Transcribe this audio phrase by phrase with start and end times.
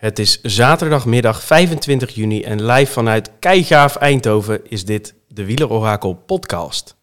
[0.00, 6.96] Het is zaterdagmiddag 25 juni en live vanuit Keigaaf Eindhoven is dit de Wielerorakel podcast.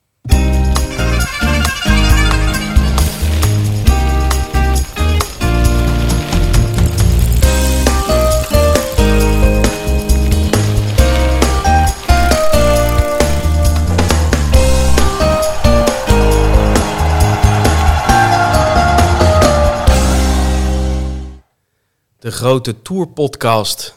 [22.28, 23.96] De grote tourpodcast.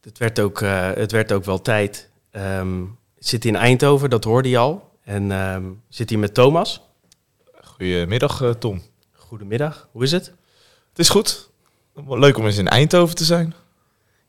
[0.00, 2.08] Het werd ook, eh, het werd ook wel tijd.
[2.30, 2.84] Ehm
[3.18, 4.90] zit in Eindhoven, dat hoorde je al.
[5.04, 6.82] En ehm, zit hier met Thomas.
[7.60, 8.82] Goedemiddag, eh, Tom.
[9.12, 10.26] Goedemiddag, hoe is het?
[10.88, 11.50] Het is goed.
[12.06, 13.54] Leuk om eens in Eindhoven te zijn.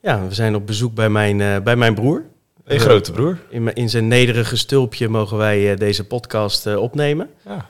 [0.01, 2.23] Ja, we zijn op bezoek bij mijn, eh, bij mijn broer.
[2.63, 3.39] Een grote broer.
[3.49, 7.29] In, in zijn nederige stulpje mogen wij deze podcast opnemen.
[7.45, 7.69] Ja.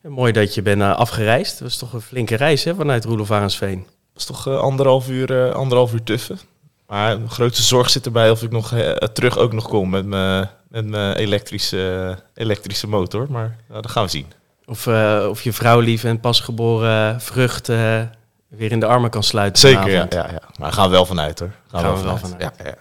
[0.00, 1.52] En mooi dat je bent afgereisd.
[1.52, 3.86] Dat was toch een flinke reis hè, vanuit Roelof Arendsveen.
[4.18, 6.38] Is toch eh, anderhalf, uur, eh, anderhalf uur tuffen.
[6.86, 10.06] Maar de grootste zorg zit erbij of ik nog eh, terug ook nog kom met
[10.06, 13.26] mijn met mijn elektrische, elektrische motor.
[13.30, 14.26] Maar nou, dat gaan we zien.
[14.66, 18.02] Of, eh, of je vrouwlief en pasgeboren vrucht eh,
[18.48, 19.60] weer in de armen kan sluiten.
[19.60, 20.42] Zeker, ja, ja, ja.
[20.58, 21.52] Maar gaan we wel vanuit hoor.
[21.70, 22.42] Gaan, Gaan we wel vanuit.
[22.42, 22.74] Ja, ja.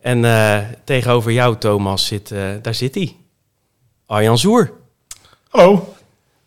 [0.00, 3.16] En eh, tegenover jou, Thomas, zit, eh, daar zit hij.
[4.06, 4.72] Arjan Zoer.
[5.48, 5.94] Hallo,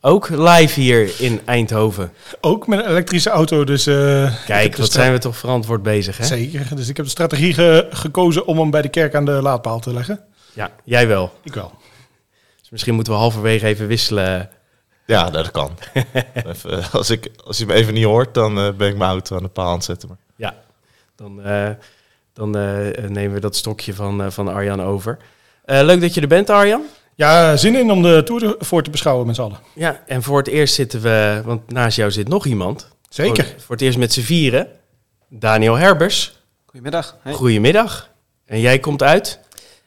[0.02, 2.11] Ook live hier in Eindhoven.
[2.42, 3.86] ook met een elektrische auto, dus...
[3.88, 6.25] eh, Kijk, wat zijn we toch verantwoord bezig, hè?
[6.25, 9.31] Zeker, dus ik heb de strategie ge- gekozen om hem bij de kerk aan de
[9.31, 10.19] laadpaal te leggen.
[10.53, 11.33] Ja, jij wel.
[11.44, 11.72] Ik wel.
[12.61, 14.50] Dus misschien moeten we halverwege even wisselen.
[15.06, 15.78] ja dat kan.
[16.34, 19.09] even, eh, als, ik, als je me even niet hoort, dan eh, ben ik mijn
[19.09, 20.08] auto aan de paal aan het zetten.
[20.09, 20.17] Maar.
[20.36, 20.56] Ja,
[21.16, 21.69] dan, eh,
[22.34, 25.17] dan eh, nemen we dat stokje van, eh, van Arjan over.
[25.66, 26.81] Eh, leuk dat je er bent, Arjan.
[27.20, 29.58] Ja, zin in om de Tour voor te beschouwen met z'n allen.
[29.75, 32.88] Ja, en voor het eerst zitten we, want naast jou zit nog iemand.
[33.09, 33.44] Zeker.
[33.45, 34.67] Voor, voor het eerst met z'n vieren.
[35.30, 36.40] Daniel Herbers.
[36.66, 37.17] Goedemiddag.
[37.22, 37.34] Hey.
[37.34, 38.09] Goedemiddag.
[38.45, 39.40] En jij komt uit?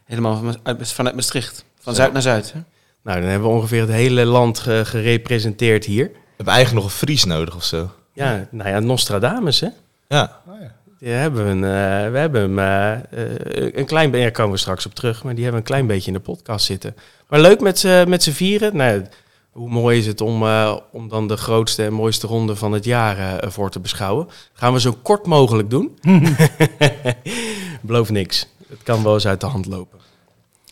[0.04, 1.64] Helemaal van, uit, vanuit Maastricht.
[1.80, 2.52] Van zuid naar zuid.
[2.52, 2.60] Hè?
[3.02, 6.04] Nou, dan hebben we ongeveer het hele land ge- gerepresenteerd hier.
[6.12, 7.90] We hebben eigenlijk nog een Fries nodig of zo.
[8.12, 9.68] Ja, nou ja, Nostradamus, hè?
[10.08, 10.74] Ja, Oh, ja.
[10.98, 14.52] Die hebben we, een, eh, we hebben hem eh, eh, een klein beetje, daar komen
[14.52, 16.96] we straks op terug, maar die hebben we een klein beetje in de podcast zitten.
[17.32, 18.76] Maar leuk met z'n met z'n vieren.
[18.76, 19.06] Nou,
[19.50, 22.84] hoe mooi is het om, eh, om dan de grootste en mooiste ronde van het
[22.84, 24.28] jaar eh, voor te beschouwen?
[24.52, 25.98] Gaan we zo kort mogelijk doen.
[27.80, 28.48] Beloof niks.
[28.68, 29.98] Het kan wel eens uit de hand lopen.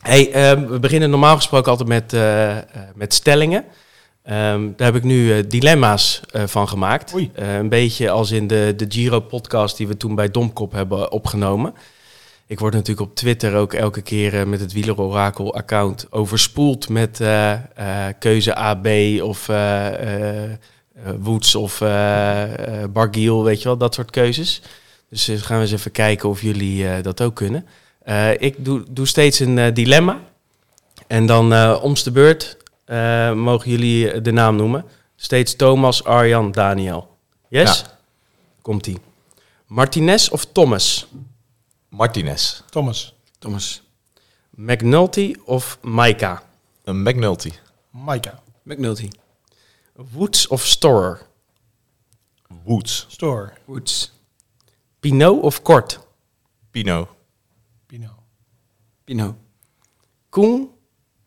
[0.01, 2.57] Hey, ehm, we beginnen normaal gesproken altijd met, eh,
[2.95, 3.65] met stellingen.
[4.23, 7.15] Ehm, daar heb ik nu dilemma's van gemaakt.
[7.35, 11.75] Een beetje als in de, de Giro-podcast die we toen bij Domkop hebben opgenomen.
[12.51, 17.53] Ik word natuurlijk op Twitter ook elke keer eh, met het Wielerorakel-account overspoeld met eh,
[17.53, 18.87] eh, keuze A, B
[19.23, 20.51] of eh,
[21.19, 21.79] Woods of
[22.93, 24.63] Bargiel, weet je wel, dat soort keuzes.
[25.09, 27.67] Dus gaan we eens even kijken of jullie dat ook kunnen.
[28.39, 30.21] Ik doe, doe steeds een dilemma.
[31.07, 32.57] En dan uh, omst de beurt
[33.35, 34.85] mogen jullie de naam noemen.
[35.17, 37.17] Steeds Thomas, Arjan, Daniel.
[37.49, 37.81] Yes?
[37.81, 37.99] Ja.
[38.63, 38.99] Komt-ie.
[39.67, 41.09] Martinez of Thomas?
[41.91, 42.63] Martinez.
[42.71, 43.83] Thomas, Thomas.
[44.57, 46.43] McNulty of Maika?
[46.85, 47.53] Een McNulty.
[47.91, 49.09] Maika, McNulty.
[50.15, 51.27] Woods of Storer?
[52.65, 53.07] Woods.
[53.09, 54.11] Store, Woods.
[55.01, 55.99] Pinot of Kort?
[56.71, 57.09] Pino.
[57.87, 58.11] Pino,
[59.05, 59.37] Pino.
[60.31, 60.71] Koen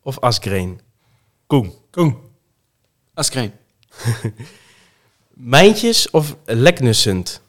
[0.02, 0.80] of Asgreen?
[1.46, 1.72] Koen.
[1.90, 2.16] Koen,
[3.14, 3.52] Askreen.
[5.52, 7.40] Mijntjes of Leknessund?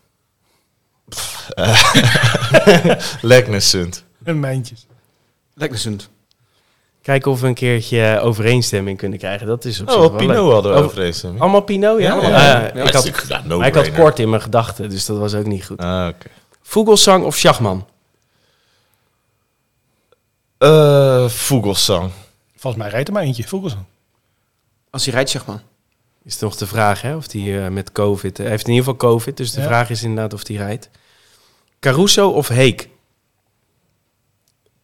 [3.21, 4.03] Leknessund.
[4.23, 4.85] en Mijntjes.
[5.53, 6.09] Leknersund.
[7.01, 9.47] Kijken of we een keertje overeenstemming kunnen krijgen.
[9.47, 10.51] Dat is op zich Oh, wel Pino leuk.
[10.53, 11.41] hadden we overeenstemming.
[11.41, 12.15] Allemaal Pinot, ja?
[12.15, 12.83] Ja, ja, ja.
[12.83, 15.45] ik, had, Ja, no maar ik had kort in mijn gedachten, dus dat was ook
[15.45, 15.77] niet goed.
[15.79, 16.27] Ah, oké.
[16.61, 17.87] Vogelsang of Schachman?
[20.57, 22.11] Eh, Vogelsang.
[22.57, 23.83] Volgens mij rijdt er maar eentje, Vogelsang.
[24.89, 25.61] Als hij rijdt, maar.
[26.23, 27.15] Is nog de vraag, hè?
[27.15, 28.37] Of hij eh, met COVID...
[28.37, 29.67] Hij heeft in ieder geval COVID, dus de Ja.
[29.67, 30.89] vraag is inderdaad of hij rijdt.
[31.85, 32.89] Caruso of Heek?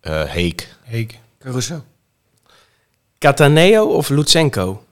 [0.02, 0.78] Eh, Heek.
[0.84, 1.84] Heek, Caruso.
[3.18, 4.86] Cataneo of Lutsenko?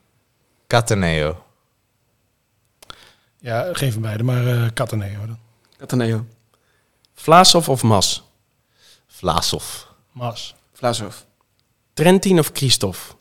[0.67, 1.45] Cataneo.
[3.39, 5.39] ja, geen van beide, maar eh Cataneo dan.
[5.77, 6.25] Cataneo.
[7.13, 8.23] Vlaasov of Mas?
[9.07, 9.85] Vlasov.
[10.11, 11.15] Mas, Vlasov.
[11.93, 13.13] Trentin of Christophe?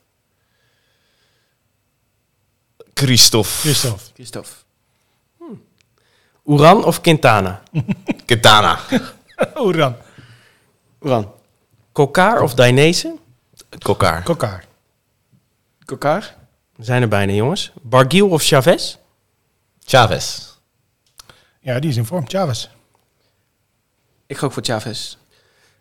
[2.95, 3.61] Christophe.
[3.61, 4.55] Christophe, Christophe.
[6.49, 7.63] Uran of Quintana?
[8.27, 8.79] Quintana.
[9.67, 9.97] Oran,
[11.01, 11.33] Oran.
[11.93, 13.17] Kokar of Dainese?
[13.83, 14.23] Kokkaar,
[15.85, 16.37] Kokar.
[16.77, 17.73] We zijn er bijna, jongens.
[17.83, 18.97] Bargiel of Chavez?
[19.85, 20.55] Chavez.
[21.61, 22.69] ja, die is in vorm, Chavez.
[24.27, 25.17] Ik ga ook voor Chavez.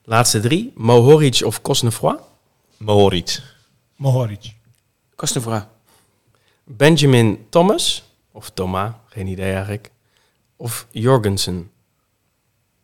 [0.03, 0.71] Laatste drie.
[0.75, 2.19] Mohoric of Cosnefroid.
[2.77, 3.41] Mohoric.
[3.95, 4.53] Mohoric.
[5.15, 5.65] Cosnefroid.
[6.63, 8.03] Benjamin Thomas.
[8.31, 9.91] Of Thomas, geen idee eigenlijk.
[10.57, 11.71] Of Jorgensen.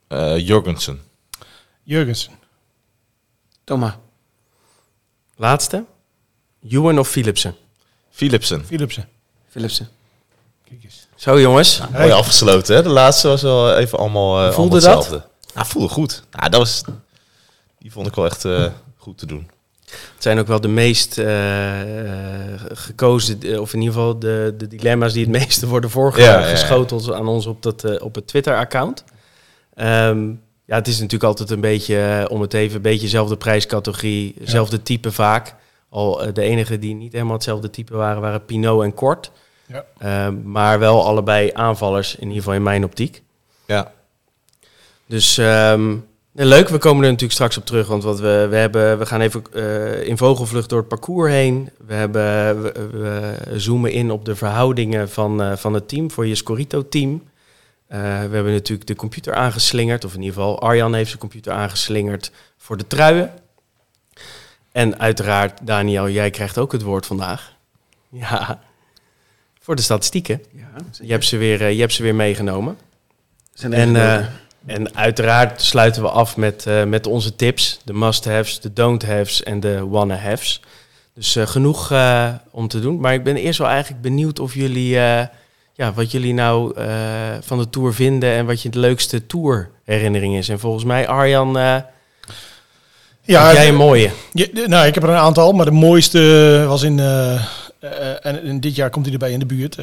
[0.07, 1.01] Eh Jorgensen.
[1.83, 2.33] Jurgensen.
[3.63, 3.93] Thomas.
[5.35, 5.85] Laatste.
[6.69, 7.55] Ewan of Philipsen.
[8.09, 8.65] Philipsen.
[8.65, 9.09] Philipsen.
[9.49, 9.89] Philipsen.
[10.69, 11.07] Kijk eens.
[11.15, 11.81] Zo jongens.
[11.91, 12.83] Mooi afgesloten, hè?
[12.83, 15.05] De laatste was wel even allemaal, eh, Voelde allemaal dat?
[15.05, 15.27] hetzelfde.
[15.55, 16.23] Ja, voelde goed.
[16.31, 16.83] Ja, dat was,
[17.79, 19.49] die vond ik wel echt eh, goed te doen.
[20.13, 21.71] Het zijn ook wel de meest eh,
[22.73, 27.11] gekozen, eh, of in ieder geval de, de dilemma's die het meeste worden ja, voorgeschoteld
[27.11, 29.03] aan ons op, dat, eh, op het Twitter-account.
[29.75, 30.27] Ehm,
[30.65, 34.81] ja, het is natuurlijk altijd een beetje, om het even, een beetje dezelfde prijscategorie, zelfde
[34.81, 35.55] type vaak.
[35.89, 39.31] Al de enige die niet helemaal hetzelfde type waren, waren Pinot en Kort.
[39.65, 39.85] Ja.
[39.97, 43.21] Ehm, maar wel allebei aanvallers, in ieder geval in mijn optiek.
[43.65, 43.91] Ja.
[45.05, 45.95] Dus ehm,
[46.33, 47.87] nee, leuk, we komen er natuurlijk straks op terug.
[47.87, 51.69] Want wat we, we, hebben, we gaan even eh, in vogelvlucht door het parcours heen.
[51.85, 52.71] We, hebben, we,
[53.01, 57.23] we zoomen in op de verhoudingen van, eh, van het team voor je Scorito-team.
[57.87, 60.05] Eh, we hebben natuurlijk de computer aangeslingerd.
[60.05, 63.31] Of in ieder geval, Arjan heeft zijn computer aangeslingerd voor de truien.
[64.71, 67.55] En uiteraard, Daniel, jij krijgt ook het woord vandaag.
[68.09, 68.59] Ja,
[69.59, 70.43] voor de statistieken.
[70.51, 70.71] Ja,
[71.01, 72.77] Je hebt ze weer, je hebt ze weer meegenomen.
[73.53, 73.95] Zijn En,
[74.65, 77.79] en uiteraard sluiten we af met, eh, met onze tips.
[77.83, 80.61] De must-haves, de don't-haves en de wanna-haves.
[81.15, 82.99] Dus eh, genoeg eh, om te doen.
[82.99, 84.89] Maar ik ben eerst wel eigenlijk benieuwd of jullie...
[85.75, 86.73] ja, wat jullie nou
[87.41, 88.31] van de Tour vinden...
[88.31, 90.49] en wat je de leukste Tour-herinnering is.
[90.49, 91.53] En volgens mij, Arjan,
[93.21, 94.11] Ja, heb jij een mooie.
[94.65, 98.89] Nou, ik heb er een aantal, maar de mooiste was in, en, en dit jaar
[98.89, 99.75] komt hij erbij in de buurt,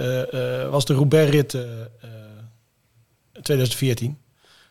[0.70, 1.60] was de Roubaix-rit eh,
[3.32, 4.18] eh, 2014,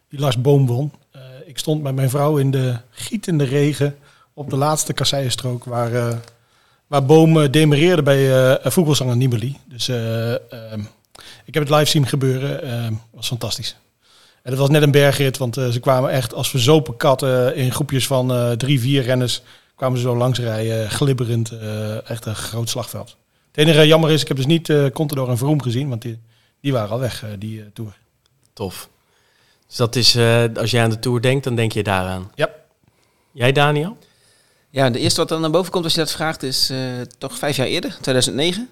[0.09, 0.91] die Lars Boom won.
[1.11, 3.95] Eh, ik stond met mijn vrouw in de gietende regen
[4.33, 6.15] op de laatste kasseienstrook, waar, eh,
[6.87, 9.57] waar Boom eh, demereerde bij voetbalzanger Nibali.
[9.65, 10.81] Dus eh, ehm,
[11.45, 13.75] ik heb het live zien gebeuren, ehm was fantastisch.
[14.43, 18.07] En het was net een bergrit, want ze kwamen echt als verzopen katten in groepjes
[18.07, 19.41] van drie, vier renners.
[19.75, 21.51] Kwamen ze zo langs rijden, glibberend.
[22.05, 23.15] echt een groot slagveld.
[23.51, 26.19] Het enige jammer is, ik heb dus niet eh Contador en Vroom gezien, want die,
[26.61, 27.97] die waren al weg, die eh, Tour.
[28.53, 28.89] Tof.
[29.69, 32.31] Dus dat is, eh, als jij aan de Tour denkt, dan denk je daaraan.
[32.35, 32.49] Ja.
[33.31, 33.97] Jij, Daniel?
[34.69, 36.77] Ja, de eerste wat dan naar boven komt als je dat vraagt is eh,
[37.17, 38.69] toch vijf jaar eerder, 2009.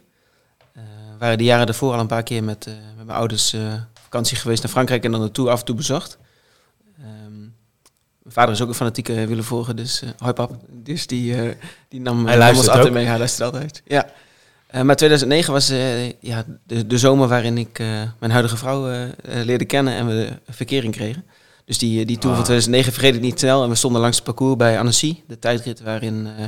[0.74, 0.82] Eh
[1.20, 3.74] waren de jaren daarvoor al een paar keer met, eh, met mijn ouders eh,
[4.04, 6.18] vakantie geweest naar Frankrijk en dan de Tour af en toe bezocht.
[6.98, 7.40] Ehm,
[8.22, 10.52] mijn vader is ook een fanatieke wielervolger, dus uh, hoi pap.
[10.70, 11.56] Dus die, eh,
[11.90, 12.94] die nam, Hij nam ons altijd ook.
[12.94, 13.06] mee.
[13.06, 13.82] Hij luistert altijd.
[13.86, 14.10] Ja.
[14.68, 17.88] Eh, maar 2009 was eh, ja, de, de zomer waarin ik eh,
[18.20, 20.14] mijn huidige vrouw leerde kennen en we
[20.46, 21.26] de verkering kregen.
[21.66, 23.64] Dus die, die tour van 2009 vergeet ik niet snel.
[23.64, 26.46] En we stonden langs het parcours bij Annecy, de tijdrit waarin uh,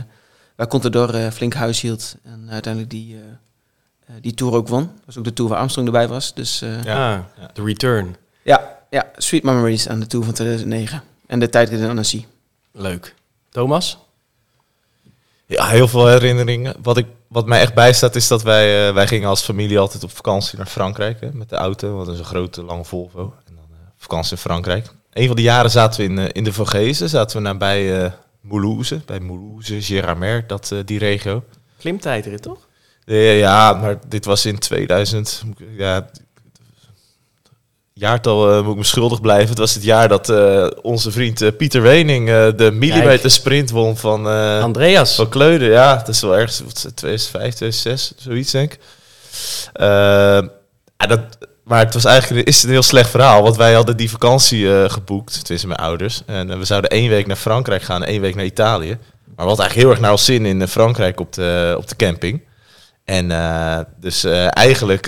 [0.56, 2.16] waar Contador uh, flink huis hield.
[2.24, 4.81] En uiteindelijk die, uh, die tour ook won.
[4.81, 6.33] Dat was ook de tour waar Armstrong erbij was.
[6.33, 8.15] Dus, uh, ja, ja, de return.
[8.42, 11.04] Ja, ja, sweet memories aan de tour van 2009.
[11.27, 12.25] En de tijdrit in Annecy.
[12.72, 13.15] Leuk.
[13.50, 13.98] Thomas?
[15.45, 16.75] Ja, heel veel herinneringen.
[16.81, 20.04] Wat, ik, wat mij echt bijstaat is dat wij, uh, wij gingen als familie altijd
[20.04, 21.22] op vakantie naar Frankrijk.
[21.22, 23.34] Hè, met de auto, wat is een grote, lange Volvo.
[23.48, 24.88] En dan uh, vakantie in Frankrijk.
[25.14, 27.10] Een van de jaren zaten we in, uh, in de Vogezen.
[27.10, 29.01] Zaten we nabij Moulouse.
[29.06, 31.44] Bij Moulouse, Gérardmer, dat, die regio.
[31.77, 32.68] Klimtijdrit, toch?
[33.06, 35.44] Ja, maar dit was in 2000.
[35.77, 36.10] Ja,
[38.00, 39.50] jaartal uh, moet ik me schuldig blijven.
[39.50, 43.98] Het was het jaar dat uh, onze vriend uh, Pieter Wening de millimeter sprint won
[43.98, 44.25] van
[44.62, 45.15] Andreas.
[45.15, 45.70] Van Kleuden.
[45.70, 48.79] Ja, dat is wel ergens 2005, 2006, zoiets denk ik.
[50.98, 51.20] ja, dat,
[51.63, 55.46] maar het was eigenlijk is een heel slecht verhaal, want wij hadden die vakantie geboekt,
[55.46, 56.22] tussen mijn ouders.
[56.25, 58.89] En we zouden één week naar Frankrijk gaan en één week naar Italië.
[58.89, 61.96] Maar we hadden eigenlijk heel erg naar ons zin in Frankrijk op de, op de
[61.96, 62.41] camping.
[63.06, 63.27] En
[64.00, 65.08] dus eigenlijk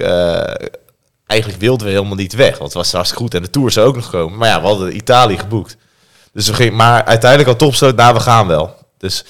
[1.32, 2.52] eigenlijk wilden we helemaal niet weg.
[2.52, 4.38] Want het was hartstikke goed en de Tour zou ook nog komen.
[4.38, 5.78] Maar ja, we hadden Italië geboekt.
[6.34, 8.76] Dus we gingen, maar uiteindelijk al topstoot, nou, we gaan wel.
[8.98, 9.26] Dus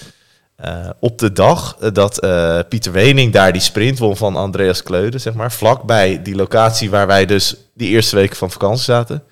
[0.65, 5.17] uh, op de dag dat uh, Pieter Wening daar die sprint won van Andreas Kleude,
[5.17, 9.23] zeg maar, vlakbij die locatie waar wij dus die eerste weken van vakantie zaten,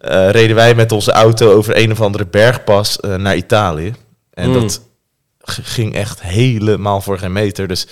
[0.00, 3.94] uh, reden wij met onze auto over een of andere bergpas naar Italië.
[4.30, 4.54] En mm.
[4.54, 4.80] dat
[5.40, 7.68] ging echt helemaal voor geen meter.
[7.68, 7.86] Dus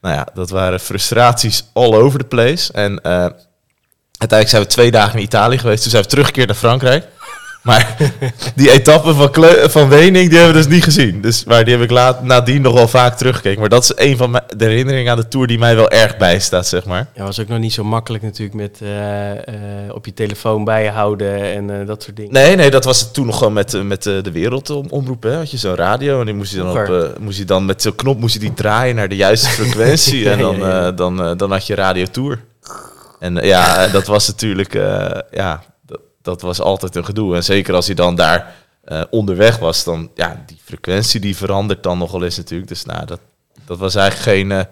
[0.00, 2.72] nou ja, dat waren frustraties all over the place.
[2.72, 3.00] En
[4.18, 5.82] uiteindelijk zijn we twee dagen in Italië geweest.
[5.82, 7.06] Toen zijn we teruggekeerd naar Frankrijk.
[7.62, 7.96] Maar
[8.54, 11.20] die etappe van, Kleu- van Wening, die hebben we dus niet gezien.
[11.20, 13.60] Dus, maar die heb ik laat, nadien nog wel vaak teruggekeken.
[13.60, 16.66] Maar dat is een van de herinneringen aan de Tour die mij wel erg bijstaat,
[16.66, 17.06] zeg maar.
[17.14, 19.38] Ja, was ook nog niet zo makkelijk natuurlijk met eh, eh,
[19.94, 22.32] op je telefoon bijhouden en eh, dat soort dingen.
[22.32, 25.22] Nee, nee, dat was het toen nog gewoon met, met de wereldomroep.
[25.22, 25.34] Hè?
[25.36, 27.94] Had je zo'n radio en die moest je dan, op, moest je dan met zo'n
[27.94, 30.30] knop moest je die draaien naar de juiste frequentie.
[30.30, 30.92] en dan, ja, ja.
[30.92, 32.38] dan, dan had je Radio Tour.
[33.18, 37.34] En eh, ja, dat was natuurlijk, eh, ja, dat, dat was altijd een gedoe.
[37.34, 41.82] En zeker als hij dan daar eh, onderweg was, dan, ja, die frequentie die verandert
[41.82, 42.68] dan nogal eens natuurlijk.
[42.68, 43.20] Dus nou, dat,
[43.66, 44.52] dat was eigenlijk geen...
[44.52, 44.64] eh,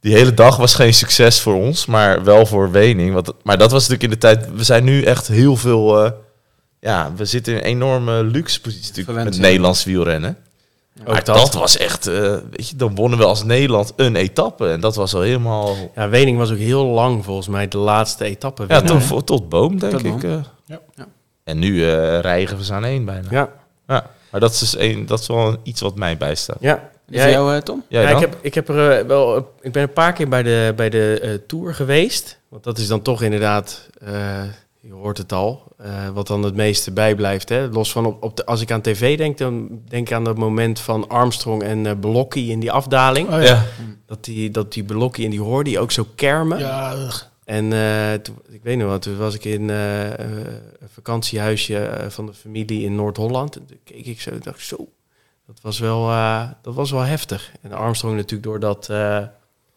[0.00, 3.14] die hele dag was geen succes voor ons, maar wel voor Wening.
[3.14, 4.56] Want, maar dat was natuurlijk in de tijd...
[4.56, 6.04] We zijn nu echt heel veel...
[6.04, 6.10] eh,
[6.80, 9.38] ja, we zitten in een enorme luxe positie natuurlijk met.
[9.38, 10.36] Nederlands wielrennen.
[11.00, 11.54] Ook maar dat.
[11.54, 12.06] was echt...
[12.06, 14.68] eh, weet je, dan wonnen we als Nederland een etappe.
[14.68, 15.74] En dat was al helemaal...
[15.94, 18.64] Ja, Wening was ook heel lang volgens mij de laatste etappe.
[18.68, 20.22] Ja, tot, tot Boom, denk Tot ik.
[20.22, 20.30] Eh.
[20.66, 20.80] Ja.
[20.94, 21.06] Ja.
[21.44, 23.26] En nu eh rijgen we ze aan één bijna.
[23.30, 23.48] Ja.
[23.86, 26.56] Ja, Maar dat is, dus een, dat is wel iets wat mij bijstaat.
[26.60, 26.90] ja.
[27.06, 27.84] Voor Ja, jou, eh, Tom?
[27.88, 28.22] Jij ja, dan?
[28.22, 29.36] ik, heb, ik heb er wel.
[29.60, 32.38] ik ben een paar keer bij de, bij de eh, tour geweest.
[32.48, 33.88] Want dat is dan toch inderdaad.
[34.82, 35.62] Je hoort het al.
[35.76, 37.48] eh, wat dan het meeste bijblijft.
[37.48, 37.68] Hè?
[37.68, 40.36] Los van op, op de, als ik aan tv denk, dan denk ik aan dat
[40.36, 43.28] moment van Armstrong en eh Belocchi in die afdaling.
[43.28, 43.40] Oh, ja.
[43.42, 43.64] ja.
[44.06, 46.58] Dat die, dat die Belocchi en die hoorde die ook zo kermen.
[46.58, 46.96] Ja.
[47.44, 52.26] En eh, toen, ik weet nog wat, toen was ik in een vakantiehuisje eh, van
[52.26, 53.56] de familie in Noord-Holland.
[53.56, 54.88] En toen keek ik zo en dacht zo,
[55.46, 56.06] dat was wel,
[56.62, 57.52] dat was wel heftig.
[57.60, 58.84] En Armstrong natuurlijk door dat,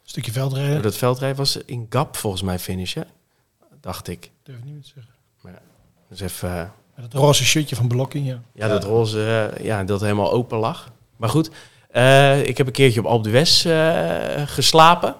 [0.03, 0.81] stukje door veldrijden.
[0.81, 3.07] dat veldrijden was in Gap volgens mij finishen,
[3.85, 4.31] dacht ik.
[4.43, 5.13] Durf ik niet meer te zeggen.
[6.09, 6.63] Dus even, eh,
[6.95, 8.41] Met het roze shirtje van Blokking, ja.
[8.53, 10.91] ja, dat roze, eh, ja, dat helemaal open lag.
[11.17, 11.49] Maar goed,
[11.91, 15.15] eh, ik heb een keertje op Alpe d'Huez eh, geslapen.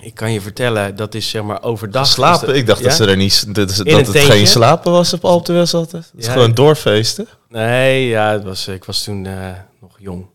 [0.00, 2.06] Ik kan je vertellen, dat is zeg maar overdag.
[2.06, 2.46] Slapen?
[2.46, 2.84] dat- Ik dacht Ja?
[2.86, 4.20] dat, ze er niet, dat, dat het tentje.
[4.20, 6.04] geen slapen was op Alpe d'Huez altijd.
[6.04, 6.32] Het is Ja.
[6.32, 7.28] gewoon doorfeesten.
[7.48, 10.26] Nee, ja, het was, ik was toen eh, nog jong.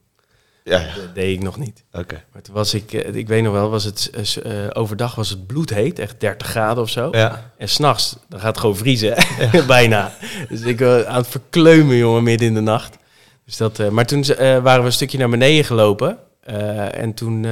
[0.67, 0.95] Ja, ja.
[0.95, 1.83] Dat deed ik nog niet.
[1.91, 2.23] Oké.
[2.33, 5.29] Maar toen was ik, eh, ik weet nog wel, was het, eh, eh, overdag was
[5.29, 7.07] het bloedheet, echt 30 graden of zo.
[7.11, 7.51] Ja.
[7.57, 9.15] En s'nachts, dan gaat het gewoon vriezen,
[9.67, 10.11] bijna.
[10.49, 12.97] Dus ik was aan het verkleumen, jongen, midden in de nacht.
[13.45, 16.17] Dus dat, eh, maar toen eh, waren we een stukje naar beneden gelopen.
[16.43, 17.51] eh, en toen, eh,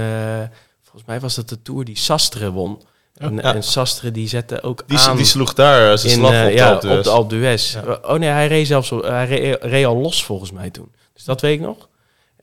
[0.84, 2.82] volgens mij was dat de Tour die Sastre won.
[3.18, 3.54] En, Ja.
[3.54, 6.42] en Sastre die zette ook Die, aan die sloeg daar eh, zijn in, slag eh,
[6.44, 6.98] op de ja, d'Huez.
[6.98, 7.76] op de Alpe d'Huez.
[8.02, 10.92] Oh nee, hij reed zelfs hij reed, reed al los volgens mij toen.
[11.14, 11.88] Dus dat weet ik nog.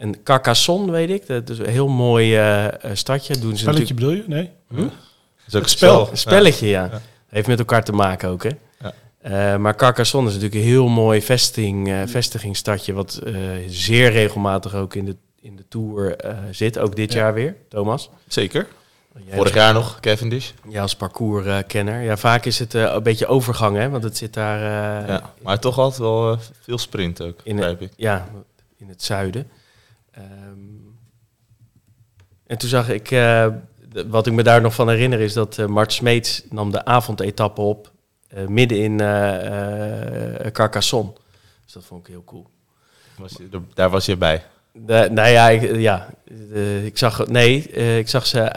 [0.02, 3.38] En Carcassonne weet ik, dat is een heel mooi eh, eh, stadje.
[3.38, 4.42] Doen ze Spelletje natuurlijk bedoel je?
[4.42, 4.50] Nee.
[4.68, 4.76] Hm?
[4.76, 4.90] Dat
[5.47, 6.09] is ook Het spel.
[6.11, 6.85] een spelletje, ja.
[6.92, 7.00] Ja.
[7.28, 8.50] Heeft met elkaar te maken ook, hè.
[8.80, 8.92] Ja.
[9.52, 13.35] Eh, maar Carcassonne is natuurlijk een heel mooi vesting, eh vestigingsstadje, wat eh,
[13.68, 16.78] zeer regelmatig ook in de, in de Tour eh, zit.
[16.78, 17.18] Ook dit Ja.
[17.18, 18.11] jaar weer, Thomas.
[18.28, 18.66] Zeker.
[19.26, 20.50] Jij Vorig jaar nog, Cavendish.
[20.68, 22.02] Ja, als parcourskenner.
[22.02, 24.56] ja, vaak is het een beetje overgang, hè, want het zit daar...
[25.02, 25.32] eh, ja.
[25.42, 27.90] Maar toch altijd wel veel sprint ook, In begrijp ik.
[27.97, 28.28] Ja,
[28.78, 29.49] in het zuiden.
[30.12, 30.25] Ehm,
[32.47, 33.47] en toen zag ik, eh,
[34.07, 37.61] wat ik me daar nog van herinner, is dat eh Mart Smeets nam de avondetappe
[37.61, 37.90] op
[38.28, 38.97] eh, midden in
[40.52, 41.12] Carcassonne.
[41.64, 42.47] Dus dat vond ik heel cool.
[43.19, 44.42] Was je, daar was je bij.
[44.73, 46.09] De, nou ja, ik, ja
[46.83, 48.52] ik zag, nee, ik zag ze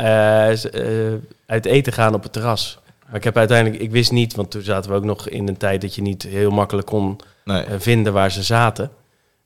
[1.45, 2.79] uit eten gaan op het terras.
[3.05, 5.57] Maar ik heb uiteindelijk, ik wist niet, want toen zaten we ook nog in een
[5.57, 8.91] tijd dat je niet heel makkelijk kon Nee, vinden waar ze zaten.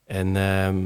[0.06, 0.78] En ehm,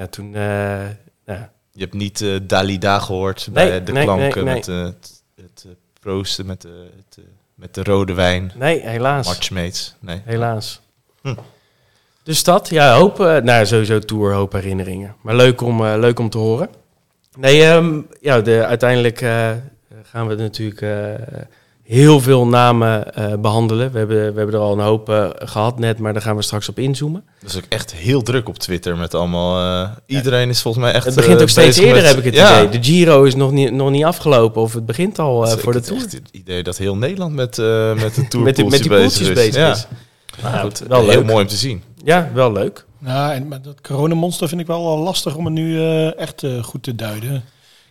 [0.00, 0.88] ja, toen, eh,
[1.26, 4.82] ja, je hebt niet eh Dalida gehoord Nee, bij de nee, klanken nee, met eh,
[4.84, 5.66] het, het
[6.00, 8.52] proosten met de, het, met de rode wijn.
[8.54, 9.44] nee, helaas.
[9.44, 9.94] Smeets.
[9.98, 10.22] Nee.
[10.24, 10.80] Helaas.
[11.22, 11.34] Hm.
[12.22, 15.16] Dus dat, ja, hoop, nou sowieso tour, hoop herinneringen.
[15.22, 16.68] Maar leuk om, leuk om te horen.
[17.36, 19.18] Nee, ehm, ja, de, uiteindelijk
[20.02, 20.80] gaan we natuurlijk
[21.96, 23.92] heel veel namen eh, behandelen.
[23.92, 26.42] We hebben, we hebben er al een hoop eh, gehad net, maar daar gaan we
[26.42, 27.24] straks op inzoomen.
[27.40, 29.82] Dat is ook echt heel druk op Twitter met allemaal...
[29.84, 32.24] eh, iedereen is volgens mij echt Het begint ook steeds bezig eerder, met- heb ik
[32.24, 32.62] het Ja.
[32.62, 32.80] idee.
[32.80, 35.78] De Giro is nog niet, nog niet afgelopen of het begint al Dus voor de
[35.78, 36.10] ik heb tour.
[36.10, 39.32] het idee dat heel Nederland met, eh met de tour Met die, met die poeltjes
[39.32, 39.70] bezig Ja.
[39.70, 39.86] is.
[40.42, 41.26] Nou, Goed, wel heel leuk.
[41.26, 41.82] mooi om te zien.
[42.04, 42.84] Ja, wel leuk.
[42.98, 46.42] Nou, en, maar dat coronamonster vind ik wel al lastig om het nu eh, echt
[46.42, 47.44] eh, goed te duiden.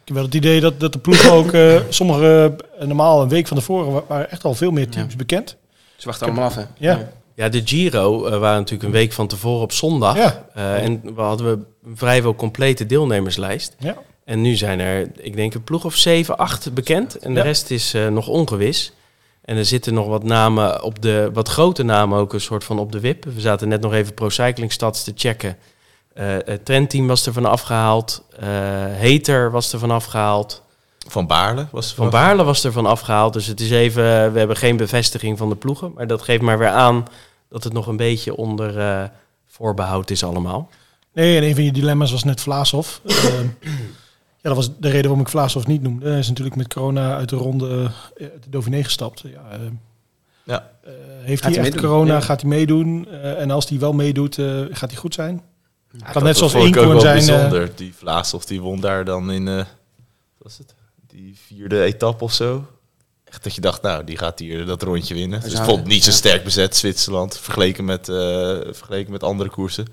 [0.09, 3.47] Heb wel het idee dat, dat de ploegen ook, eh, sommige, eh, normaal een week
[3.47, 5.55] van tevoren, wa- waren echt al veel meer teams bekend.
[5.95, 6.63] Ze wachten allemaal af, hè?
[6.77, 7.09] Ja.
[7.35, 10.17] Ja, de Giro eh waren natuurlijk een week van tevoren op zondag.
[10.17, 10.45] Ja.
[10.53, 13.75] Eh, en we hadden we een vrijwel complete deelnemerslijst.
[13.79, 13.97] Ja.
[14.25, 17.15] En nu zijn er, ik denk, een ploeg of 7, 8 bekend.
[17.19, 17.45] En de Ja.
[17.45, 18.91] rest is nog ongewis.
[19.41, 22.79] En er zitten nog wat namen op de, wat grote namen ook een soort van
[22.79, 23.23] op de wip.
[23.25, 25.57] We zaten net nog even Pro Cycling Stats te checken.
[26.19, 28.23] Eh het trendteam was er van afgehaald.
[28.39, 28.47] Eh
[29.01, 30.63] Hater was er van afgehaald.
[31.07, 33.33] Van Baarle was Van Baarle was er van afgehaald.
[33.33, 35.91] Dus het is even, we hebben geen bevestiging van de ploegen.
[35.95, 37.05] Maar dat geeft maar weer aan
[37.49, 39.03] dat het nog een beetje onder eh,
[39.47, 40.69] voorbehoud is allemaal?
[41.13, 43.01] Nee, en een van je dilemma's was net Vlaashof.
[44.41, 46.09] Ja, dat was de reden waarom ik Vlaashof niet noemde.
[46.09, 47.67] Hij is natuurlijk met corona uit de ronde
[48.17, 49.19] eh, uit de Dauphiné gestapt.
[49.21, 49.41] Ja,
[50.43, 50.69] Ja.
[50.83, 51.89] eh, heeft Gaat hij hij echt meedoen?
[51.91, 52.21] corona, Ja.
[52.21, 53.07] gaat hij meedoen.
[53.11, 55.41] Eh, en als hij wel meedoet, eh, gaat hij goed zijn?
[55.91, 57.75] Ja, kan net zoals vond ik ook Eenkhoorn wel zijn, eh, bijzonder.
[57.75, 59.65] Die Vlaas of die won daar dan in, eh, wat
[60.37, 60.73] was het?
[61.07, 62.65] Die vierde etappe of zo.
[63.23, 65.41] Echt dat je dacht, nou, die gaat hier dat rondje winnen.
[65.41, 68.15] Dus ik vond het niet zo sterk bezet, Zwitserland, vergeleken met, eh,
[68.71, 69.87] vergeleken met andere koersen.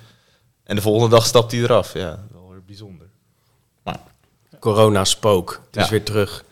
[0.65, 1.93] En de volgende dag stapt hij eraf.
[1.95, 3.07] Ja, wel weer bijzonder.
[4.61, 5.91] Corona-spook, het is Ja.
[5.91, 6.45] weer terug.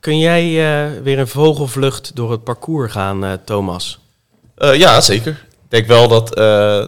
[0.00, 3.98] Kun jij eh, weer een vogelvlucht door het parcours gaan, eh, Thomas?
[4.54, 5.32] Eh, ja, zeker.
[5.52, 6.84] Ik denk wel dat eh,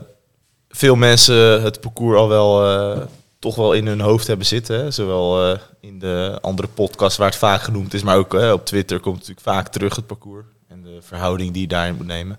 [0.75, 3.01] veel mensen het parcours al wel eh,
[3.39, 4.79] toch wel in hun hoofd hebben zitten.
[4.79, 4.91] Hè.
[4.91, 8.65] Zowel eh, in de andere podcasts waar het vaak genoemd is, maar ook eh, op
[8.67, 10.45] Twitter komt het natuurlijk vaak terug het parcours.
[10.69, 12.39] En de verhouding die je daarin moet nemen.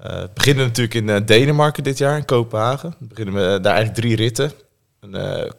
[0.00, 2.94] Eh, het beginnen natuurlijk in eh, Denemarken dit jaar, in Kopenhagen.
[2.98, 4.52] We beginnen we eh, daar eigenlijk drie ritten.
[5.00, 5.50] Een eh,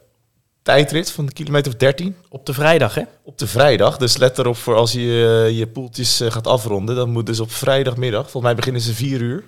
[0.61, 3.03] tijdrit van een kilometer of 13 Op de vrijdag, hè?
[3.23, 3.97] op de vrijdag.
[3.97, 6.95] Dus let erop voor als je eh, je poeltjes eh, gaat afronden.
[6.95, 8.21] Dan moet dus op vrijdagmiddag.
[8.21, 9.43] Volgens mij beginnen ze vier uur.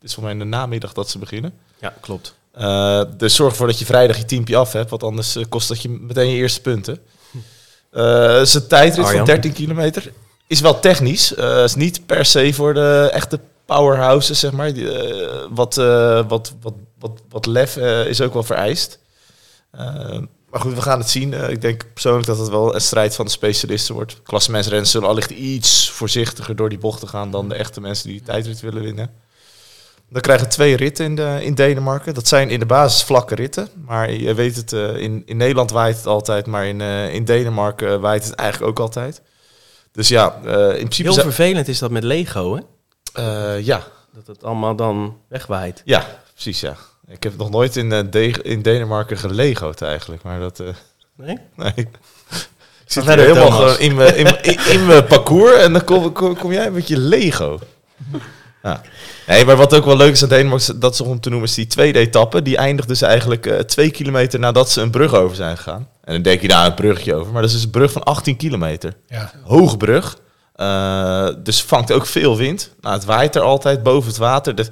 [0.00, 1.52] Het is voor mij in de namiddag dat ze beginnen.
[1.80, 2.34] Ja, klopt.
[2.52, 4.90] Eh, dus zorg ervoor dat je vrijdag je teampje af hebt.
[4.90, 6.98] Want anders eh, kost dat je meteen je eerste punten.
[7.90, 9.16] Een tijdrit Arjan.
[9.16, 10.12] van 13 kilometer.
[10.46, 11.34] Is wel technisch.
[11.34, 14.72] Eh is niet per se voor de echte powerhouses, zeg maar.
[14.72, 14.88] Die,
[15.50, 15.74] wat,
[16.28, 17.76] wat, wat, wat, wat lef
[18.06, 18.98] is ook wel vereist.
[20.50, 21.32] Maar goed, we gaan het zien.
[21.50, 24.22] Ik denk persoonlijk dat het wel een strijd van de specialisten wordt.
[24.22, 28.24] Klassementsrenners zullen allicht iets voorzichtiger door die bochten gaan dan de echte mensen die de
[28.24, 29.10] tijdrit willen winnen.
[30.10, 32.14] Dan krijgen we twee ritten in, de, in Denemarken.
[32.14, 33.68] Dat zijn in de basis vlakke ritten.
[33.86, 37.24] Maar je weet het, eh, in, in Nederland waait het altijd, maar in, eh, in
[37.24, 39.20] Denemarken waait het eigenlijk ook altijd.
[39.92, 41.12] Dus ja, eh, in principe...
[41.12, 42.60] Heel vervelend is dat met Lego, hè?
[43.56, 43.82] eh, ja,
[44.14, 45.82] Dat het allemaal dan wegwaait.
[45.84, 46.76] ja, precies ja.
[47.08, 50.60] Ik heb nog nooit in, eh, De- in Denemarken gelegoed eigenlijk, maar dat...
[50.60, 50.66] eh,
[51.16, 51.38] Nee?
[51.56, 51.72] nee.
[51.76, 51.88] Ik
[52.86, 56.52] zit verder, helemaal mijn, in, mijn- in, in mijn parcours en dan kom, kom, kom
[56.52, 57.58] jij met je Lego.
[58.62, 58.80] Ja.
[59.26, 61.54] Nee, maar wat ook wel leuk is aan Denemarken, dat is om te noemen, is
[61.54, 62.42] die tweede etappe.
[62.42, 65.88] Die eindigt dus eigenlijk eh, twee kilometer nadat ze een brug over zijn gegaan.
[66.04, 67.32] En dan denk je, nou, een brugje over.
[67.32, 68.96] Maar dat is dus een brug van 18 kilometer.
[69.08, 69.32] Ja.
[69.44, 70.18] Hoge brug.
[70.54, 72.70] Eh, dus vangt ook veel wind.
[72.80, 74.68] Nou, het waait er altijd boven het water.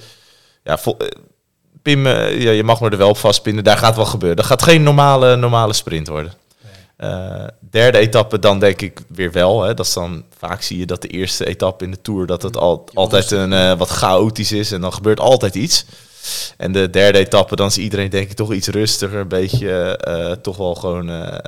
[0.65, 1.07] Ja, vol- eh,
[1.83, 3.65] Pim, ja, je mag me er wel op vastpinnen.
[3.65, 4.37] Daar gaat wel gebeuren.
[4.37, 6.33] Dat gaat geen normale, normale sprint worden.
[6.99, 9.63] Eh, derde etappe dan denk ik weer wel.
[9.63, 9.75] Hè.
[9.75, 12.27] Dat is dan, vaak zie je dat de eerste etappe in de Tour...
[12.27, 14.73] dat het al, altijd een, eh, wat chaotisch is.
[14.73, 15.85] En dan gebeurt altijd iets.
[16.57, 19.19] En de derde etappe, dan is iedereen denk ik toch iets rustiger.
[19.19, 21.09] Een beetje eh, toch wel gewoon...
[21.11, 21.39] eh,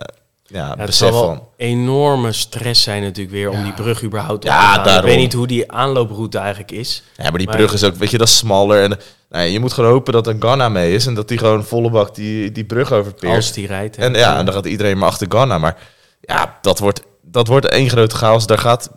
[0.46, 1.42] ja, Ja, het zal wel van...
[1.56, 3.62] enorme stress zijn natuurlijk weer om Ja.
[3.64, 4.78] die brug überhaupt op Ja, te gaan.
[4.78, 5.04] Ik daarom.
[5.04, 7.02] weet niet hoe die aanlooproute eigenlijk is.
[7.16, 8.82] Ja, maar die Maar- brug is ook, weet je, dat is smaller.
[8.82, 8.98] En
[9.30, 11.90] ja, je moet gewoon hopen dat een Ghana mee is en dat die gewoon volle
[11.90, 13.54] bak die, die brug Als overpeert.
[13.54, 13.96] die rijdt.
[13.96, 14.02] hè.
[14.04, 15.58] En ja, en dan gaat iedereen maar achter Ghana.
[15.58, 15.76] Maar
[16.20, 18.46] ja, dat wordt, dat wordt één grote chaos.
[18.46, 18.90] Daar gaat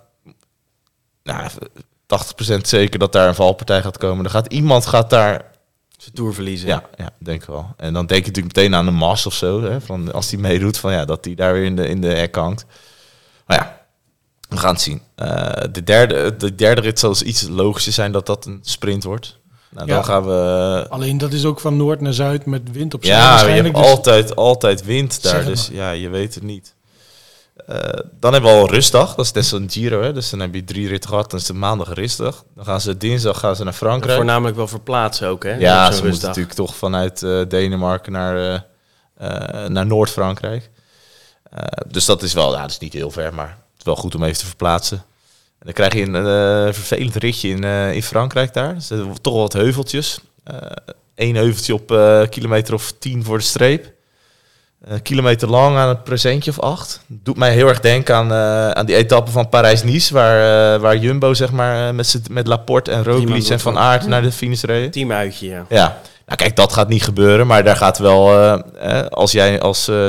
[1.24, 1.50] nou,
[2.58, 4.26] 80% zeker dat daar een valpartij gaat komen.
[4.26, 5.52] Er gaat iemand gaat daar.
[5.98, 6.68] Zijn tour verliezen.
[6.68, 7.74] Ja, ja, denk ik wel.
[7.78, 9.62] En dan denk je natuurlijk meteen aan een Mas of zo.
[9.64, 12.08] Hè, van als die meedoet, van ja, dat die daar weer in de, in de
[12.08, 12.66] hek hangt.
[13.46, 13.82] Maar ja,
[14.50, 15.02] we gaan het zien.
[15.16, 19.04] Eh, de, derde, de derde rit zal dus iets logischer zijn dat dat een sprint
[19.04, 19.40] wordt.
[19.74, 19.94] Nou, Ja.
[19.94, 23.14] dan gaan we Alleen dat is ook van noord naar zuid met wind op zee
[23.14, 23.76] ja, je waarschijnlijk.
[23.76, 26.74] hebt dus- altijd, altijd wind daar, dus ja, je weet het niet.
[27.68, 27.78] Eh,
[28.20, 30.14] dan hebben we al rustdag, dat is net zo'n Giro, hè?
[30.14, 32.44] dus dan heb je drie ritten gehad, dan is de maandag rustdag.
[32.56, 34.16] Dan gaan ze dinsdag gaan ze naar Frankrijk.
[34.16, 35.54] Voornamelijk wel verplaatsen ook, hè?
[35.56, 38.54] ja, ze moeten natuurlijk toch vanuit eh, Denemarken naar, eh,
[39.64, 40.70] eh, naar Noord-Frankrijk.
[41.52, 43.96] Eh, dus dat is wel, ja, dat is niet heel ver, maar het is wel
[43.96, 45.04] goed om even te verplaatsen.
[45.64, 48.74] En dan krijg je een eh, vervelend ritje in, eh, in Frankrijk daar.
[48.74, 50.20] Dus, er toch wel wat heuveltjes.
[51.16, 53.92] Eén heuveltje op eh, kilometer of tien voor de streep.
[55.04, 57.02] Kilometer lang aan het presentje of acht.
[57.08, 60.98] Doet mij heel erg denken aan, eh, aan die etappe van Parijs-Nice, waar, eh, waar
[60.98, 64.62] Jumbo zeg maar, eh, met, met Laporte en Roglic en Van Aert naar de finish
[64.62, 64.92] reden.
[64.92, 65.66] Teamuitje, ja.
[65.70, 69.62] Ja, nou kijk, dat gaat niet gebeuren, maar daar gaat wel, eh, eh, als jij
[69.62, 70.08] als, eh,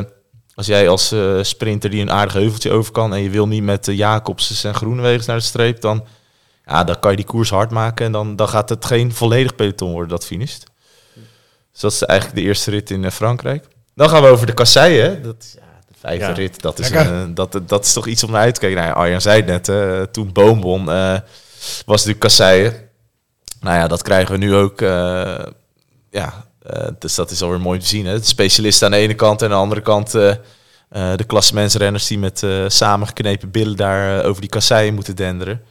[0.54, 3.62] als, jij als eh, sprinter die een aardig heuveltje over kan en je wil niet
[3.62, 6.04] met uh, Jacobsen en Groenewegens naar de streep, dan,
[6.66, 9.54] ja, dan kan je die koers hard maken en dan, dan gaat het geen volledig
[9.54, 10.64] peloton worden dat finisht.
[11.72, 13.64] Dus dat is eigenlijk de eerste rit in eh, Frankrijk.
[13.94, 15.22] Dan gaan we over de kasseien.
[15.22, 16.32] Dat, ja, de vijfde Ja.
[16.32, 18.78] rit, dat is, een, dat, dat is toch iets om naar uit te kijken.
[18.78, 21.12] Nou, ja, Arjan zei het net, eh, toen Boom won, eh,
[21.86, 22.74] was natuurlijk kasseien.
[23.60, 24.80] Nou ja, dat krijgen we nu ook.
[24.80, 24.88] eh,
[26.10, 26.32] ja, eh,
[26.98, 28.06] dus dat is alweer mooi te zien.
[28.06, 28.18] Hè?
[28.18, 30.36] De specialisten aan de ene kant en aan de andere kant eh, eh,
[31.16, 35.62] de klassementsrenners die met eh, samengeknepen billen daar eh, over die kasseien moeten denderen.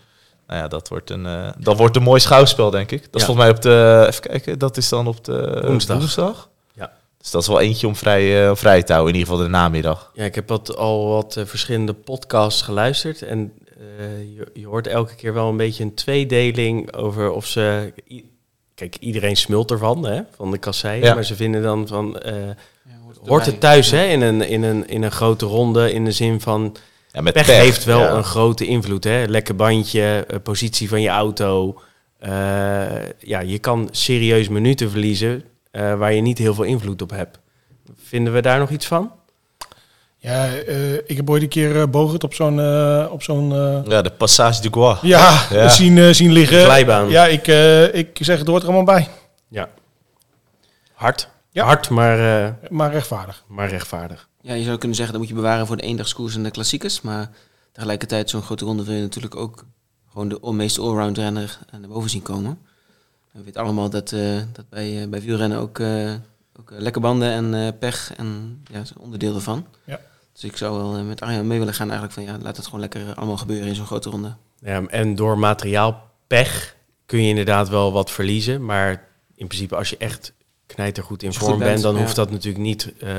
[0.47, 3.03] nou ja, dat wordt, een, eh, dat wordt een mooi schouwspel, denk ik.
[3.11, 3.25] Dat is Ja.
[3.25, 4.05] volgens mij op de...
[4.09, 6.49] Even kijken, dat is dan op de Woensdag.
[6.73, 6.91] Ja.
[7.17, 9.51] Dus dat is wel eentje om vrij, eh, vrij te houden, in ieder geval de
[9.57, 10.11] namiddag.
[10.13, 13.21] Ja, ik heb wat, al wat eh, verschillende podcasts geluisterd.
[13.21, 13.53] En
[13.99, 17.93] eh, je, je hoort elke keer wel een beetje een tweedeling over of ze...
[18.75, 21.03] Kijk, iedereen smult ervan, hè, van de kasseien.
[21.03, 21.13] Ja.
[21.13, 22.19] Maar ze vinden dan van...
[22.19, 26.05] eh, Ja, hoort het thuis hè, in, een, in, een, in een grote ronde, in
[26.05, 26.75] de zin van...
[27.11, 28.11] Ja, met Pech, pech, heeft wel ja.
[28.11, 29.03] een grote invloed.
[29.03, 29.25] Hè?
[29.25, 31.81] Lekker bandje, eh, positie van je auto.
[32.19, 32.31] Eh,
[33.19, 37.39] ja, je kan serieus minuten verliezen eh, waar je niet heel veel invloed op hebt.
[38.03, 39.11] Vinden we daar nog iets van?
[40.23, 42.59] Ja, eh, ik heb ooit een keer Bogert op zo'n...
[42.59, 43.49] eh, op zo'n
[43.87, 44.97] Ja, de Passage du Gois.
[45.01, 45.69] ja, Ja.
[45.69, 46.63] Zien, zien liggen.
[46.63, 47.09] Glijbaan.
[47.09, 49.07] Ja, ik, eh, ik zeg het hoort er allemaal bij.
[49.47, 49.69] Ja.
[50.93, 51.29] Hard.
[51.49, 51.65] Ja.
[51.65, 53.43] Hard, maar, eh, Maar rechtvaardig.
[53.47, 54.27] maar rechtvaardig.
[54.41, 57.01] Ja, je zou kunnen zeggen dat moet je bewaren voor de eendagskoers en de klassiekers.
[57.01, 57.29] Maar
[57.71, 59.65] tegelijkertijd, zo'n grote ronde wil je natuurlijk ook
[60.11, 62.57] gewoon de meest allround renner naar boven zien komen.
[63.31, 64.19] We weten allemaal dat, eh,
[64.53, 66.11] dat bij, bij wielrennen ook, eh,
[66.59, 69.65] ook lekke banden en eh, pech en ja, onderdeel ervan.
[69.83, 69.99] Ja.
[70.33, 72.65] Dus ik zou wel eh, met Arjan mee willen gaan eigenlijk van ja, laat het
[72.65, 74.35] gewoon lekker eh, allemaal gebeuren in zo'n grote ronde.
[74.59, 78.65] Ja, en door materiaalpech kun je inderdaad wel wat verliezen.
[78.65, 80.33] Maar in principe, als je echt
[80.65, 82.01] knijtergoed in vorm bent, bent, dan ja.
[82.01, 83.11] hoeft dat natuurlijk niet eh,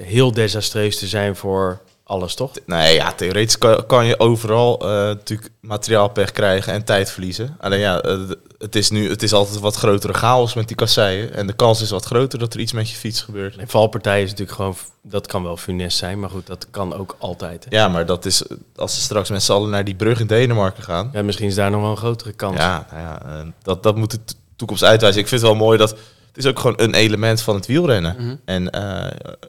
[0.00, 2.52] heel desastreus te zijn voor alles, toch?
[2.66, 7.56] Nee, ja, theoretisch kan, kan je overal eh, natuurlijk materiaalpech krijgen en tijd verliezen.
[7.60, 8.18] Alleen ja, eh,
[8.58, 11.34] het is nu het is altijd wat grotere chaos met die kasseien.
[11.34, 13.58] En de kans is wat groter dat er iets met je fiets gebeurt.
[13.58, 17.16] Een valpartij is natuurlijk gewoon, dat kan wel funest zijn, maar goed, dat kan ook
[17.18, 17.66] altijd.
[17.68, 17.76] hè.
[17.76, 18.42] Ja, maar dat is
[18.76, 21.10] als ze straks met z'n allen naar die brug in Denemarken gaan.
[21.12, 22.56] Ja, misschien is daar nog wel een grotere kans.
[22.56, 25.20] Ja, nou ja eh, dat, dat moet de toekomst uitwijzen.
[25.20, 28.14] Ik vind het wel mooi dat het is ook gewoon een element van het wielrennen.
[28.18, 28.34] Mhm.
[28.44, 28.70] En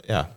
[0.05, 0.29] ja,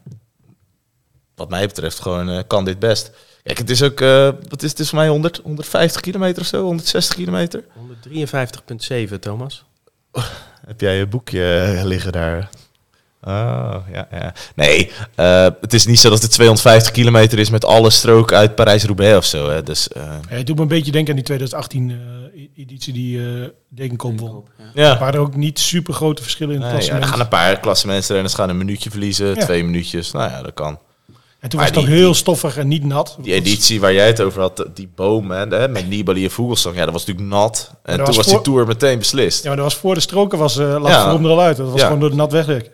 [1.42, 3.10] wat mij betreft gewoon eh, kan dit best.
[3.42, 6.48] Kijk, het is ook, eh, wat is het, is voor mij 100, 150 kilometer of
[6.48, 7.64] zo, 160 kilometer.
[7.74, 9.64] 153,7 Thomas.
[10.66, 12.48] Heb jij je boekje eh, liggen daar?
[13.24, 14.34] Oh, ja, ja.
[14.54, 18.54] Nee, eh, het is niet zo dat het 250 kilometer is met alle stroken uit
[18.54, 19.50] Parijs-Roubaix of zo.
[19.50, 19.62] Hè.
[19.62, 22.92] Dus, eh, Ja, het doet me een beetje denken aan die 2018 eh, e- editie
[22.92, 24.44] die eh Degenkolb won.
[24.58, 24.64] Ja.
[24.74, 24.98] ja.
[24.98, 27.12] Waar er ook niet super grote verschillen in het Nee, ja, er klassement.
[27.16, 29.44] gaan een paar klassementsrenners gaan een minuutje verliezen, Ja.
[29.44, 30.10] twee minuutjes.
[30.12, 30.78] Nou ja, dat kan.
[31.42, 33.16] En toen maar was het die- nog heel die- stoffig en niet nat.
[33.20, 36.76] Die editie waar jij het over had, die boom hè, de- met Nibali en Vogelsang,
[36.76, 37.70] ja, dat was natuurlijk nat.
[37.82, 39.42] En toen was was voor- die Tour meteen beslist.
[39.42, 41.12] Ja, maar dat was voor de stroken was, eh lag Ja.
[41.12, 41.56] Er al uit.
[41.56, 41.84] Dat was Ja.
[41.84, 42.70] gewoon door de nat wegwerk.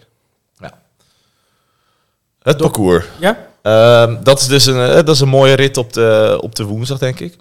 [2.43, 3.05] Het parcours.
[3.21, 3.47] Ja?
[3.63, 6.65] Ehm, dat is dus een, eh, dat is een mooie rit op de, op de
[6.65, 7.37] woensdag, denk ik.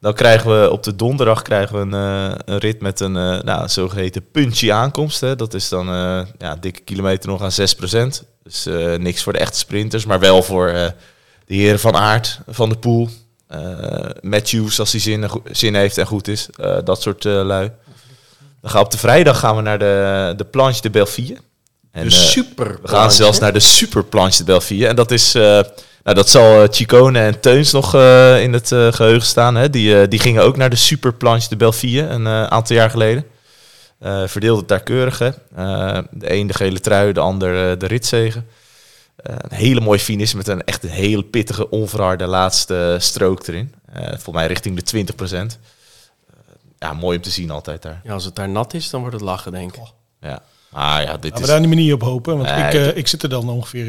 [0.00, 3.68] Dan krijgen we op de donderdag krijgen we een, eh, een rit met een, nou,
[3.68, 5.20] zogeheten punchy aankomst.
[5.20, 5.36] Hè.
[5.36, 8.24] Dat is dan eh ja, dikke kilometer nog aan 6%.
[8.42, 10.86] Dus eh, niks voor de echte sprinters, maar wel voor eh,
[11.46, 13.08] de heren van Aert, Van de Poel.
[13.48, 16.48] eh, Matthews als hij zin, zin heeft en goed is.
[16.84, 17.70] dat soort lui.
[18.60, 21.36] Dan gaan we op de vrijdag gaan we naar de, de Planche de Belleville.
[21.92, 22.78] En, de super.
[22.82, 24.86] we gaan zelfs naar de Super Planche de Belleville.
[24.86, 25.32] En dat is...
[25.32, 25.64] nou,
[26.02, 27.94] dat zal Chicone en Teuns nog
[28.40, 29.54] in het eh, geheugen staan.
[29.54, 29.70] Hè?
[29.70, 33.24] Die, die gingen ook naar de Super Planche de Belleville een aantal jaar geleden.
[34.00, 35.20] Eh verdeelde het daar keurig.
[35.20, 38.46] Eh, de een de gele trui, de ander eh, de ritzegen.
[39.16, 43.74] Eh, een hele mooie finish met een echt een hele pittige, onverharde laatste strook erin.
[43.92, 45.58] Eh volgens mij richting de 20%
[46.78, 48.00] ja, mooi om te zien altijd daar.
[48.04, 49.82] Ja, als het daar nat is, dan wordt het lachen, denk ik.
[50.20, 50.42] Ja.
[50.72, 51.40] Ah ja, dit Laten is...
[51.40, 52.36] we daar niet meer niet op hopen.
[52.36, 53.86] Want Nee, ik, ik zit er dan ongeveer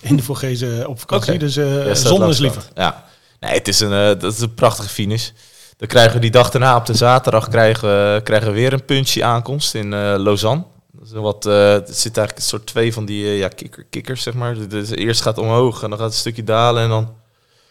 [0.00, 1.32] in de Vorgezen op vakantie.
[1.32, 1.44] Oké.
[1.44, 2.62] Dus eh Ja, staat zon is liever.
[2.74, 3.04] Ja.
[3.40, 5.30] Nee, het is een, dat is een prachtige finish.
[5.78, 8.84] Dan krijgen we die dag daarna op de zaterdag krijgen, we- krijgen we weer een
[8.84, 10.62] punchy aankomst in eh, Lausanne.
[11.04, 13.84] Is een wat, eh, het zit eigenlijk een soort twee van die eh, ja, kikker,
[13.90, 14.68] kikkers, zeg maar.
[14.68, 17.14] Dus eerst gaat het omhoog en dan gaat het een stukje dalen en dan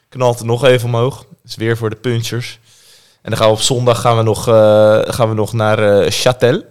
[0.10, 1.26] knalt het nog even omhoog.
[1.43, 2.60] Dus weer voor de punchers.
[3.22, 4.43] En dan gaan we op zondag gaan we nog,
[5.13, 6.62] gaan we nog naar Châtel.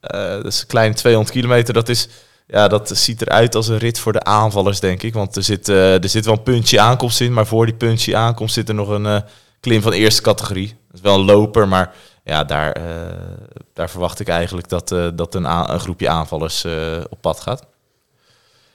[0.00, 1.74] Dat is een kleine 200 kilometer.
[1.74, 2.08] Dat is
[2.46, 5.14] ja, dat ziet eruit als een rit voor de aanvallers, denk ik.
[5.14, 7.32] Want er zit, er zit wel een puntje aankomst in.
[7.32, 9.22] Maar voor die puntje aankomst zit er nog een
[9.60, 10.76] klim van eerste categorie.
[10.92, 12.84] Is wel een loper, maar ja, daar, eh,
[13.72, 17.66] daar verwacht ik eigenlijk dat, eh, dat een, een groepje aanvallers eh, op pad gaat.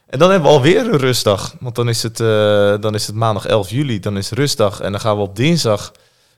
[0.07, 1.55] En dan hebben we alweer een rustdag.
[1.59, 2.17] Want dan is, het,
[2.81, 3.99] dan is het maandag 11 juli.
[3.99, 4.79] Dan is rustdag.
[4.79, 5.91] En dan gaan we op dinsdag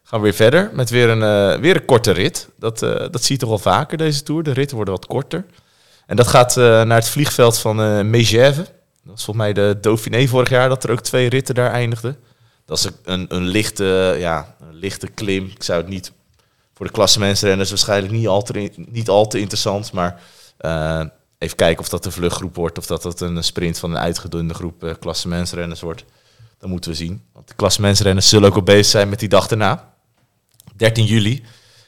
[0.03, 2.49] gaan we weer verder met weer een, weer een korte rit.
[2.57, 4.43] Dat, dat zie je toch wel vaker deze Tour.
[4.43, 5.45] De ritten worden wat korter.
[6.05, 8.61] En dat gaat naar het vliegveld van eh Megève.
[8.61, 8.67] Dat
[9.03, 12.17] was volgens mij de Dauphiné vorig jaar dat er ook twee ritten daar eindigden.
[12.69, 15.45] Dat is een, een, lichte, ja, een lichte klim.
[15.45, 16.12] Ik zou het niet
[16.73, 19.91] voor de klassementsrenners waarschijnlijk niet al te, niet al te interessant.
[19.91, 20.21] Maar
[20.58, 21.05] eh,
[21.38, 24.53] even kijken of dat een vluchtgroep wordt of dat dat een sprint van een uitgedunde
[24.53, 26.05] groep eh klassementsrenners wordt.
[26.58, 27.23] Dat moeten we zien.
[27.34, 29.93] Want de klassementsrenners zullen ook al bezig zijn met die dag daarna.
[30.75, 31.43] 13 juli.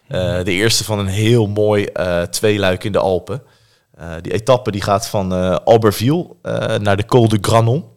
[0.08, 3.44] Eh, de eerste van een heel mooi uh, tweeluik in de Alpen.
[4.00, 5.32] Uh, die etappe die gaat van
[5.64, 6.36] Albertville
[6.82, 7.92] naar de Col du Granon.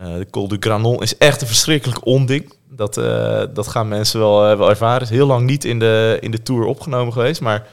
[0.00, 2.52] De Col du Granon is echt een verschrikkelijk onding.
[2.68, 2.94] Dat,
[3.54, 5.00] dat gaan mensen wel, wel ervaren.
[5.00, 7.40] Het is heel lang niet in de, in de Tour opgenomen geweest.
[7.40, 7.66] Maar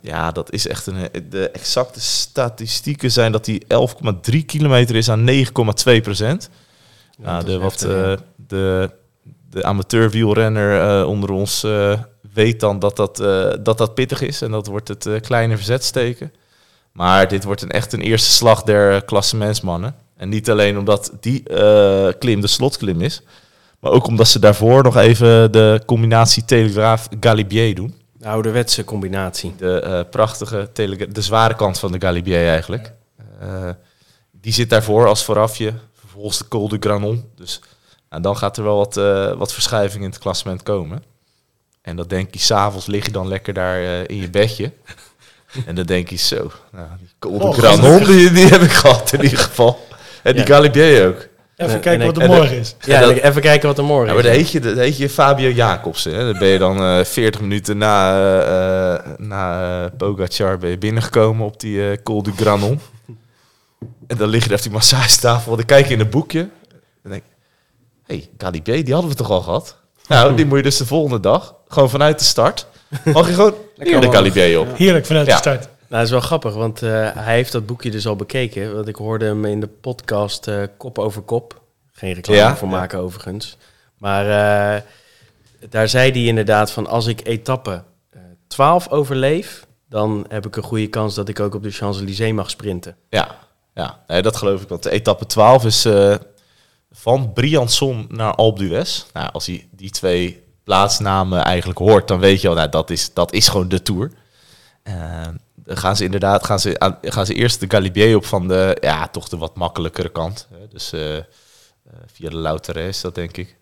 [0.00, 1.08] ja, dat is echt een...
[1.30, 3.64] De exacte statistieken zijn dat die
[4.30, 5.42] 11,3 kilometer is aan 9,2
[6.02, 6.50] procent.
[7.18, 7.78] Ja, nou, de, wat,
[8.46, 8.90] de,
[9.50, 11.66] de amateurwielrenner onder ons
[12.32, 13.16] weet dan dat dat,
[13.64, 16.32] dat dat pittig is en dat wordt het kleine verzet steken.
[16.92, 19.94] Maar dit wordt een, echt een eerste slag der klassementsmannen.
[20.18, 23.22] En niet alleen omdat die uh, klim de slotklim is,
[23.80, 27.94] maar ook omdat ze daarvoor nog even de combinatie Telegraaf-Galibier doen.
[28.12, 29.54] De ouderwetse combinatie.
[29.56, 30.70] De prachtige,
[31.08, 32.92] de zware kant van de Galibier eigenlijk.
[34.30, 37.24] die zit daarvoor als voorafje, vervolgens de Col du Granon.
[37.36, 37.60] Dus
[38.10, 38.94] nou, dan gaat er wel wat,
[39.38, 41.02] wat verschuiving in het klassement komen.
[41.88, 44.72] En dan denk je, s'avonds lig je dan lekker daar uh, in je bedje.
[45.66, 49.12] en dan denk je zo, nou, die Col oh, Granon, die, die, heb ik gehad
[49.12, 49.86] in ieder geval.
[50.28, 50.54] En die ja.
[50.54, 51.28] Galibier ook.
[51.56, 52.76] Even kijken wat er morgen is.
[52.80, 54.30] Ja, dat, even kijken wat er morgen ja, maar is.
[54.30, 56.14] Dan heet je, dan heet je Fabio Jacobsen.
[56.14, 56.24] Hè.
[56.24, 61.46] Dan ben je dan uh, 40 minuten na, uh, na uh, Pogacar ben je binnengekomen
[61.46, 62.80] op die uh, Col du Granon.
[64.06, 65.56] en dan lig je daar op die massagetafel.
[65.56, 66.40] Dan kijk je in een boekje.
[66.40, 66.50] En
[67.02, 67.22] dan denk
[68.06, 69.76] hé, hey, Galibier, die hadden we toch al gehad?
[70.08, 72.66] Nou, die moet je dus de volgende dag, gewoon vanuit de start,
[73.04, 74.76] mag je gewoon hier de Galibier op.
[74.76, 75.68] Heerlijk vanuit de start.
[75.88, 78.74] Nou, dat is wel grappig, want uh, hij heeft dat boekje dus al bekeken.
[78.74, 81.60] Want ik hoorde hem in de podcast uh, Kop over Kop.
[81.92, 82.56] Geen reclame ja?
[82.56, 83.56] voor maken overigens.
[83.98, 84.82] Maar uh,
[85.70, 87.82] daar zei hij inderdaad van als ik etappe
[88.46, 92.50] 12 overleef, dan heb ik een goede kans dat ik ook op de Champs-Élysées mag
[92.50, 92.96] sprinten.
[93.08, 93.38] Ja,
[93.74, 94.02] ja.
[94.06, 94.68] Nee, dat geloof ik.
[94.68, 95.86] Want de etappe 12 is
[96.90, 99.04] van Briançon naar Alpe d'Huez.
[99.12, 103.12] Nou, als hij die twee plaatsnamen eigenlijk hoort, dan weet je al, nou, dat is,
[103.12, 104.10] dat is gewoon de Tour.
[105.70, 109.28] Gaan ze inderdaad, gaan ze, gaan ze eerst de Galibier op van de, ja, toch
[109.28, 110.48] de wat makkelijkere kant.
[110.70, 111.16] Dus uh,
[112.06, 113.56] via de Loutere is dat, denk ik.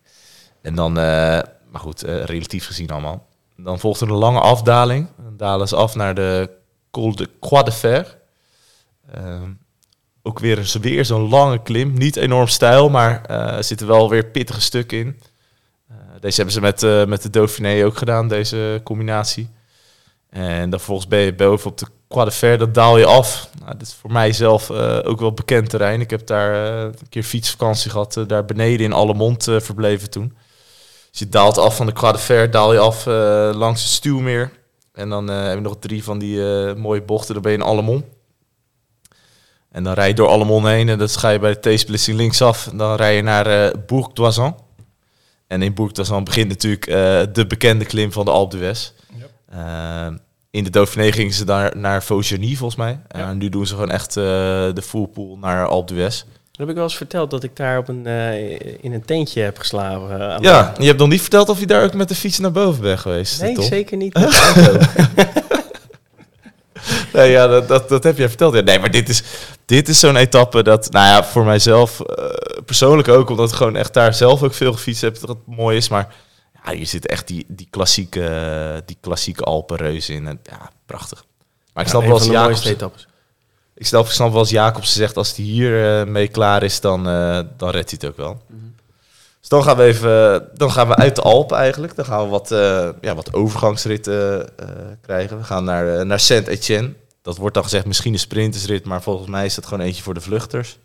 [0.61, 3.27] En dan, maar goed, relatief gezien allemaal.
[3.57, 5.07] Dan volgt er een lange afdaling.
[5.23, 6.49] Dan dalen ze af naar de
[6.91, 8.17] Col de Croix de Fer.
[9.13, 9.51] Ehm,
[10.23, 11.93] ook weer, weer zo'n lange klim.
[11.93, 15.19] Niet enorm stijl, maar er zitten wel weer pittige stukken in.
[16.19, 19.49] Deze hebben ze met, met de Dauphiné ook gedaan, deze combinatie.
[20.29, 23.49] En dan volgens ben je boven op de Croix de dat daal je af.
[23.59, 24.71] Nou, dit is voor mij zelf
[25.03, 26.01] ook wel bekend terrein.
[26.01, 30.37] Ik heb daar een keer fietsvakantie gehad, daar beneden in Allemond verbleven toen.
[31.09, 33.05] Dus je daalt af van de Croix de daal je af
[33.55, 34.51] langs het Stuwmeer.
[34.93, 36.39] En dan heb je nog drie van die
[36.75, 38.05] mooie bochten, dan ben je in Allemond.
[39.71, 42.69] En dan rij je door Allemont heen en dan ga je bij de T-splitsing linksaf.
[42.73, 44.59] Dan rij je naar uh, Bourg d'Oisan.
[45.47, 46.95] En in Bourg d'Oisan begint natuurlijk uh,
[47.33, 48.91] de bekende klim van de Alpe d'Huez.
[49.17, 49.29] Yep.
[49.53, 50.07] Uh,
[50.51, 52.99] in de Dauphiné gingen ze daar naar Vaugeny volgens mij.
[53.07, 56.23] En nu doen ze gewoon echt de full pool naar Alpe d'Huez.
[56.51, 58.05] heb ik wel eens verteld dat ik daar op een,
[58.81, 60.41] in een tentje heb geslapen.
[60.41, 62.81] ja, je hebt nog niet verteld of je daar ook met de fiets naar boven
[62.81, 63.41] bent geweest.
[63.41, 64.19] Nee, zeker niet.
[67.13, 68.53] nee, ja, dat, dat, dat heb je verteld.
[68.53, 69.23] Ja, nee, maar dit is,
[69.65, 72.25] dit is zo'n etappe dat, nou ja, voor mijzelf uh,
[72.65, 75.77] persoonlijk ook, omdat ik gewoon echt daar zelf ook veel gefietst heb, dat het mooi
[75.77, 75.89] is.
[75.89, 76.13] Maar
[76.67, 80.27] ja, hier zit echt die, die klassieke, die klassieke Alpenreus in.
[80.27, 81.25] En, ja, prachtig.
[81.73, 83.07] Maar ik snap wel als Jacobs...
[83.75, 86.81] Ik snap, ik snap wel als Jacobs zegt, als hij hier uh, mee klaar is,
[86.81, 88.33] dan, uh, dan redt hij het ook wel.
[88.47, 88.75] Mm -hmm.
[89.39, 91.95] Dus dan gaan we even, dan gaan we uit de Alpen eigenlijk.
[91.95, 94.49] Dan gaan we wat, uh, ja, wat overgangsritten
[95.01, 95.37] krijgen.
[95.37, 96.93] We gaan naar, naar Saint-Etienne.
[97.21, 100.13] Dat wordt dan gezegd misschien een sprintersrit, maar volgens mij is dat gewoon eentje voor
[100.13, 100.77] de vluchters.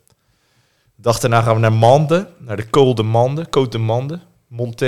[0.95, 4.21] De dag daarna gaan we naar Mande, naar de Col de Mande, Côte de Mande.
[4.53, 4.87] Monté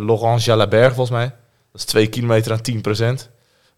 [0.00, 1.26] Laurent Jalabert volgens mij.
[1.72, 3.30] Dat is 2 kilometer aan 10%.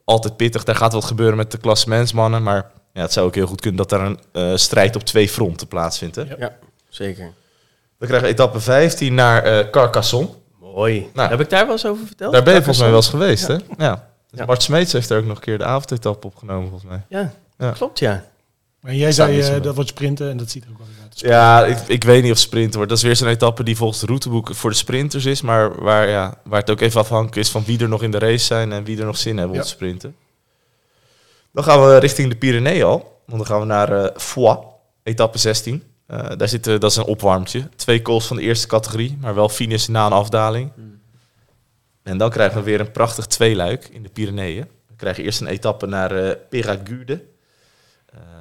[0.05, 2.43] Altijd pittig, daar gaat wat gebeuren met de klassementsmannen.
[2.43, 5.69] Maar ja, het zou ook heel goed kunnen dat daar een strijd op twee fronten
[5.69, 6.17] plaatsvindt.
[6.17, 6.23] Hè?
[6.39, 6.57] Ja,
[6.89, 7.33] zeker.
[7.97, 10.29] We krijgen etappe 15 naar uh, Carcassonne.
[10.61, 11.11] Mooi.
[11.15, 12.33] Nou, Heb ik daar wel eens over verteld?
[12.33, 13.55] Daar ben je volgens mij wel eens geweest, ja.
[13.55, 13.85] hè?
[13.85, 14.09] Ja.
[14.31, 14.45] ja.
[14.45, 17.03] Bart Smeets heeft er ook nog een keer de avondetappe opgenomen, volgens mij.
[17.09, 17.71] Ja, ja.
[17.71, 18.25] klopt, ja.
[18.85, 21.21] Maar jij zei uh, dat wordt sprinten en dat ziet er ook wel uit.
[21.21, 22.89] Ja, ik, ik weet niet of sprinten wordt.
[22.89, 25.43] Dat is weer zo'n etappe die volgens het routeboek voor de sprinters is.
[25.43, 28.19] Maar waar, ja, waar het ook even afhankelijk is van wie er nog in de
[28.19, 30.17] race zijn en wie er nog zin hebben om te sprinten.
[31.53, 33.23] Dan gaan we richting de Pyreneeën al.
[33.27, 34.67] Want dan gaan we naar uh, Foix,
[35.03, 35.83] etappe 16.
[36.09, 37.69] Uh, daar zit, dat is een opwarmtje.
[37.77, 40.71] Twee calls van de eerste categorie, maar wel finish na een afdaling.
[40.75, 41.01] Hmm.
[42.03, 44.67] En dan krijgen we weer een prachtig tweeluik in de Pyreneeën.
[44.89, 47.33] We krijgen eerst een etappe naar uh, Peragude.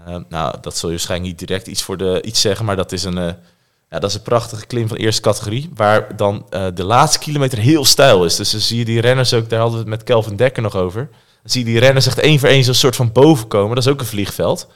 [0.08, 2.92] Uh, nou, dat zul je waarschijnlijk niet direct iets, voor de, iets zeggen, maar dat
[2.92, 3.36] is een,
[3.90, 7.58] Ja, dat is een prachtige klim van eerste categorie, waar dan eh, de laatste kilometer
[7.58, 8.36] heel stijl is.
[8.36, 10.76] Dus dan zie je die renners ook, daar hadden we het met Kelvin Dekker nog
[10.76, 11.08] over.
[11.12, 13.76] Dan zie je die renners echt één voor één zo'n soort van boven komen.
[13.76, 14.68] Dat is ook een vliegveld.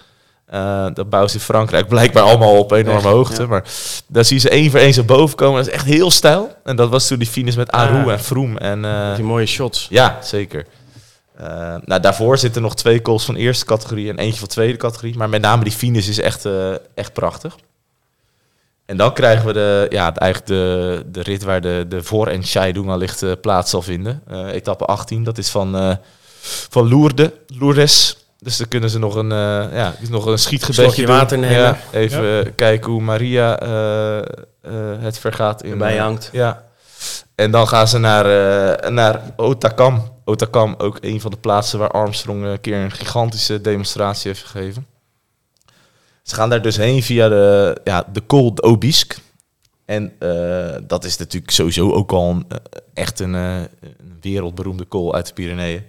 [0.45, 3.41] Eh, dat bouwen ze in Frankrijk blijkbaar allemaal op enorme Echt, hoogte.
[3.41, 3.47] ja.
[3.47, 3.63] Maar
[4.07, 5.57] daar zie je ze één voor één zo boven komen.
[5.57, 6.55] Dat is echt heel stijl.
[6.63, 8.11] En dat was toen die finish met Aru Ah.
[8.11, 8.59] en Froome.
[8.59, 9.87] En, eh, Die mooie shots.
[9.89, 10.65] ja, zeker.
[11.37, 15.17] Eh, nou, daarvoor zitten nog twee calls van eerste categorie en eentje van tweede categorie.
[15.17, 17.55] Maar met name die finish is echt, eh, echt prachtig.
[18.85, 22.43] En dan krijgen we de, ja, eigenlijk de, de rit waar de, de voor- en
[22.43, 24.21] Scheidung allicht eh, plaats zal vinden.
[24.27, 25.95] Eh, etappe 18, dat is van, eh
[26.69, 28.17] van Lourdes, Lourdes.
[28.39, 29.37] Dus dan kunnen ze nog een, eh,
[29.73, 31.57] ja, nog een schietgebedje water nemen.
[31.57, 34.23] Ja, even kijken hoe Maria eh, eh,
[34.99, 35.63] het vergaat.
[35.63, 36.29] In, Erbij hangt.
[36.31, 36.63] ja.
[37.37, 40.03] En dan gaan ze naar, eh, naar Otakam.
[40.25, 44.87] Otakam, ook een van de plaatsen waar Armstrong een keer een gigantische demonstratie heeft gegeven.
[46.23, 48.53] Ze gaan daar dus heen via de, ja, de Col.
[49.85, 52.57] En eh, dat is natuurlijk sowieso ook al eh,
[52.93, 55.83] echt een, eh, een wereldberoemde col uit de Pyreneeën.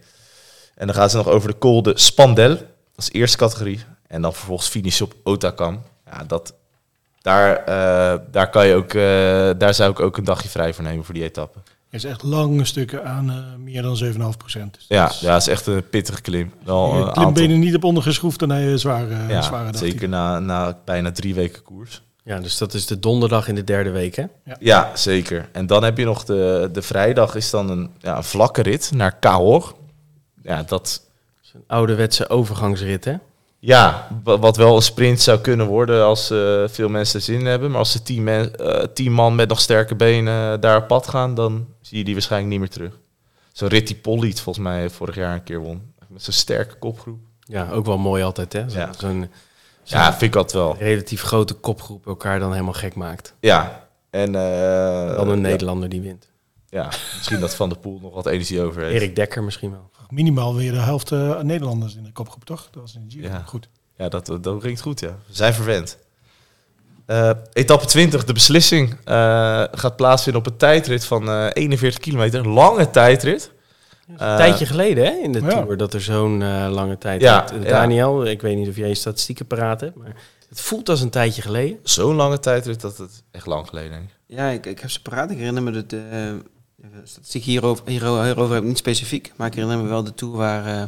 [0.74, 2.58] En dan gaan ze nog over de Col de Spandel.
[2.96, 3.80] Is eerste categorie.
[4.06, 5.82] En dan vervolgens finish op Otakam.
[6.06, 6.54] Ja, dat,
[7.28, 10.84] daar, eh, daar, kan je ook, eh, daar zou ik ook een dagje vrij voor
[10.84, 11.58] nemen voor die etappe.
[11.90, 14.74] is echt lange stukken aan eh, meer dan 7,5 procent.
[14.74, 16.52] Dus Ja, dat is- ja, is echt een pittige klim.
[16.64, 19.80] Wel je een klimbenen niet op ondergeschroefd en hij zware, ja, zware dag.
[19.80, 22.02] zeker na, na bijna drie weken koers.
[22.24, 24.24] Ja, dus dat is de donderdag in de derde week, hè?
[24.60, 25.48] Ja, zeker.
[25.52, 28.90] En dan heb je nog de, de vrijdag is dan een, ja, een vlakke rit
[28.94, 29.66] naar Cahors.
[30.42, 31.02] Ja, dat,
[31.54, 33.14] Een ouderwetse overgangsrit, hè?
[33.58, 37.38] Ja, wa- wat wel een sprint zou kunnen worden als eh, veel mensen er zin
[37.40, 37.70] in hebben.
[37.70, 41.08] Maar als de tien, men, eh, tien man met nog sterke benen daar op pad
[41.08, 42.98] gaan, dan zie je die waarschijnlijk niet meer terug.
[43.52, 45.82] Zo'n rit die Polliet volgens mij vorig jaar een keer won.
[46.08, 47.18] Met zo'n sterke kopgroep.
[47.40, 48.68] Ja, ook wel mooi altijd, hè?
[48.70, 48.90] Zo- Ja.
[48.98, 49.30] Zo'n
[49.84, 50.76] Ja, vind ik dat wel.
[50.78, 53.34] relatief grote kopgroep elkaar dan helemaal gek maakt.
[53.40, 53.88] Ja.
[54.10, 56.28] En, eh, Dan een ja, Nederlander die wint.
[56.68, 56.84] Ja,
[57.16, 58.94] misschien dat Van der Poel nog wat energie over heeft.
[58.94, 59.90] Erik Dekker misschien wel.
[60.10, 62.68] Minimaal weer de helft eh, Nederlanders in de kopgroep, toch?
[62.70, 63.28] Dat was in de Giro.
[63.28, 63.42] Ja.
[63.46, 63.68] Goed.
[63.96, 65.08] Ja, dat, dat klinkt goed, ja.
[65.26, 65.98] We zijn verwend.
[67.06, 72.48] Eh, etappe 20, de beslissing, eh, gaat plaatsvinden op een tijdrit van eh 41 kilometer.
[72.48, 73.52] Lange tijdrit.
[74.08, 75.10] Een Eh, tijdje geleden, hè?
[75.12, 75.48] In de ja.
[75.48, 77.20] Tour, dat er zo'n eh, lange tijd...
[77.20, 77.44] Ja.
[77.62, 80.16] Daniel, ik weet niet of jij je statistieken paraat hebt, maar
[80.48, 81.78] het voelt als een tijdje geleden.
[81.82, 84.16] Zo'n lange tijdrit, dat het echt lang geleden denk ik.
[84.26, 85.30] Ja, ik, ik heb ze paraat.
[85.30, 86.40] Ik herinner me dat de uh,
[87.04, 90.36] statistiek hierover, hierover, hierover heb ik niet specifiek, maar ik herinner me wel de tour
[90.36, 90.82] waar uh,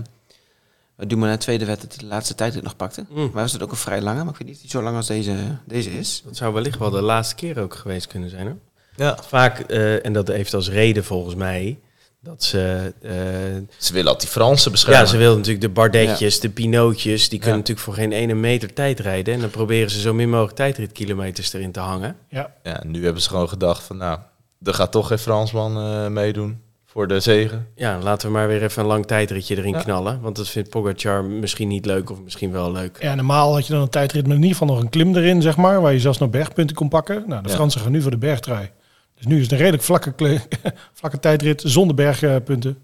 [1.09, 3.05] Dumoulin tweede werd het de laatste tijd nog pakte.
[3.09, 3.31] Mm.
[3.33, 4.97] Maar was het ook een vrij lange, maar ik weet niet of die zo lang
[4.97, 5.35] als deze,
[5.65, 6.23] deze is.
[6.25, 8.57] Dat zou wellicht wel de laatste keer ook geweest kunnen zijn, hoor.
[8.97, 9.19] Ja.
[9.27, 11.79] Vaak, eh, en dat heeft als reden volgens mij,
[12.23, 12.93] dat ze...
[13.03, 13.11] eh,
[13.79, 15.01] Ze willen altijd die Fransen beschermen.
[15.03, 18.73] ja, ze wilden natuurlijk de Bardetjes, de Pinootjes, die kunnen natuurlijk voor geen ene meter
[18.73, 19.35] tijd rijden.
[19.35, 22.17] En dan proberen ze zo min mogelijk tijdritkilometers erin te hangen.
[22.29, 22.55] Ja.
[22.63, 24.19] Ja, nu hebben ze gewoon gedacht van, nou,
[24.62, 27.66] er gaat toch geen Fransman eh, meedoen voor de zegen.
[27.75, 29.83] Ja, laten we maar weer even een lang tijdritje erin Ja.
[29.83, 30.20] knallen.
[30.20, 32.99] Want dat vindt Pogacar misschien niet leuk of misschien wel leuk.
[33.03, 35.42] Ja, normaal had je dan een tijdrit met in ieder geval nog een klim erin,
[35.42, 37.25] zeg maar, waar je zelfs nog bergpunten kon pakken.
[37.27, 37.55] Nou, de Ja.
[37.55, 38.70] Fransen gaan nu voor de bergtrui.
[39.14, 40.14] Dus nu is het een redelijk vlakke,
[41.01, 42.79] vlakke tijdrit zonder bergpunten.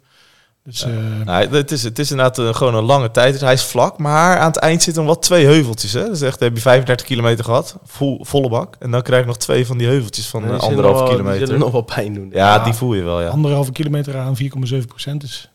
[0.67, 0.91] Dus eh,
[1.25, 3.41] Nou, het, is, het is inderdaad eh, gewoon een lange tijd.
[3.41, 5.93] Hij is vlak, maar aan het eind zitten nog wat twee heuveltjes.
[5.93, 6.09] Hè?
[6.09, 8.77] Dus echt, dan heb je 35 kilometer gehad, vol, volle bak.
[8.79, 11.17] En dan krijg je nog twee van die heuveltjes van eh, anderhalf nog wel- Die
[11.17, 11.47] kilometer.
[11.47, 12.31] zullen nog wel pijn doen.
[12.33, 13.29] Ja, die voel je wel, ja.
[13.29, 15.51] anderhalve kilometer aan 4,7 procent is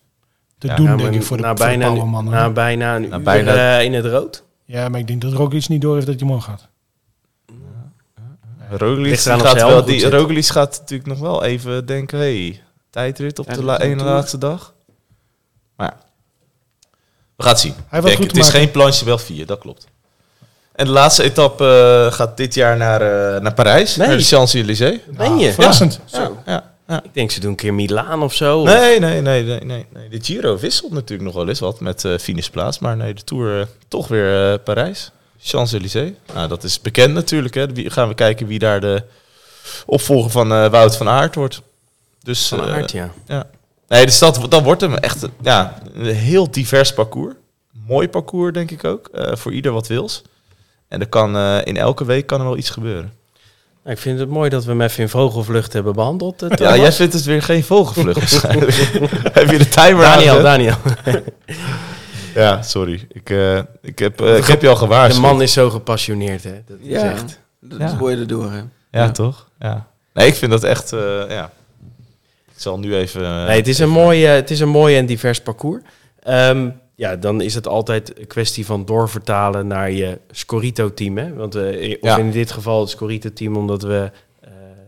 [0.58, 2.32] te Ja, doen, denk ik, voor de, na voor de bijna, powermannen.
[2.32, 4.44] na bijna een Na uur bijna- in het rood.
[4.64, 6.68] Ja, maar ik denk dat er ook iets niet door heeft dat je omhoog gaat.
[8.70, 10.10] Roglic gaat, wel, die.
[10.10, 12.18] Roglic gaat natuurlijk nog wel even denken...
[12.18, 14.74] hey, tijdrit op Ja, de een ene laatste dag.
[15.82, 16.06] Maar ja,
[17.36, 17.74] we gaan het zien.
[17.74, 18.60] Hij Ik was denk, goed het is maken.
[18.60, 19.86] geen planche, wel vier, dat klopt.
[20.72, 21.64] En de laatste etappe
[22.08, 23.00] eh, gaat dit jaar naar,
[23.34, 24.08] eh, naar Parijs, Nee.
[24.08, 24.98] naar de Champs-Élysées.
[25.10, 25.48] Ben je?
[25.48, 26.00] Ah, verrassend.
[26.04, 26.42] Zo.
[26.46, 27.02] Ja, ja.
[27.02, 28.62] Ik denk ze doen een keer Milaan of zo.
[28.62, 30.08] Nee, nee, nee, nee, nee, nee.
[30.08, 32.78] De Giro wisselt natuurlijk nog wel eens wat met eh finishplaats.
[32.78, 35.10] Maar nee, de Tour toch weer eh, Parijs.
[35.40, 36.10] Champs-Élysées.
[36.34, 37.54] Nou, dat is bekend natuurlijk.
[37.54, 37.66] Hè.
[37.72, 39.02] Wie, gaan we kijken wie daar de
[39.86, 41.60] opvolger van eh, Wout van Aert wordt.
[42.22, 43.10] Dus, Van eh, Aert, ja.
[43.92, 47.34] Nee, dus dat, dat wordt hem echt een- ja, een heel divers parcours.
[47.86, 49.08] Mooi parcours, denk ik ook.
[49.08, 50.22] eh, voor ieder wat wils.
[50.88, 53.12] En er kan, eh, in elke week kan er wel iets gebeuren.
[53.84, 56.42] Nou, ik vind het mooi dat we hem even in vogelvlucht hebben behandeld.
[56.42, 58.72] eh, Ja, jij vindt het weer geen vogelvlucht waarschijnlijk.
[59.38, 60.42] Heb je de timer Daniel?
[60.42, 60.76] Daniel.
[62.34, 63.06] Ja, sorry.
[63.12, 65.22] Ik, eh, ik, heb, eh, ik heb je al gewaarschuwd.
[65.22, 66.62] De man is zo gepassioneerd, hè.
[66.66, 67.38] Dat is Ja, echt...
[67.60, 67.96] dat Ja.
[67.96, 68.50] hoor je erdoor.
[68.50, 68.56] Hè.
[68.58, 69.10] Ja, Ja.
[69.10, 69.48] toch?
[69.58, 69.86] Ja.
[70.12, 70.92] Nee, ik vind dat echt...
[70.92, 71.50] eh, ja.
[72.62, 73.22] Zal nu even...
[73.24, 75.82] eh, Nee, het is, een mooi, eh, het is een mooi en divers parcours.
[76.22, 81.16] Ehm, ja, dan is het altijd een kwestie van doorvertalen naar je Scorito-team.
[81.18, 81.34] Hè?
[81.34, 82.16] Want eh, of Ja.
[82.18, 84.10] in dit geval het Scorito-team, omdat we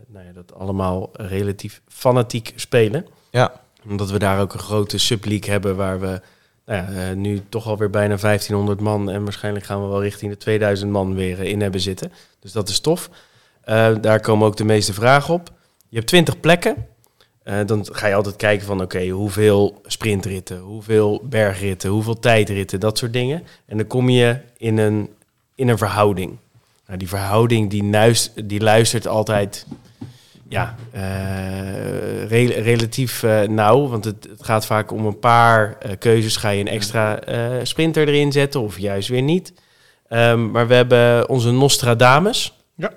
[0.07, 3.05] nou ja, dat allemaal relatief fanatiek spelen.
[3.29, 3.61] Ja.
[3.89, 6.21] Omdat we daar ook een grote subleague hebben waar we
[6.65, 10.37] nou ja, nu toch alweer bijna 1500 man en waarschijnlijk gaan we wel richting de
[10.37, 12.11] 2000 man weer in hebben zitten.
[12.39, 13.09] Dus dat is tof.
[14.01, 15.51] Daar komen ook de meeste vragen op.
[15.89, 16.75] Je hebt 20 plekken.
[17.45, 22.97] Eh, dan ga je altijd kijken van oké, hoeveel sprintritten, hoeveel bergritten, hoeveel tijdritten, dat
[22.97, 23.43] soort dingen.
[23.65, 25.09] En dan kom je in een,
[25.55, 26.37] in een verhouding.
[26.87, 29.65] Nou, die verhouding die, nuist, die luistert altijd
[30.47, 31.01] ja, eh,
[32.27, 33.87] re- relatief eh, nauw.
[33.87, 36.37] Want het, het gaat vaak om een paar keuzes.
[36.37, 37.19] Ga je een extra
[37.63, 39.53] sprinter erin zetten of juist weer niet.
[40.07, 42.53] Ehm, maar we hebben onze Nostradamus.
[42.75, 42.91] Ja.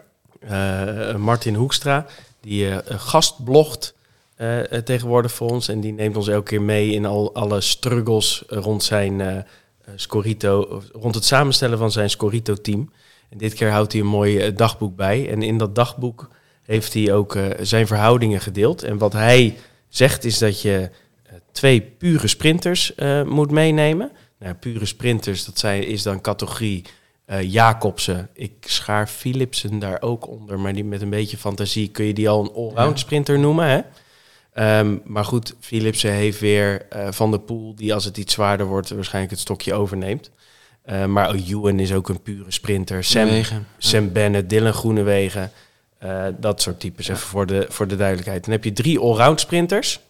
[1.16, 2.06] Martin Hoekstra.
[2.40, 3.96] Die gastblogt
[4.38, 5.68] eh, eh, tegenwoordig voor ons.
[5.68, 9.36] En die neemt ons elke keer mee in al alle struggles rond zijn eh,
[9.94, 10.60] Scorito.
[10.60, 12.92] of Rond het samenstellen van zijn Scorito-team.
[13.28, 15.30] En dit keer houdt hij een mooi dagboek bij.
[15.30, 16.28] En in dat dagboek
[16.62, 18.82] heeft hij ook zijn verhoudingen gedeeld.
[18.82, 19.56] En wat hij
[19.88, 20.90] zegt is dat je
[21.52, 22.92] twee pure sprinters
[23.24, 24.10] moet meenemen.
[24.38, 26.84] Nou, pure sprinters, dat zijn, is dan categorie
[27.40, 28.28] Jacobsen.
[28.32, 32.28] Ik schaar Philipsen daar ook onder, maar die met een beetje fantasie kun je die
[32.28, 33.66] al een allround sprinter noemen.
[33.66, 33.80] Hè?
[34.58, 38.66] Ehm, maar goed, Philipsen heeft weer eh, Van der Poel, die als het iets zwaarder
[38.66, 40.30] wordt waarschijnlijk het stokje overneemt.
[40.82, 43.04] Eh, maar Ewan is ook een pure sprinter.
[43.04, 43.66] Sam, Wegen.
[43.78, 45.52] Sam Bennett, Dylan Groenewegen.
[45.98, 48.44] eh, dat soort types, even voor de, voor de duidelijkheid.
[48.44, 50.00] Dan heb je drie allround sprinters.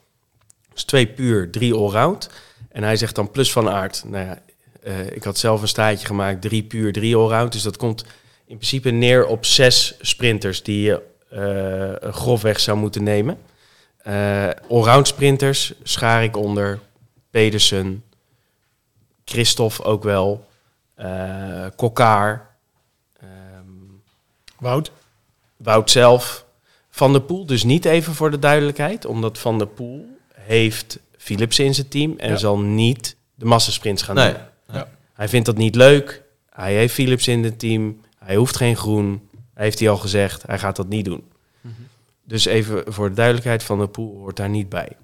[0.73, 2.31] Dus twee puur, drie allround.
[2.69, 4.03] En hij zegt dan plus van aard.
[4.07, 4.43] Nou ja,
[4.83, 7.53] eh, ik had zelf een staartje gemaakt, drie puur, drie allround.
[7.53, 8.03] Dus dat komt
[8.47, 11.03] in principe neer op zes sprinters die je
[12.11, 13.39] grofweg zou moeten nemen.
[14.03, 16.79] Eh allround sprinters schaar ik onder
[17.31, 18.05] Pedersen,
[19.25, 20.47] Christophe ook wel,
[20.95, 22.57] eh Kokkaar,
[23.21, 23.29] ehm,
[24.59, 24.91] Wout.
[25.57, 26.45] Wout zelf,
[26.91, 31.59] Van der Poel dus niet even voor de duidelijkheid, omdat Van der Poel heeft Philips
[31.59, 32.37] in zijn team en Ja.
[32.37, 34.33] zal niet de massasprints gaan Nee.
[34.33, 34.83] doen.
[35.13, 36.23] Hij vindt dat niet leuk.
[36.51, 38.01] Hij heeft Philips in het team.
[38.19, 39.29] Hij hoeft geen groen.
[39.55, 40.43] Hij heeft hij al gezegd.
[40.47, 41.23] Hij gaat dat niet doen.
[42.29, 44.97] Dus even voor de duidelijkheid, Van der Poel hoort daar niet bij.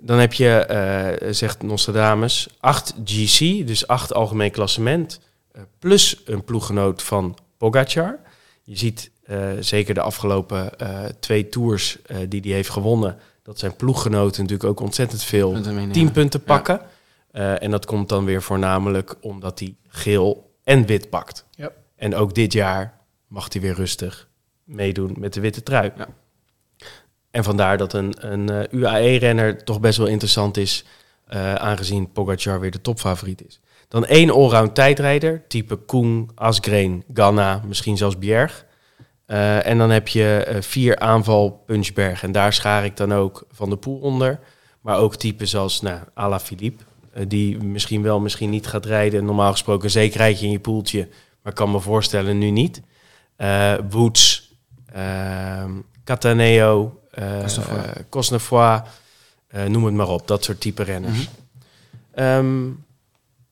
[0.00, 5.20] Dan heb je, eh, zegt Nostradamus, 8 GC, dus 8 algemeen klassement,
[5.52, 8.18] eh, plus een ploeggenoot van Pogacar.
[8.62, 13.58] Je ziet eh, zeker de afgelopen eh, twee tours eh, die hij heeft gewonnen, dat
[13.58, 15.94] zijn ploeggenoten natuurlijk ook ontzettend veel Punten meenemen.
[15.94, 16.46] 10 punten Ja.
[16.46, 16.80] pakken.
[17.30, 21.44] Eh, en dat komt dan weer voornamelijk omdat hij geel en wit pakt.
[21.50, 21.70] Ja.
[21.96, 24.28] En ook dit jaar mag hij weer rustig
[24.64, 25.92] meedoen met de witte trui.
[25.96, 26.08] Ja.
[27.36, 30.84] En vandaar dat een, een eh, UAE-renner toch best wel interessant is,
[31.26, 33.60] eh, aangezien Pogacar weer de topfavoriet is.
[33.88, 38.64] Dan één allround tijdrijder, type Koen, Asgreen, Ganna, misschien zelfs Bjerg.
[39.26, 42.22] Eh, en dan heb je vier aanval Punchberg.
[42.22, 44.40] En daar schaar ik dan ook Van de Poel onder.
[44.80, 46.84] Maar ook typen zoals nou, Ala Philippe,
[47.28, 49.24] die misschien wel, misschien niet gaat rijden.
[49.24, 51.08] Normaal gesproken een zekerheidje in je poeltje,
[51.42, 52.82] maar kan me voorstellen nu niet.
[53.90, 54.54] Woods,
[54.92, 55.72] ehm
[56.06, 57.84] Cataneo, eh Cosnefroid.
[57.84, 58.82] eh, Cosnefroid,
[59.48, 61.28] eh, noem het maar op, dat soort type renners.
[62.14, 62.64] Ehm,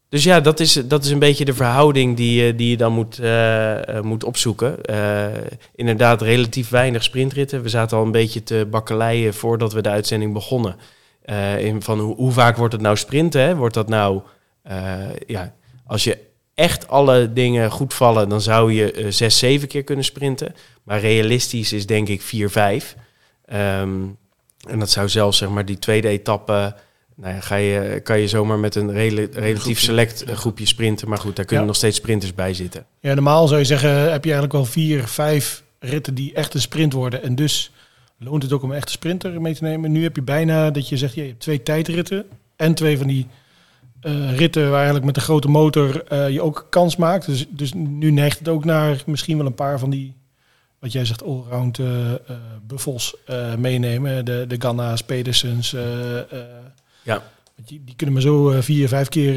[0.08, 2.92] dus ja, dat is, dat is een beetje de verhouding die, je- die je dan
[2.92, 4.82] moet, eh, eh, moet opzoeken.
[4.84, 5.26] Eh,
[5.74, 7.62] inderdaad, relatief weinig sprintritten.
[7.62, 10.76] We zaten al een beetje te bakkeleien voordat we de uitzending begonnen.
[11.22, 13.40] Eh, in van hoe, hoe vaak wordt het nou sprinten?
[13.40, 13.54] Hè?
[13.56, 14.20] Wordt dat nou,
[14.62, 15.54] eh, ja,
[15.86, 16.18] als je
[16.54, 20.54] echt alle dingen goed vallen, dan zou je eh, zes, zeven keer kunnen sprinten.
[20.82, 22.96] Maar realistisch is denk ik vier, vijf.
[23.46, 24.00] Ehm,
[24.68, 26.74] en dat zou zelfs zeg maar die tweede etappe
[27.16, 31.08] nou ja, ga je, kan je zomaar met een rela- relatief select groepje sprinten.
[31.08, 31.70] Maar goed, daar kunnen Ja.
[31.70, 32.86] nog steeds sprinters bij zitten.
[33.00, 36.60] Ja, normaal zou je zeggen, heb je eigenlijk wel vier, vijf ritten die echt een
[36.60, 37.22] sprint worden.
[37.22, 37.72] En dus
[38.18, 39.92] loont het ook om een echte sprinter mee te nemen.
[39.92, 42.24] Nu heb je bijna dat je zegt, je hebt twee tijdritten
[42.56, 43.26] en twee van die
[44.00, 47.26] eh, ritten waar eigenlijk met de grote motor eh, je ook kans maakt.
[47.26, 50.14] Dus, dus nu neigt het ook naar misschien wel een paar van die,
[50.84, 52.18] wat jij zegt, allround eh eh,
[52.66, 54.24] buffels eh, meenemen.
[54.24, 55.70] De, de Ganna's, Pedersens.
[57.02, 57.22] Ja.
[57.64, 59.34] Die, die kunnen maar zo vier, vijf keer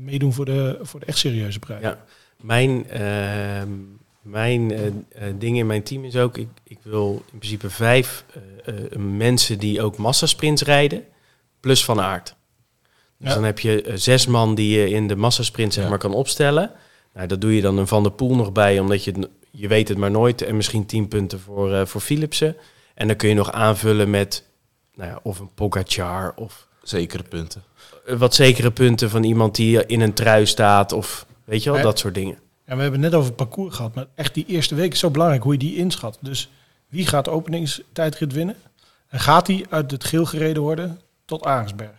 [0.00, 1.82] meedoen voor de, voor de echt serieuze prijs.
[1.82, 1.98] Ja.
[2.40, 3.68] Mijn, ehm,
[4.22, 4.72] mijn
[5.38, 8.24] ding in mijn team is ook, ik, ik wil in principe vijf
[8.98, 11.04] mensen die ook massasprints rijden,
[11.60, 12.34] plus van aard.
[13.18, 13.34] Dus Ja.
[13.34, 15.90] dan heb je zes man die je in de massasprint zeg Ja.
[15.90, 16.70] maar kan opstellen.
[17.14, 19.88] Nou, dat doe je dan een Van der Poel nog bij, omdat je, je weet
[19.88, 20.42] het maar nooit.
[20.42, 22.56] En misschien tien punten voor, eh voor Philipsen.
[22.94, 24.44] En dan kun je nog aanvullen met
[24.94, 27.62] nou ja, of een Pogacar of zekere punten.
[28.06, 31.78] eh, wat zekere punten van iemand die in een trui staat of weet je wel,
[31.78, 31.84] Ja.
[31.84, 32.38] dat soort dingen.
[32.66, 34.98] Ja, we hebben het net over het parcours gehad, maar echt die eerste week is
[34.98, 36.18] zo belangrijk hoe je die inschat.
[36.20, 36.50] Dus
[36.88, 38.56] wie gaat de openingstijdrit winnen?
[39.08, 41.90] En gaat die uit het geel gereden worden tot Arendsberg?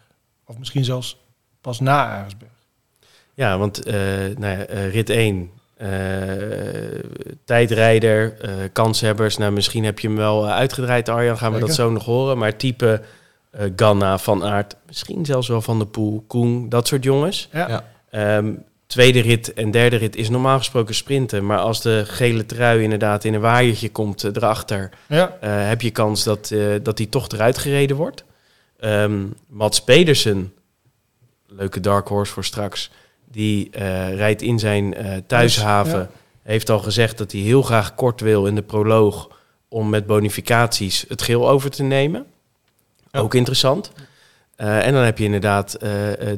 [0.45, 1.17] Of misschien zelfs
[1.61, 2.51] pas na Arendsberg?
[3.33, 3.93] Ja, want eh,
[4.37, 5.47] nou ja, eh, rit 1, eh,
[7.45, 9.37] tijdrijder, eh, kanshebbers.
[9.37, 11.37] Nou, misschien heb je hem wel eh, uitgedraaid, Arjan.
[11.37, 12.37] Gaan we dat zo nog horen.
[12.37, 13.01] Maar type
[13.51, 17.49] eh Ganna, Van Aert, misschien zelfs wel Van der Poel, Koen, dat soort jongens.
[17.51, 17.67] Ja.
[17.67, 17.83] Ja.
[18.09, 18.53] Ehm,
[18.87, 21.45] tweede rit en derde rit is normaal gesproken sprinten.
[21.45, 24.89] Maar als de gele trui inderdaad in een waaiertje komt eh, erachter...
[25.07, 28.23] Ja, eh, heb je kans dat, eh, dat die toch eruit gereden wordt.
[28.79, 30.53] Ehm Mats Pedersen,
[31.47, 32.91] leuke dark horse voor straks,
[33.35, 35.99] die eh, rijdt in zijn eh, thuishaven.
[35.99, 36.09] Ja.
[36.43, 39.29] Heeft al gezegd dat hij heel graag kort wil in de proloog
[39.67, 42.25] om met bonificaties het geel over te nemen.
[43.11, 43.19] Ja.
[43.19, 43.91] Ook interessant.
[44.55, 45.77] Eh, en dan heb je inderdaad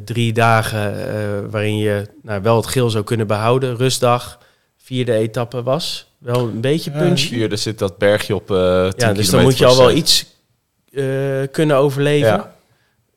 [0.06, 3.76] drie dagen waarin je nou, wel het geel zou kunnen behouden.
[3.76, 4.40] Rustdag,
[4.78, 6.12] vierde etappe was.
[6.18, 7.28] Wel een beetje Ja, punchy.
[7.28, 10.26] Vierde zit dat bergje op 10 Ja, dus dan moet je al wel iets
[11.52, 12.52] kunnen overleven.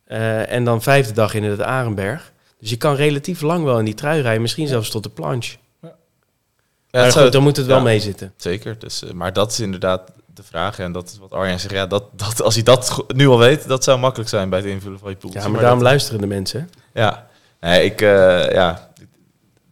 [0.07, 0.45] Ja.
[0.45, 2.33] En dan vijfde dag in het Arenberg.
[2.61, 5.57] Dus je kan relatief lang wel in die trui rijden, misschien zelfs tot de planche.
[5.83, 7.83] Ja, maar goed, dan moet het wel ja.
[7.83, 8.33] meezitten.
[8.37, 10.79] Zeker, dus, eh, maar dat is inderdaad de vraag.
[10.79, 11.75] En dat is wat Arjen zegt.
[11.75, 14.69] Ja, dat, dat, als hij dat nu al weet, dat zou makkelijk zijn bij het
[14.69, 15.31] invullen van je pool.
[15.33, 16.71] Ja, maar daarom dat, luisteren de mensen.
[16.95, 17.27] Ja,
[17.61, 18.91] nee, ik, eh, ja,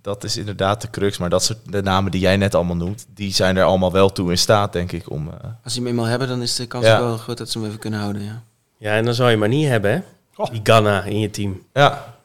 [0.02, 1.18] dat is inderdaad de crux.
[1.18, 4.12] Maar dat soort de namen die jij net allemaal noemt, die zijn er allemaal wel
[4.12, 5.28] toe in staat, denk ik, om...
[5.28, 7.00] eh, Als ze hem eenmaal hebben, dan is de kans Ja.
[7.00, 8.22] wel groot dat ze hem even kunnen houden.
[8.22, 8.42] Ja.
[8.78, 10.00] Ja, en dan zou je maar niet hebben, hè?
[10.36, 10.50] Oh.
[10.50, 11.62] Die Ganna in je team.
[11.72, 12.16] ja,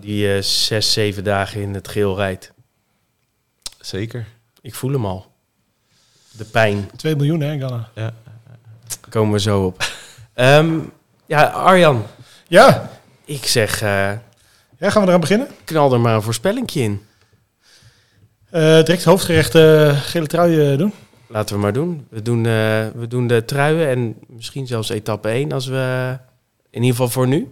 [0.00, 2.52] Die eh, zes, zeven dagen in het geel rijdt.
[3.80, 4.26] zeker.
[4.60, 5.32] Ik voel hem al.
[6.32, 6.90] De pijn.
[6.96, 7.88] 2 miljoen hè, Ganna.
[7.94, 8.12] Ja.
[9.00, 9.84] Daar komen we zo op.
[10.34, 10.78] Ehm,
[11.26, 12.06] ja, Arjan.
[12.48, 12.90] Ja,
[13.24, 14.12] Ik zeg, eh,
[14.78, 15.48] ja, gaan we eraan beginnen?
[15.64, 17.02] knal er maar een voorspellingje in.
[18.50, 20.92] Eh, direct hoofdgerecht eh, gele trui doen.
[21.26, 22.06] Laten we maar doen.
[22.10, 26.18] We doen, eh, we doen de truien en misschien zelfs etappe 1 als we...
[26.70, 27.48] In ieder geval voor nu.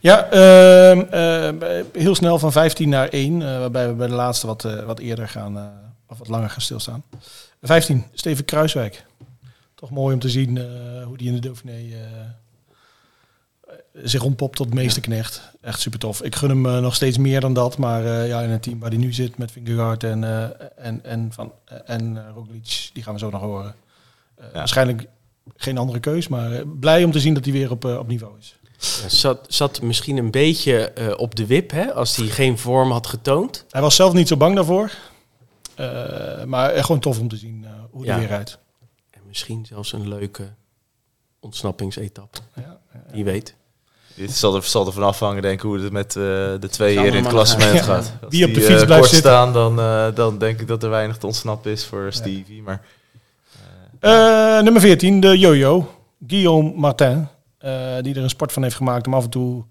[0.00, 4.46] Ja, ehm, eh, heel snel van 15 naar 1, eh, waarbij we bij de laatste
[4.46, 5.64] wat, eh, wat eerder gaan, eh,
[6.06, 7.02] of wat langer gaan stilstaan.
[7.62, 9.04] 15, Steven Kruiswijk.
[9.74, 10.58] Toch mooi om te zien
[11.04, 11.82] hoe die in de Dauphiné
[14.02, 15.50] zich ontpopt tot meesterknecht.
[15.60, 16.22] Echt super tof.
[16.22, 18.98] Ik gun hem nog steeds meer dan dat, maar ja, in het team waar hij
[18.98, 20.44] nu zit met Vingegaard en, eh,
[20.76, 21.52] en, en, van,
[21.84, 23.74] en Roglic, die gaan we zo nog horen.
[24.52, 25.06] Waarschijnlijk
[25.56, 28.57] geen andere keus, maar blij om te zien dat hij weer op, op niveau is.
[29.06, 31.92] Zat, zat misschien een beetje eh, op de wip, hè?
[31.94, 33.64] Als hij geen vorm had getoond.
[33.70, 34.90] Hij was zelf niet zo bang daarvoor.
[35.74, 38.18] Eh, maar echt gewoon tof om te zien eh, hoe hij Ja.
[38.18, 38.58] weer rijdt.
[39.10, 40.48] En misschien zelfs een leuke
[41.40, 42.38] ontsnappingsetappe.
[42.54, 43.00] Ja, ja.
[43.12, 43.54] Wie weet.
[44.14, 46.22] Dit zal er, zal er van afhangen, denk ik, hoe het met eh,
[46.60, 48.04] de twee hier in het klassement gaat.
[48.06, 48.18] Ja.
[48.22, 49.18] Als Wie op de die, fiets blijft kort zitten.
[49.30, 52.62] staan, dan, eh, dan denk ik dat er weinig te ontsnappen is voor Stevie.
[52.62, 52.82] Maar
[54.00, 55.94] Eh, nummer 14, de Jojo.
[56.26, 57.28] Guillaume Martin.
[57.58, 59.64] Eh, die er een sport van heeft gemaakt om af en toe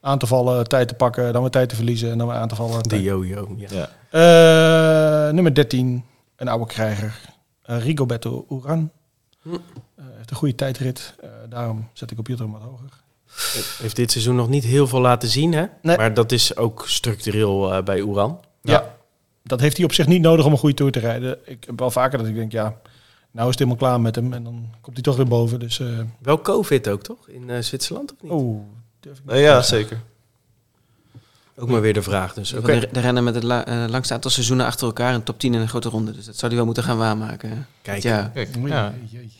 [0.00, 2.48] aan te vallen, tijd te pakken, dan weer tijd te verliezen en dan weer aan
[2.48, 2.82] te vallen.
[2.82, 3.54] De yo-yo.
[3.56, 3.68] Ja.
[3.70, 3.88] ja.
[5.26, 6.04] Eh, nummer 13,
[6.36, 7.32] een oude krijger.
[7.62, 8.90] Eh, Rigoberto Uran.
[9.42, 9.56] Hm.
[10.16, 11.14] Heeft een goede tijdrit.
[11.20, 13.02] Eh, daarom zet de computer hem wat hoger.
[13.78, 15.64] Heeft dit seizoen nog niet heel veel laten zien, hè?
[15.82, 15.96] Nee.
[15.96, 18.40] Maar dat is ook structureel eh, bij Oeran.
[18.62, 18.96] Ja.
[19.42, 21.38] Dat heeft hij op zich niet nodig om een goede tour te rijden.
[21.44, 22.76] Ik heb wel vaker dat ik denk, ja,
[23.34, 24.32] nou is het helemaal klaar met hem.
[24.32, 25.58] En dan komt hij toch weer boven.
[25.60, 25.86] Dus, eh,
[26.18, 27.28] Wel COVID ook, toch?
[27.28, 28.32] In eh, Zwitserland of niet?
[28.32, 28.60] oh,
[29.00, 30.00] durf ik niet Eh, ja, zeker.
[31.56, 32.34] Ook maar weer de vraag.
[32.34, 32.80] Dus oké.
[32.80, 35.54] De, de rennen met het la, eh, langste aantal seizoenen achter elkaar in top 10
[35.54, 36.12] in een grote ronde.
[36.12, 37.66] Dus dat zou hij wel moeten gaan waarmaken.
[37.82, 38.30] Kijk, Ja.
[38.34, 38.94] Kijk, ja.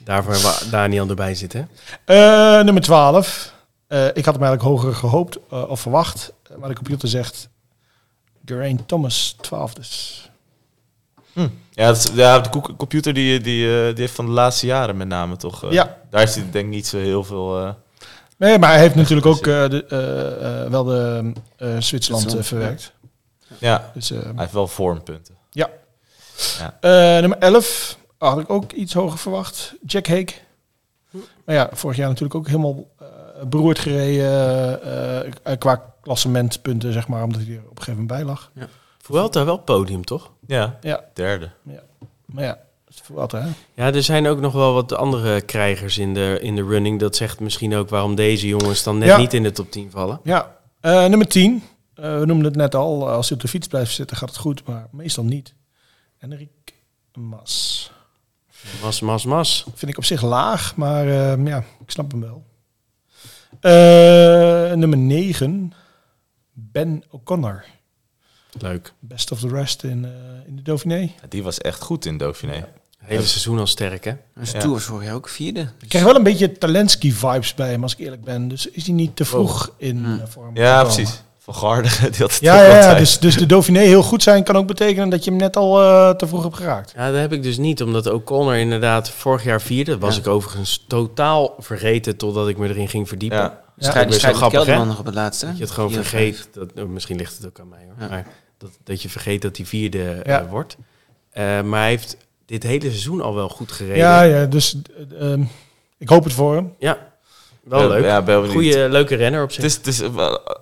[0.05, 1.63] daarvoor waar Daniel erbij zit, hè?
[2.05, 3.55] Eh, nummer 12.
[3.87, 6.33] Eh, ik had hem eigenlijk hoger gehoopt eh, of verwacht.
[6.59, 7.49] Maar de computer zegt
[8.45, 10.31] Geraint Thomas 12 dus.
[11.75, 15.09] Ja, ja, de co- computer die, die, eh, die heeft van de laatste jaren met
[15.09, 15.64] name toch...
[15.64, 15.99] eh, Ja.
[16.11, 17.59] Daar is hij denk ik niet zo heel veel...
[17.61, 17.70] eh,
[18.37, 22.93] Nee, maar hij heeft natuurlijk ook eh, de, wel de eh, Zwitserland verwerkt.
[23.59, 25.35] ja, Dus, eh, hij heeft wel vormpunten.
[26.81, 29.75] Eh, nummer 11 had ik ook iets hoger verwacht.
[29.87, 30.33] Jack Hake.
[31.45, 33.07] Maar ja, vorig jaar natuurlijk ook helemaal eh,
[33.47, 38.51] beroerd gereden qua klassementpunten, zeg maar, omdat hij er op een gegeven moment bij lag.
[38.99, 40.31] Vuelta wel podium, toch?
[40.47, 41.51] Ja, Ja, derde.
[42.25, 43.41] maar ja, dat is voor wat, hè?
[43.75, 47.01] Ja, er zijn ook nog wel wat andere krijgers in de, in de running.
[47.01, 49.17] Dat zegt misschien ook waarom deze jongens dan net Ja.
[49.17, 50.21] niet in de top 10 vallen.
[50.23, 51.63] Ja, eh, nummer 10.
[51.95, 54.39] Eh, we noemden het net al, als hij op de fiets blijft zitten gaat het
[54.39, 55.55] goed, maar meestal niet.
[56.19, 56.51] Enric
[57.15, 57.91] Mas.
[58.83, 59.65] Mas, mas, mas.
[59.75, 62.45] Vind ik op zich laag, maar eh, ja, ik snap hem wel.
[63.61, 65.73] Eh, nummer 9.
[66.53, 67.65] Ben O'Connor.
[68.59, 68.93] Leuk.
[69.01, 70.11] Best of the rest in, eh,
[70.47, 70.99] in de Dauphiné.
[71.01, 72.67] Ja, die was echt goed in Dauphiné.
[72.99, 74.13] Hele seizoen al sterk, hè?
[74.35, 74.59] Dus Ja.
[74.59, 75.61] Tour was vorig jaar ook vierde.
[75.81, 78.49] Ik krijg wel een beetje Talensky-vibes bij hem, als ik eerlijk ben.
[78.49, 80.21] Dus is hij niet te vroeg in Hmm.
[80.21, 80.95] eh, vorm Ja, gekomen.
[80.95, 81.23] precies.
[81.39, 84.45] Van Garde, die had het Ja, ja, ja dus, dus de Dauphiné heel goed zijn
[84.45, 86.93] kan ook betekenen dat je hem net al eh, te vroeg hebt geraakt.
[86.97, 89.91] Ja, dat heb ik dus niet, omdat O'Connor inderdaad vorig jaar vierde.
[89.91, 90.21] Dat was Ja.
[90.21, 93.39] ik overigens totaal vergeten totdat ik me erin ging verdiepen.
[93.39, 93.63] Ja.
[93.77, 93.89] Ja.
[93.89, 95.47] Strijd, Best wel strijd grappig, nog op het laatste.
[95.47, 96.49] Dat je het gewoon vergeet.
[96.53, 97.95] Dat, nou, misschien ligt het ook aan mij hoor.
[97.99, 98.09] Ja.
[98.09, 98.27] Maar
[98.59, 100.77] dat, dat je vergeet dat hij vierde eh, wordt.
[101.31, 103.97] Eh, maar hij heeft dit hele seizoen al wel goed gereden.
[103.97, 104.77] Ja, ja, dus
[105.19, 105.43] eh, ehm,
[105.99, 106.75] ik hoop het voor hem.
[106.79, 107.13] Ja,
[107.63, 108.05] wel Ja, leuk.
[108.05, 108.53] Ja, ben benieuwd.
[108.53, 109.65] Goeie, leuke renner op Het zich.
[109.65, 110.03] is, het is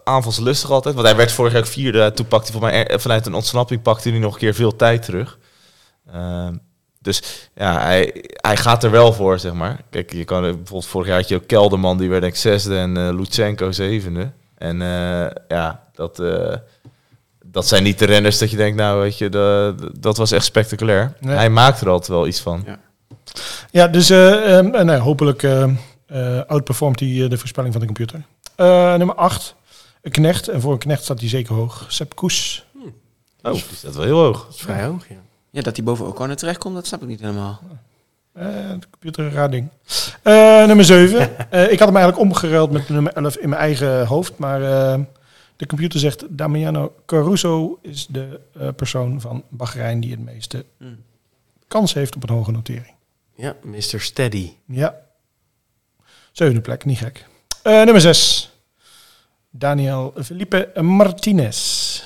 [0.04, 0.94] aanvalslustig altijd.
[0.94, 2.12] Want hij werd vorig jaar ook vierde.
[2.12, 5.02] Toen pakte hij voor mij vanuit een ontsnapping pakte hij nog een keer veel tijd
[5.02, 5.38] terug.
[6.12, 6.56] Ehm,
[7.00, 9.80] dus ja, hij, hij gaat er wel voor, zeg maar.
[9.90, 12.76] Kijk, je kan bijvoorbeeld vorig jaar had je ook Kelderman, die werd denk ik zesde
[12.76, 14.32] en eh Lutsenko zevende.
[14.54, 16.54] En eh, ja, dat, eh,
[17.52, 20.30] dat zijn niet de renners dat je denkt, nou weet je, de, de- dat was
[20.32, 21.12] echt spectaculair.
[21.20, 21.36] Nee.
[21.36, 22.64] Hij maakt er altijd wel iets van.
[23.70, 25.62] Ja, dus eh, ehm, en, nou, hopelijk eh,
[26.06, 28.22] eh, outperformt hij de voorspelling van de computer.
[28.54, 29.54] Eh, nummer 8.
[30.02, 30.48] Een knecht.
[30.48, 31.84] En voor een knecht staat hij zeker hoog.
[31.88, 32.64] Sepp Koes.
[33.42, 34.44] Oh, die staat wel heel hoog.
[34.46, 35.14] Dat is vrij hoog, ja.
[35.50, 37.60] Ja, dat hij boven O'Connor terechtkomt, dat snap ik niet helemaal.
[38.32, 38.44] Eh,
[38.80, 39.68] de computer een raar ding.
[40.22, 41.30] Eh, nummer 7.
[41.50, 44.32] Eh, ik had hem eigenlijk omgeruild met nummer 11 in mijn eigen hoofd.
[44.38, 44.98] Maar eh,
[45.62, 51.02] de computer zegt Damiano Caruso is de eh, persoon van Bahrein die het meeste Hmm.
[51.68, 52.94] kans heeft op een hoge notering.
[53.36, 54.00] Ja, Mr.
[54.00, 54.52] Steady.
[54.66, 54.94] Ja.
[56.32, 57.26] Zevende plek, niet gek.
[57.62, 58.50] Eh, nummer 6.
[59.50, 62.02] Daniel Felipe Martinez.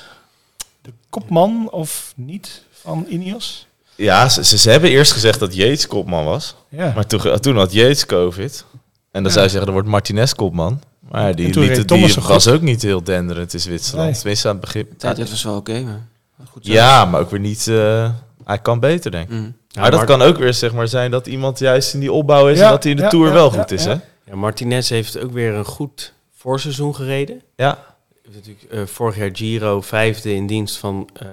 [0.81, 3.67] De kopman of niet van Ineos?
[3.95, 6.55] Ja, ze, ze, ze hebben eerst gezegd dat Yates kopman was.
[6.69, 6.91] Ja.
[6.95, 8.65] Maar toen, toen had Yates COVID.
[9.11, 9.29] En dan Ja.
[9.29, 10.81] zou je zeggen, er wordt Martinez kopman.
[11.11, 14.09] Maar die, liet, het- Thomas die zo was ook niet heel denderend in Zwitserland.
[14.09, 14.17] Nee.
[14.17, 14.87] Tenminste aan het begin.
[14.97, 16.71] Tijd was wel oké, maar goed zo.
[16.71, 17.67] Ja, maar ook weer niet...
[17.67, 18.11] eh,
[18.43, 19.35] hij kan beter, denk ik.
[19.35, 19.55] Mm.
[19.67, 22.11] Ja, maar dat Mart- kan ook weer zeg maar, zijn dat iemand juist in die
[22.11, 22.57] opbouw is...
[22.57, 23.89] Ja, en dat hij in de ja, Tour ja, wel ja, goed is, ja.
[23.89, 23.97] hè?
[24.31, 27.41] Ja, Martinez heeft ook weer een goed voorseizoen gereden.
[27.55, 27.83] Ja.
[28.23, 31.27] Heeft natuurlijk eh, vorig jaar Giro vijfde in dienst van eh,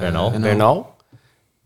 [0.00, 0.30] Bernal.
[0.30, 0.94] Bernal.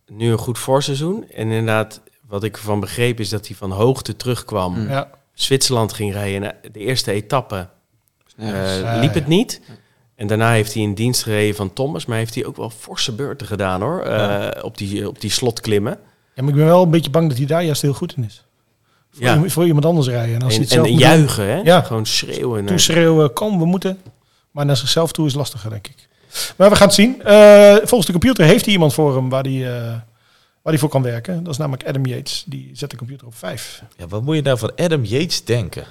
[0.07, 1.25] Nu een goed voorseizoen.
[1.31, 4.89] En inderdaad, wat ik ervan begreep is dat hij van hoogte terugkwam.
[4.89, 5.11] Ja.
[5.43, 6.43] Zwitserland ging rijden.
[6.63, 7.69] En de eerste etappe
[8.37, 9.61] eh, liep het niet.
[10.17, 12.07] En daarna heeft hij in dienst gereden van Thomas.
[12.07, 14.01] Maar heeft hij ook wel forse beurten gedaan hoor.
[14.03, 14.55] eh, Ja.
[14.63, 15.99] op, die, op die slotklimmen.
[16.35, 18.25] ja, maar ik ben wel een beetje bang dat hij daar juist heel goed in
[18.25, 18.45] is.
[19.11, 19.33] Voor, Ja.
[19.35, 20.35] iemand, voor iemand anders rijden.
[20.35, 21.61] En als hij En, het zelf en juichen, hè?
[21.61, 21.81] Ja.
[21.81, 22.65] Gewoon schreeuwen.
[22.65, 24.01] naar- toeschreeuwen, kom, we moeten.
[24.51, 26.09] Maar naar zichzelf toe is lastiger, denk ik.
[26.57, 27.23] Maar we gaan het zien.
[27.23, 29.95] Eh, volgens de computer heeft hij iemand voor hem waar hij, eh,
[30.69, 31.43] waar hij voor kan werken.
[31.45, 32.45] Dat is namelijk Adam Yates.
[32.47, 33.83] Die zet de computer op 5.
[33.97, 34.07] ja.
[34.07, 35.85] Wat moet je nou van Adam Yates denken?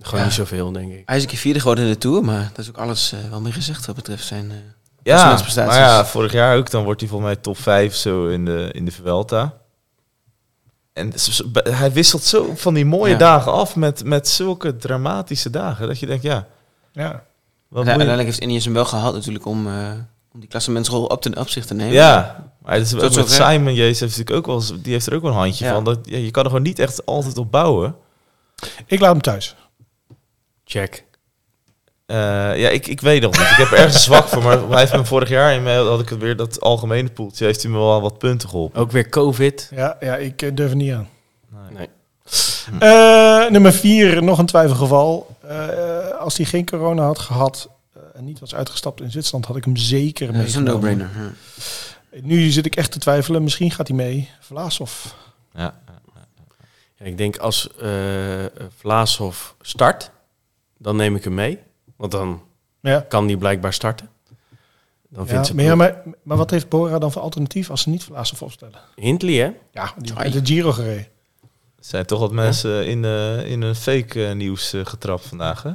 [0.00, 0.26] Gewoon Ja.
[0.26, 1.02] niet zoveel, denk ik.
[1.06, 3.18] Hij is een keer vierde geworden in de Tour, maar dat is ook alles eh,
[3.30, 4.50] wel meer gezegd wat betreft zijn...
[4.50, 4.56] eh,
[5.02, 6.70] Ja, maar ja, vorig jaar ook.
[6.70, 9.54] Dan wordt hij volgens mij top 5 zo in de, in de Vuelta.
[10.92, 11.12] En
[11.70, 13.18] hij wisselt zo van die mooie Ja.
[13.18, 15.86] dagen af met, met zulke dramatische dagen.
[15.86, 16.46] Dat je denkt, ja,
[16.92, 17.24] Ja.
[17.68, 19.92] wat en uiteindelijk heeft Ineos hem wel gehaald natuurlijk om, eh,
[20.34, 21.92] om die klassementsrol op, te, op zich te nemen.
[21.92, 23.30] Ja, maar het is ook met.
[23.30, 25.72] Simon Jezus heeft natuurlijk ook wel, eens- die heeft er ook wel een handje Ja.
[25.72, 25.84] van.
[25.84, 27.96] Dat, ja, je kan er gewoon niet echt altijd op bouwen.
[28.86, 29.56] Ik laat hem thuis.
[30.64, 31.04] Check.
[32.06, 32.16] Eh,
[32.56, 33.50] ja, ik, ik weet nog niet.
[33.50, 36.00] Ik heb er ergens zwak voor, maar hij heeft me vorig jaar in mijn, had
[36.00, 38.80] ik het weer dat algemene poeltje, heeft hij me wel wat punten geholpen.
[38.80, 39.70] Ook weer COVID.
[39.74, 41.08] Ja, ja ik eh, durf er niet aan.
[41.70, 41.88] Nee.
[42.80, 45.36] Eh, nummer 4, nog een twijfelgeval.
[45.48, 47.73] Eh, als hij geen corona had gehad eh,
[48.14, 51.10] en niet was uitgestapt in Zwitserland, had ik hem zeker dat is een no-brainer.
[51.16, 51.32] ja.
[52.22, 53.42] Nu zit ik echt te twijfelen.
[53.42, 54.30] Misschien gaat hij mee.
[54.40, 55.04] Vlaasov.
[55.54, 55.80] Ja.
[56.98, 58.44] Ja, ik denk als eh
[58.76, 60.10] Vlaasov start,
[60.78, 61.58] dan neem ik hem mee.
[61.96, 62.42] Want dan
[62.80, 63.00] Ja.
[63.08, 64.08] kan die blijkbaar starten.
[65.08, 67.80] Dan Ja, vindt ze maar, ja, maar, maar wat heeft Bora dan voor alternatief als
[67.82, 68.78] ze niet Vlaasov opstellen?
[68.96, 69.50] Hindley, hè?
[69.72, 71.06] Ja, die heeft de Giro gereden.
[71.78, 75.62] Er zijn toch wat mensen in, eh, in een fake eh, nieuws eh, getrapt vandaag,
[75.62, 75.70] hè?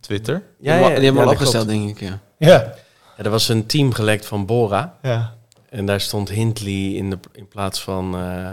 [0.00, 0.42] Twitter.
[0.58, 1.80] Die hebben, die hebben ja, al opgesteld, klopt.
[1.80, 2.08] denk ik.
[2.08, 2.18] Ja.
[2.38, 2.74] Ja.
[3.16, 4.98] Ja, er was een team gelekt van Bora.
[5.02, 5.34] Ja.
[5.70, 8.50] En daar stond Hindley in, de, in plaats van eh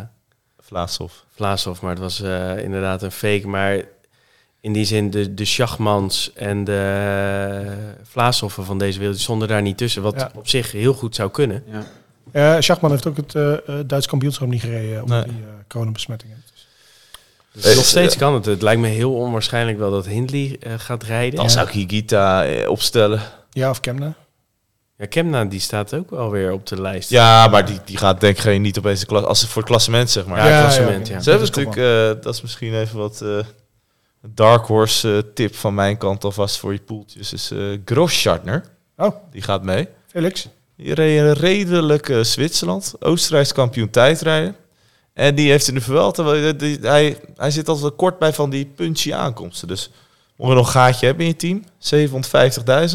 [0.59, 1.13] Vlaasov.
[1.35, 1.81] Vlaasov.
[1.81, 3.47] Maar het was eh, inderdaad een fake.
[3.47, 3.81] Maar
[4.59, 9.61] in die zin, de, de Schachmans en de Vlaashoffen van deze wereld die stonden daar
[9.61, 10.01] niet tussen.
[10.01, 10.31] Wat Ja.
[10.35, 11.63] op zich heel goed zou kunnen.
[11.71, 11.83] Ja.
[12.31, 15.35] Eh Schachman heeft ook het eh eh, Duits kampioenschap niet gereden omdat Nee.
[15.35, 16.53] hij eh coronabesmetting heeft.
[17.55, 18.45] Dus- Dus nog steeds kan het.
[18.45, 21.35] Het lijkt me heel onwaarschijnlijk wel dat Hindley eh, gaat rijden.
[21.35, 23.21] Dan zou ik Higita eh, opstellen.
[23.49, 24.13] Ja, of Kemna.
[24.97, 27.09] Ja, Kemna die staat ook wel weer op de lijst.
[27.09, 29.61] Ja, maar die, die gaat denk ik geen- niet opeens de klas als het voor
[29.61, 30.47] het klassement zeg maar.
[30.47, 31.19] Ja, klassement, ja.
[31.21, 33.37] Ze hebben Dat is natuurlijk, eh, dat is misschien even wat, eh,
[34.27, 38.63] dark horse eh, tip van mijn kant alvast voor je poeltjes is eh Grosschartner.
[38.97, 39.87] Oh, Die gaat mee.
[40.07, 40.47] Felix.
[40.77, 42.93] Die reed een redelijk eh, Zwitserland.
[42.99, 44.55] Oostenrijks kampioen tijdrijden.
[45.15, 46.23] En die heeft in de Vuelta...
[46.81, 49.67] Hij, hij zit altijd kort bij van die punchy aankomsten.
[49.67, 49.91] Dus
[50.35, 51.63] mocht je nog een gaatje hebben in je team...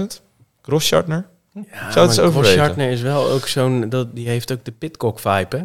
[0.00, 0.22] 750.000.
[0.62, 1.26] Grosschartner.
[1.52, 1.62] Ja,
[1.92, 2.32] Zou het eens.
[2.32, 3.88] Groschartner is wel ook zo'n...
[3.88, 5.62] dat- Die heeft ook de pitcock vibe, hè?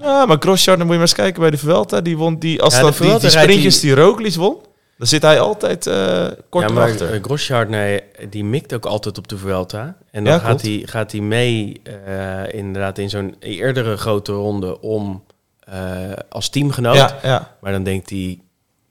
[0.00, 2.00] Ja, maar Grosschartner moet je maar eens kijken bij de Vuelta.
[2.00, 2.62] Die won die...
[2.62, 4.56] Als Ja, dat, die, die sprintjes die- die Roglic won...
[4.98, 7.12] Dan zit hij altijd eh kort ja, maar erachter.
[7.14, 9.96] eh, Groschartner, die mikt ook altijd op de Vuelta.
[10.10, 14.80] En Ja, dan gaat, hij, gaat hij mee eh, inderdaad in zo'n eerdere grote ronde
[14.80, 15.24] om
[15.64, 16.94] eh, als teamgenoot.
[16.96, 17.54] ja, ja.
[17.60, 18.38] Maar dan denkt hij,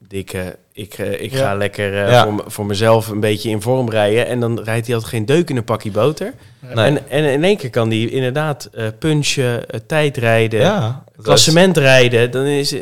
[0.08, 1.38] dikke, ik, eh, ik Ja.
[1.38, 4.26] ga lekker eh, voor, voor mezelf een beetje in vorm rijden.
[4.26, 6.34] En dan rijdt hij altijd geen deuk in een pakje boter.
[6.60, 6.84] Nee.
[6.84, 11.04] En, en in één keer kan hij inderdaad punchen, tijdrijden, ja.
[11.22, 12.30] klassement rijden.
[12.30, 12.74] Dan is,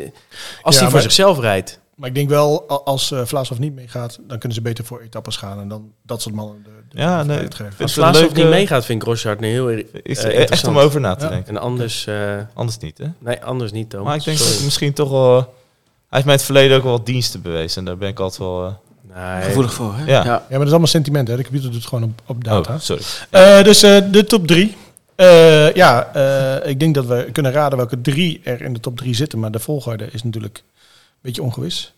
[0.61, 1.81] als hij voor maar- zichzelf rijdt.
[1.95, 5.35] Maar ik denk wel, als uh, Vlaashoff niet meegaat, dan kunnen ze beter voor etappes
[5.37, 5.59] gaan.
[5.59, 7.47] En dan dat soort mannen de Ja, nee.
[7.81, 10.75] Als Vlaas ook niet leuke- meegaat, vind ik Rochard heel erg Is eh, echt interessant.
[10.77, 11.29] om over na te Ja.
[11.29, 11.55] denken.
[11.55, 12.15] En anders, eh,
[12.53, 13.05] Anders niet, hè?
[13.19, 14.07] nee, anders niet, Thomas.
[14.07, 14.63] Maar ik denk dat Sorry.
[14.63, 15.33] misschien toch wel...
[15.35, 15.43] Hij
[16.09, 17.77] heeft mij in het verleden ook wel wat diensten bewezen.
[17.77, 18.65] En daar ben ik altijd wel...
[18.65, 18.71] eh,
[19.15, 20.05] Nee, Gevoelig voor, hè?
[20.05, 20.23] Ja.
[20.23, 21.27] Ja, maar dat is allemaal sentiment.
[21.27, 21.35] Hè?
[21.35, 22.73] De computer doet het gewoon op, op data.
[22.73, 23.03] Oh, sorry.
[23.29, 24.75] Eh, dus eh, de top drie.
[25.15, 28.97] Eh, ja, eh, ik denk dat we kunnen raden welke drie er in de top
[28.97, 29.39] drie zitten.
[29.39, 31.93] Maar de volgorde is natuurlijk een beetje ongewis.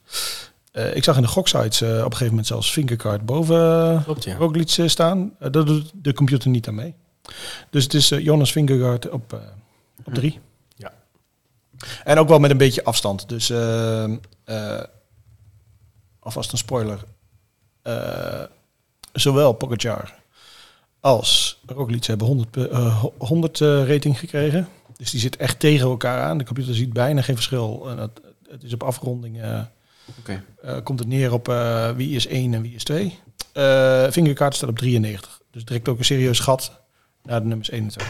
[0.75, 3.55] Eh, ik zag in de goksites eh op een gegeven moment zelfs Fingercard boven
[3.93, 4.35] uh, Klopt, ja.
[4.35, 5.31] Roglic eh, staan.
[5.39, 6.93] Eh, dat doet de computer niet aan mee.
[7.69, 9.39] Dus het is eh, Jonas Fingergaard op, eh,
[10.05, 10.39] op drie.
[10.75, 10.93] Ja.
[12.03, 13.29] En ook wel met een beetje afstand.
[13.29, 14.03] Dus eh,
[14.43, 14.83] eh,
[16.19, 16.99] alvast een spoiler.
[17.81, 18.43] Eh,
[19.13, 20.13] zowel Pogacar
[20.99, 24.67] als Roglic hebben 100, pu- eh, 100 eh, rating gekregen.
[24.97, 26.37] Dus die zit echt tegen elkaar aan.
[26.37, 27.89] De computer ziet bijna geen verschil.
[27.89, 29.41] En het, het is op afronding.
[30.19, 30.43] Oké.
[30.61, 33.19] eh, komt het neer op eh, wie is 1 en wie is 2.
[33.53, 35.41] Eh Fingerkaart staat op 93.
[35.51, 36.81] Dus direct ook een serieus gat
[37.23, 38.07] naar de nummers 1 en 2.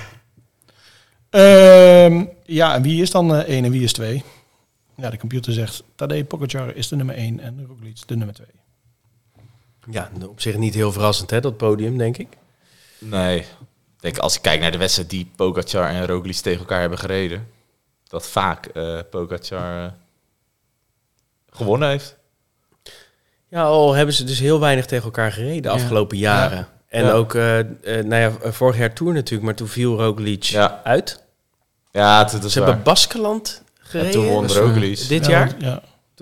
[1.29, 4.23] Ehm, ja, en wie is dan 1 en wie is 2?
[4.95, 8.47] Ja, de computer zegt Tadej Pogacar is de nummer 1 en Roglic de nummer 2.
[9.91, 12.27] Ja, op zich niet heel verrassend, hè, dat podium, denk ik.
[12.99, 13.39] Nee.
[13.39, 13.45] Ik
[13.99, 17.47] Denk, als ik kijk naar de wedstrijd die Pogacar en Roglic tegen elkaar hebben gereden...
[18.07, 19.93] dat vaak eh Pogacar
[21.55, 22.17] gewonnen heeft.
[23.49, 25.73] Ja, al hebben ze dus heel weinig tegen elkaar gereden de Ja.
[25.73, 26.67] afgelopen jaren.
[26.87, 27.11] En Ja.
[27.11, 27.65] ook, eh, eh,
[28.05, 30.81] nou ja, vorig jaar Tour natuurlijk, maar toen viel Roglic Ja.
[30.83, 31.23] uit.
[31.91, 32.67] Ja, het, het is Ze waar.
[32.67, 34.11] hebben Baskeland En gereden.
[34.11, 35.07] toen won Dat Roglic.
[35.07, 35.55] Dit Ja, jaar?
[35.59, 35.81] Ja.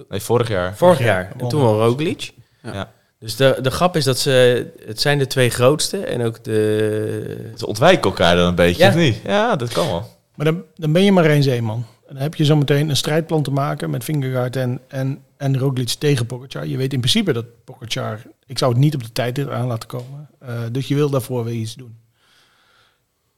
[0.10, 0.76] Nee, vorig jaar.
[0.78, 1.32] Vorig Ja, jaar.
[1.38, 2.32] En toen won Roglic.
[2.64, 2.92] Ja.
[3.20, 4.66] Dus de, de grap is dat ze...
[4.86, 7.52] Het zijn de twee grootste en ook de...
[7.58, 8.90] Ze ontwijken elkaar dan een beetje, Ja.
[8.90, 9.20] of niet?
[9.26, 10.18] Ja, dat kan wel.
[10.36, 11.86] Maar dan, dan ben je maar één zeeman.
[12.08, 15.90] En dan heb je zometeen een strijdplan te maken met Fingergaard en, en, en Roglic
[15.90, 16.68] tegen Pogacar.
[16.68, 18.22] Je weet in principe dat Pogacar...
[18.46, 20.30] Ik zou het niet op de tijd aan laten komen.
[20.40, 21.98] Eh, dus je wil daarvoor weer iets doen.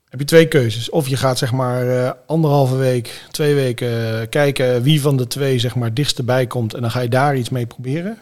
[0.09, 0.89] Heb je twee keuzes.
[0.89, 5.59] Of je gaat zeg maar eh, anderhalve week, twee weken kijken wie van de twee
[5.59, 6.74] zeg maar dichtst erbij komt.
[6.74, 8.18] En dan ga je daar iets mee proberen.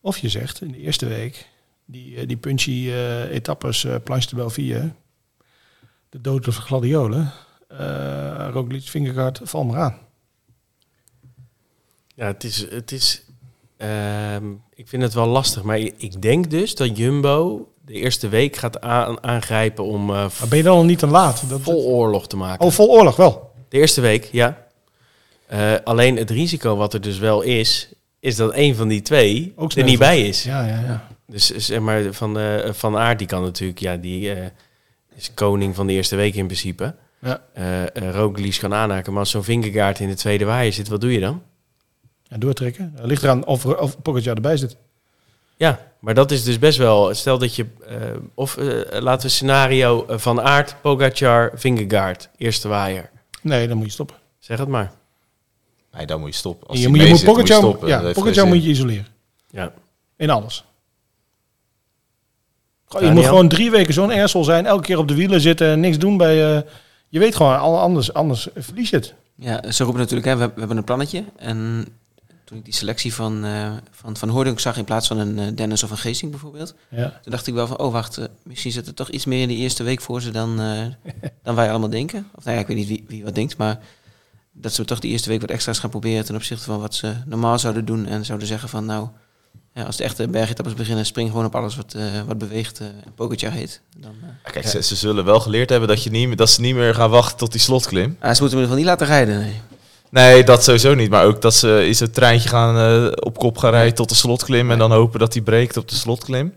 [0.00, 1.48] Of je zegt in de eerste week,
[1.84, 2.92] die, eh, die punchy
[3.30, 4.92] etappes, Planche de Belvier,
[6.08, 7.32] de dood of gladiolen,
[7.78, 9.98] eh Roglic, Fingergaard, val maar aan.
[12.14, 12.70] Ja, het is...
[12.70, 13.22] Het is
[13.76, 14.44] ehm,
[14.74, 18.80] ik vind het wel lastig, maar ik denk dus dat Jumbo de eerste week gaat
[18.80, 21.42] aan, aangrijpen om eh, Maar ben je dan al niet te laat?
[21.48, 22.66] Dat, vol oorlog te maken.
[22.66, 23.52] oh, vol oorlog wel.
[23.68, 24.66] De eerste week, ja.
[25.46, 27.88] Eh, alleen het risico wat er dus wel is,
[28.20, 30.42] is dat een van die twee Ook er niet bij is.
[30.42, 31.08] Ja, ja, ja.
[31.26, 34.34] Dus zeg maar, van, eh van Aert, die kan natuurlijk, ja, die
[35.14, 36.94] is koning van de eerste week in principe.
[37.22, 37.40] Ja.
[37.94, 41.20] Roglic kan aanhaken, maar als zo'n vingergaard in de tweede waaier zit, wat doe je
[41.20, 41.42] dan?
[42.32, 42.92] ja doortrekken.
[42.96, 44.76] Het ligt eraan of, of Pogacar erbij zit.
[45.56, 47.96] Ja, maar dat is dus best wel, stel dat je, eh,
[48.34, 53.10] of eh, laten we scenario van Aert, Pogacar, Vingegaard, eerste waaier.
[53.42, 54.16] Nee, dan moet je stoppen.
[54.38, 54.92] Zeg het maar.
[55.92, 56.68] Nee, dan moet je stoppen.
[56.68, 57.88] Als je, moet, je moet zit, moet je Pogacar, stoppen.
[57.88, 59.06] Dat ja, Pogacar moet je isoleren.
[59.50, 59.72] Ja.
[60.16, 60.64] In alles.
[62.86, 63.14] Gewoon, je Daniel?
[63.14, 65.98] moet gewoon drie weken zo'n ersel zijn, elke keer op de wielen zitten en niks
[65.98, 66.56] doen bij...
[66.56, 66.62] eh,
[67.12, 69.14] je weet gewoon, anders, anders verlies je het.
[69.34, 71.24] Ja, ze roepen natuurlijk, hè, we, we hebben een plannetje.
[71.36, 71.86] En
[72.44, 75.46] toen ik die selectie van, eh van, van Hoordunk zag in plaats van een eh,
[75.54, 76.74] Dennis of een Geesting bijvoorbeeld.
[76.88, 77.08] Ja.
[77.22, 79.48] Toen dacht ik wel van, oh wacht, eh, misschien zit er toch iets meer in
[79.48, 80.56] de eerste week voor ze dan,
[81.42, 82.28] dan wij allemaal denken.
[82.34, 83.80] Of nou ja, ik weet niet wie, wie wat denkt, maar
[84.52, 87.14] dat ze toch die eerste week wat extra's gaan proberen ten opzichte van wat ze
[87.26, 88.06] normaal zouden doen.
[88.06, 89.08] En zouden zeggen van, nou,
[89.74, 92.86] ja, als de echte bergetappes beginnen, spring gewoon op alles wat, eh, wat beweegt eh
[92.86, 93.80] en Pogacar heet.
[93.96, 96.60] Dan, eh, Ja, Kijk, ze, ze zullen wel geleerd hebben dat, je niet, dat ze
[96.60, 98.16] niet meer gaan wachten tot die slotklim.
[98.20, 99.60] ah, ze moeten me geval niet laten rijden, nee.
[100.10, 101.10] Nee, dat sowieso niet.
[101.10, 104.14] Maar ook dat ze in zo'n treintje gaan eh, op kop gaan rijden tot de
[104.14, 104.70] slotklim.
[104.70, 106.54] En dan hopen dat hij breekt op de slotklim.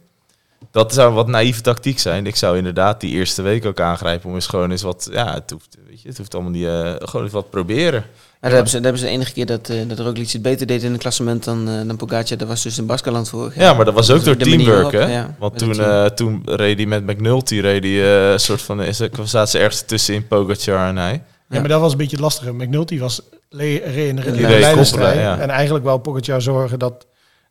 [0.72, 2.26] Dat zou wat naïeve tactiek zijn.
[2.26, 5.08] Ik zou inderdaad die eerste week ook aangrijpen om eens gewoon eens wat...
[5.12, 6.66] Ja, het hoeft, weet je, het hoeft allemaal niet...
[6.66, 8.06] eh, gewoon eens wat proberen.
[8.46, 10.42] Ja, dat, hebben ze, dat hebben ze de enige keer dat, eh dat Roglic het
[10.42, 12.38] beter deed in het klassement dan, eh dan Pogacar.
[12.38, 13.64] Dat was dus in Baskeland vorig jaar.
[13.64, 15.06] Ja, maar dat was ook door teamwork, hè?
[15.12, 15.90] ja, Want toen, team.
[15.90, 18.82] eh, toen reed hij met McNulty, reed hij eh, een soort van...
[18.84, 21.12] Is, zaten ze ergens tussenin Pogacar en hij.
[21.14, 21.60] Ja, Ja.
[21.60, 22.54] maar dat was een beetje het lastige.
[22.54, 25.20] McNulty was le- reed in de, in leiderstrijd.
[25.20, 25.40] ja.
[25.40, 27.06] En eigenlijk wou Pogacar zorgen dat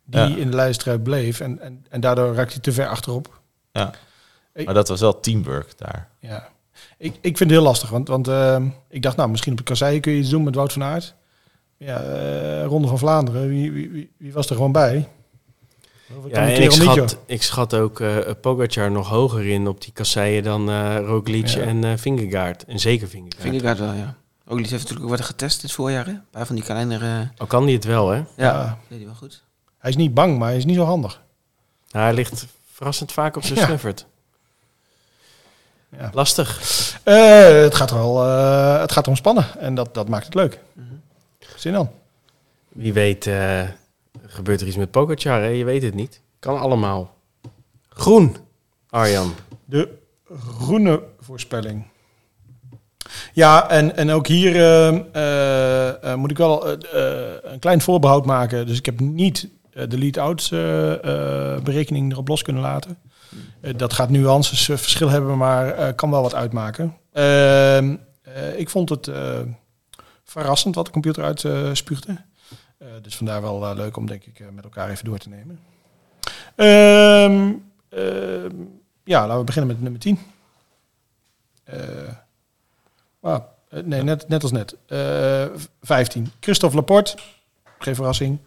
[0.05, 0.35] die Ja.
[0.35, 1.39] in de leiderstrijd bleef.
[1.39, 3.39] En, en, en daardoor raakte hij te ver achterop.
[4.65, 6.07] Maar dat was wel teamwork daar.
[6.19, 6.47] Ja.
[6.97, 7.89] Ik, ik vind het heel lastig.
[7.89, 10.55] Want, want eh, ik dacht, nou, misschien op de kasseien kun je iets doen met
[10.55, 11.15] Wout van Aert.
[11.77, 13.47] Ja, eh, Ronde van Vlaanderen.
[13.47, 15.07] Wie, wie, wie, wie was er gewoon bij?
[16.27, 19.93] Ja, en ik niet, schat, ik schat ook eh Pogacar nog hoger in op die
[19.93, 21.61] kasseien dan eh Roglic Ja.
[21.61, 22.65] en eh Vingegaard.
[22.65, 23.41] En zeker Vingegaard.
[23.41, 24.15] Vingegaard wel, ja.
[24.45, 26.11] Roglic heeft natuurlijk ook wat getest dit voorjaar, hè?
[26.11, 27.29] Een paar van die kleinere...
[27.37, 28.15] Al kan hij het wel, hè?
[28.17, 28.77] Ja, Ja.
[28.87, 29.43] deed hij wel goed.
[29.77, 31.21] Hij is niet bang, maar hij is niet zo handig.
[31.91, 33.65] Nou, hij ligt verrassend vaak op zijn Ja.
[33.65, 34.05] snuffert.
[35.99, 36.09] Ja.
[36.13, 36.59] Lastig.
[37.03, 39.45] Eh, het gaat er wel, eh, het gaat erom spannen.
[39.59, 40.59] En dat, dat maakt het leuk.
[40.73, 40.85] Mhm.
[41.55, 41.89] Zin dan.
[42.67, 43.61] Wie weet eh,
[44.25, 45.47] gebeurt er iets met Pogacar, hè?
[45.47, 46.21] Je weet het niet.
[46.39, 47.13] Kan allemaal.
[47.89, 48.35] Groen,
[48.89, 49.33] Arjan.
[49.65, 49.89] De
[50.59, 51.85] groene voorspelling.
[53.33, 56.69] Ja, en, en ook hier eh, eh, eh, moet ik wel
[57.43, 58.67] een klein voorbehoud maken.
[58.67, 60.59] Dus ik heb niet de lead-outs eh,
[61.63, 62.97] berekening erop los kunnen laten.
[63.61, 66.97] Eh, dat gaat nuances eh, verschil hebben, maar eh, kan wel wat uitmaken.
[67.11, 69.11] Ehm, eh, ik vond het
[70.23, 72.17] verrassend wat de computer uitspuugde.
[73.01, 75.59] Dus vandaar wel leuk om denk ik met elkaar even door te nemen.
[76.55, 77.53] Ehm,
[77.89, 78.55] ehm,
[79.03, 80.19] ja, laten we beginnen met nummer 10.
[81.63, 81.79] Eh,
[83.21, 84.75] ah, nee, net, net als net.
[84.85, 85.45] Eh
[85.81, 86.31] 15.
[86.39, 87.17] Christophe Laporte.
[87.79, 88.39] Geen verrassing.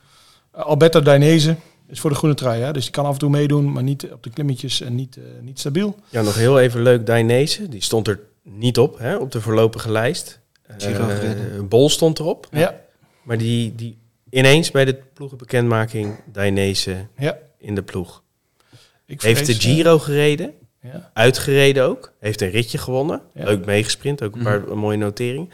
[0.51, 1.57] Alberto Dainese.
[1.89, 2.73] Is voor de groene trui, hè?
[2.73, 5.23] dus die kan af en toe meedoen, maar niet op de klimmetjes en niet, eh,
[5.41, 5.97] niet stabiel.
[6.09, 7.07] Ja, nog heel even leuk.
[7.07, 9.17] Dainese, die stond er niet op, hè?
[9.17, 10.41] Op de voorlopige lijst.
[10.63, 11.69] Eh, gereden.
[11.69, 12.49] Bol stond erop.
[12.51, 12.81] Ja,
[13.23, 13.99] Maar die, die
[14.31, 17.39] ineens bij de ploegenbekendmaking Dainese ja.
[17.59, 18.23] in de ploeg.
[19.07, 20.53] Ik Heeft de vrees, eh, Giro gereden.
[20.83, 21.11] ja.
[21.15, 22.13] Uitgereden ook.
[22.21, 23.23] Heeft een ritje gewonnen.
[23.35, 23.45] Ja.
[23.45, 24.23] Leuk meegesprint.
[24.23, 25.49] Ook een paar mooie noteringen.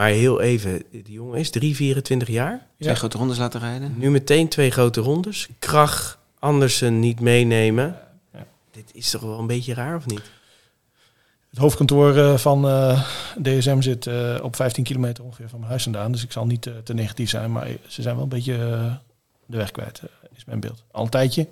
[0.00, 2.66] Maar heel even, die jongen is 3, 24 jaar.
[2.78, 2.94] Twee Ja.
[2.94, 3.94] grote rondes laten rijden.
[3.98, 5.48] Nu meteen twee grote rondes.
[5.58, 7.98] Krach, Andersen niet meenemen.
[8.32, 8.46] Ja.
[8.70, 10.30] Dit is toch wel een beetje raar, of niet?
[11.50, 13.02] Het hoofdkantoor eh, van eh,
[13.42, 16.12] DSM zit eh, op 15 kilometer ongeveer van mijn huis vandaan.
[16.12, 18.56] Dus ik zal niet te negatief zijn, maar ze zijn wel een beetje
[19.46, 20.02] de weg kwijt,
[20.36, 20.84] is mijn beeld.
[20.90, 21.46] Al een tijdje.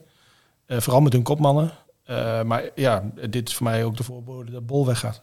[0.66, 1.70] Eh, vooral met hun kopmannen.
[2.04, 5.22] Eh, maar ja, dit is voor mij ook de voorbode dat Bol weggaat.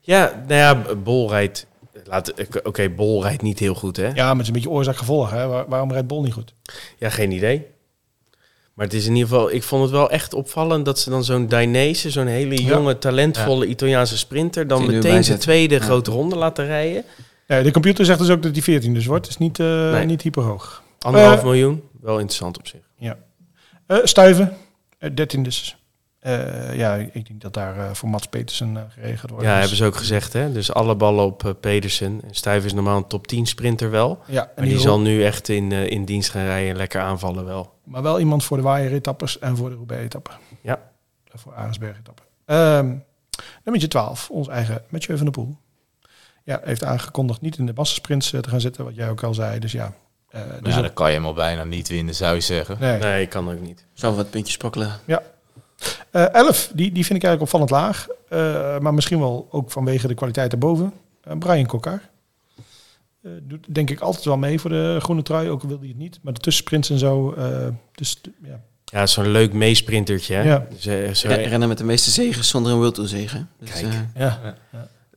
[0.00, 0.54] Ja, nou
[0.88, 1.66] ja, Bol rijdt...
[2.04, 4.06] laat- Oké, Bol rijdt niet heel goed, hè?
[4.08, 5.30] Ja, maar het is een beetje oorzaak-gevolg.
[5.30, 5.46] Hè?
[5.46, 6.54] Waar- waarom rijdt Bol niet goed?
[6.98, 7.66] Ja, geen idee.
[8.74, 11.24] Maar het is in ieder geval, ik vond het wel echt opvallend dat ze dan
[11.24, 12.68] zo'n Dainese, zo'n hele Ja.
[12.68, 15.80] jonge, talentvolle Italiaanse sprinter, dan meteen zijn tweede Ja.
[15.80, 17.04] grote ronde laten rijden.
[17.46, 19.28] Ja, de computer zegt dus ook dat die 14 dus wordt.
[19.28, 20.04] is niet, eh Nee.
[20.04, 20.82] niet hyperhoog.
[20.98, 21.44] Anderhalf Eh.
[21.44, 22.80] miljoen, wel interessant op zich.
[23.86, 24.56] Eh stuiven,
[24.98, 25.76] eh, 13 dus.
[26.20, 29.44] Eh, ja, ik denk dat daar eh, voor Mats Petersen eh, geregeld wordt.
[29.46, 30.52] Ja, Dus- hebben ze ook gezegd, hè?
[30.52, 32.20] Dus alle ballen op eh, Pedersen.
[32.24, 34.18] En Stuyven is normaal een top 10 sprinter wel.
[34.26, 37.00] Ja, en Maar die die zal nu echt in, in dienst gaan rijden en lekker
[37.00, 37.72] aanvallen wel.
[37.84, 40.30] Maar wel iemand voor de waaieretappers en voor de Roubaix-etappe.
[40.60, 40.80] Ja.
[41.32, 42.22] En Voor Arendsberg-etappe.
[42.44, 42.94] Ehm
[43.64, 45.56] nummertje 12, ons eigen Mathieu van der Poel.
[46.44, 49.58] Ja, heeft aangekondigd niet in de massasprints te gaan zitten, wat jij ook al zei.
[49.58, 49.92] Dus ja.
[50.28, 52.76] eh, dus ja, dan kan je hem al bijna niet winnen, zou je zeggen.
[52.80, 52.98] nee.
[52.98, 53.86] Nee, kan ook niet.
[53.92, 55.00] Zou wat puntjes sprokkelen.
[56.10, 58.06] Eh, 11, die, die vind ik eigenlijk opvallend laag.
[58.28, 60.92] Eh, maar misschien wel ook vanwege de kwaliteit daarboven.
[61.24, 62.00] Eh, Brian Kokkar.
[63.22, 65.88] Eh, doet denk ik altijd wel mee voor de groene trui, ook al wil hij
[65.88, 66.18] het niet.
[66.22, 67.32] Maar de tussensprints en zo.
[67.32, 68.60] eh, dus ja.
[68.84, 70.42] Ja, zo'n leuk meesprintertje, hè?
[70.42, 70.66] Ja.
[70.78, 73.48] Ze, ze, Re- Rennen met de meeste zegens zonder een World Tour zegen.
[73.58, 73.84] Dus, Kijk.
[73.86, 74.56] eh, Ja.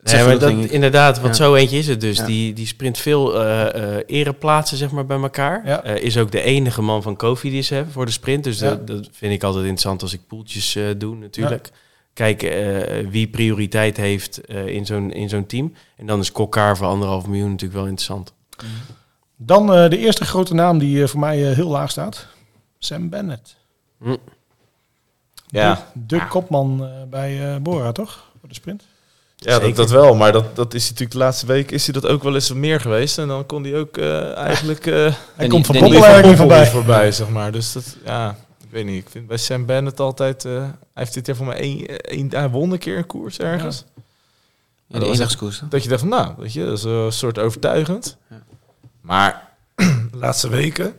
[0.04, 1.43] Nee, maar dat, inderdaad, want Ja.
[1.43, 2.18] zo eentje is het dus.
[2.18, 2.26] Ja.
[2.26, 5.62] Die, die sprint veel eh eh ereplaatsen zeg maar, bij elkaar.
[5.68, 5.84] Ja.
[5.84, 8.43] Eh, is ook de enige man van Cofidis hè, voor de sprint.
[8.43, 8.70] Dus Ja.
[8.70, 11.70] dat, dat vind ik altijd interessant als ik poeltjes eh, doe natuurlijk.
[12.14, 12.51] Kijken
[12.88, 15.74] eh, wie prioriteit heeft eh, in zo'n in zo'n team.
[15.97, 18.34] En dan is Kokkaar voor anderhalf miljoen natuurlijk wel interessant.
[19.36, 22.28] Dan eh, de eerste grote naam die voor mij heel laag staat.
[22.80, 23.56] Sam Bennett.
[24.01, 24.16] Hm.
[25.47, 28.32] Ja, De, de kopman bij eh, Bora, toch?
[28.39, 28.84] Voor de sprint.
[29.45, 30.15] Ja dat, dat wel.
[30.15, 32.57] Maar dat, dat is natuurlijk de laatste week is hij dat ook wel eens wat
[32.57, 33.17] meer geweest.
[33.17, 34.85] En dan kon hij ook eh, eigenlijk...
[34.85, 36.67] eh Hij En komt van Poppel voorbij.
[36.67, 37.51] voorbij, zeg maar.
[37.51, 39.03] Dus dat, ja, ik weet niet.
[39.03, 40.45] Ik vind bij Sam Bennett altijd...
[40.45, 41.99] eh, hij heeft dit jaar voor mij één...
[42.01, 43.85] één hij won een keer een koers ergens.
[44.87, 45.67] Ja, dat de was hè?
[45.67, 48.17] Dat je dacht van, nou, weet je, dat is een soort overtuigend.
[48.29, 48.43] Ja.
[49.01, 49.49] Maar
[50.11, 50.93] de laatste weken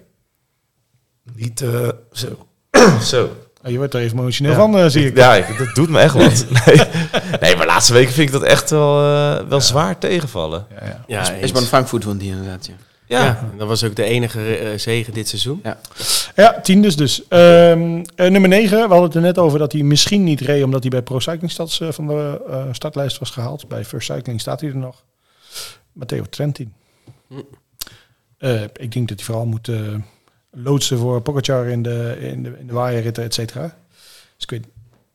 [1.33, 2.47] niet eh, zo.
[3.13, 3.31] zo.
[3.65, 4.59] Oh, je wordt er even emotioneel Ja.
[4.59, 5.17] van, eh, zie ik.
[5.17, 6.47] Ja, ik- dat doet me echt wat.
[6.67, 6.81] Nee,
[7.41, 10.67] nee maar laatste weken vind ik dat echt wel, eh, wel zwaar tegenvallen.
[10.71, 11.01] Ja, ja.
[11.07, 12.75] Ja, Is maar Frankfurt won die inderdaad, ja.
[13.07, 13.51] ja.
[13.59, 15.63] dat was ook de enige eh, zege dit seizoen.
[16.37, 17.29] Ja, tiendes dus.
[17.29, 20.65] Ehm, eh, nummer 9, we hadden het er net over dat hij misschien niet reed
[20.65, 23.69] omdat hij bij Pro Cycling Stads eh, van de eh, startlijst was gehaald.
[23.69, 25.03] Bij First Cycling staat hij er nog.
[25.93, 26.73] Matteo Trentin.
[27.29, 27.35] Hm.
[28.39, 29.69] Eh, ik denk dat hij vooral moet
[30.55, 33.63] loodsen voor Pogacar in de, in de, in de waaierritten, et cetera.
[34.35, 34.67] Dus ik weet,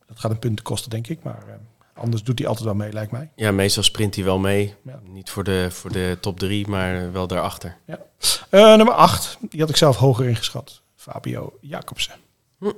[0.08, 1.24] dat gaat een punt kosten, denk ik.
[1.24, 1.54] Maar eh,
[2.02, 3.30] anders doet hij altijd wel mee, lijkt mij.
[3.36, 4.76] Ja, meestal sprint hij wel mee.
[4.84, 5.00] Ja.
[5.04, 7.78] Niet voor de, voor de top drie, maar wel daarachter.
[8.50, 10.82] Eh, nummer 8, die had ik zelf hoger ingeschat.
[10.96, 12.16] Fabio Jacobsen.
[12.60, 12.72] Hm.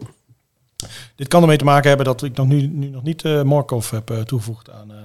[1.16, 3.90] Dit kan ermee te maken hebben dat ik nog nu, nu nog niet eh Markov
[3.92, 4.98] heb eh, toegevoegd aan, eh,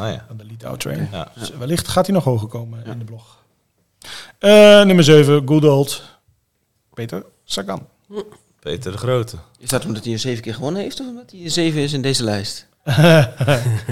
[0.00, 0.26] Ah ja.
[0.30, 1.08] aan de lead-out train.
[1.12, 1.32] Ja.
[1.38, 2.92] Dus wellicht gaat hij nog hoger komen Ja.
[2.92, 3.36] in de blog.
[4.38, 4.50] Eh,
[4.84, 6.17] nummer 7, good old
[6.98, 7.86] Peter Sagan.
[8.60, 9.36] Peter de Grote.
[9.58, 11.92] Is dat omdat hij er zeven keer gewonnen heeft of omdat hij er zeven is
[11.92, 12.66] in deze lijst?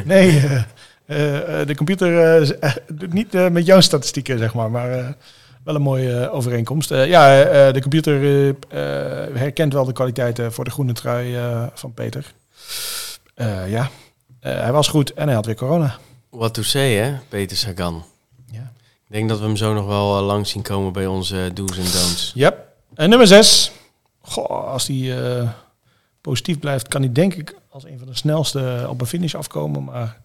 [0.05, 0.63] nee, eh,
[1.07, 2.11] eh, eh, de computer
[2.93, 5.09] doet niet met jouw statistieken, zeg maar, maar eh,
[5.65, 6.91] wel een mooie overeenkomst.
[6.91, 8.21] Eh, ja, eh, de computer
[9.39, 12.35] herkent wel de kwaliteiten voor de groene trui eh, van Peter.
[13.35, 13.91] Eh, ja,
[14.41, 15.99] Eh, hij was goed en hij had weer corona.
[16.31, 18.05] What to say, hè, Peter Sagan.
[18.51, 18.73] Ja.
[19.09, 21.83] Ik denk dat we hem zo nog wel lang zien komen bij onze do's en
[21.85, 22.33] don'ts.
[22.35, 22.65] Yep.
[22.97, 23.73] En nummer 6.
[24.21, 25.49] Goh, als hij eh,
[26.21, 29.85] positief blijft, kan hij denk ik als een van de snelste op een finish afkomen.
[29.85, 30.21] Maar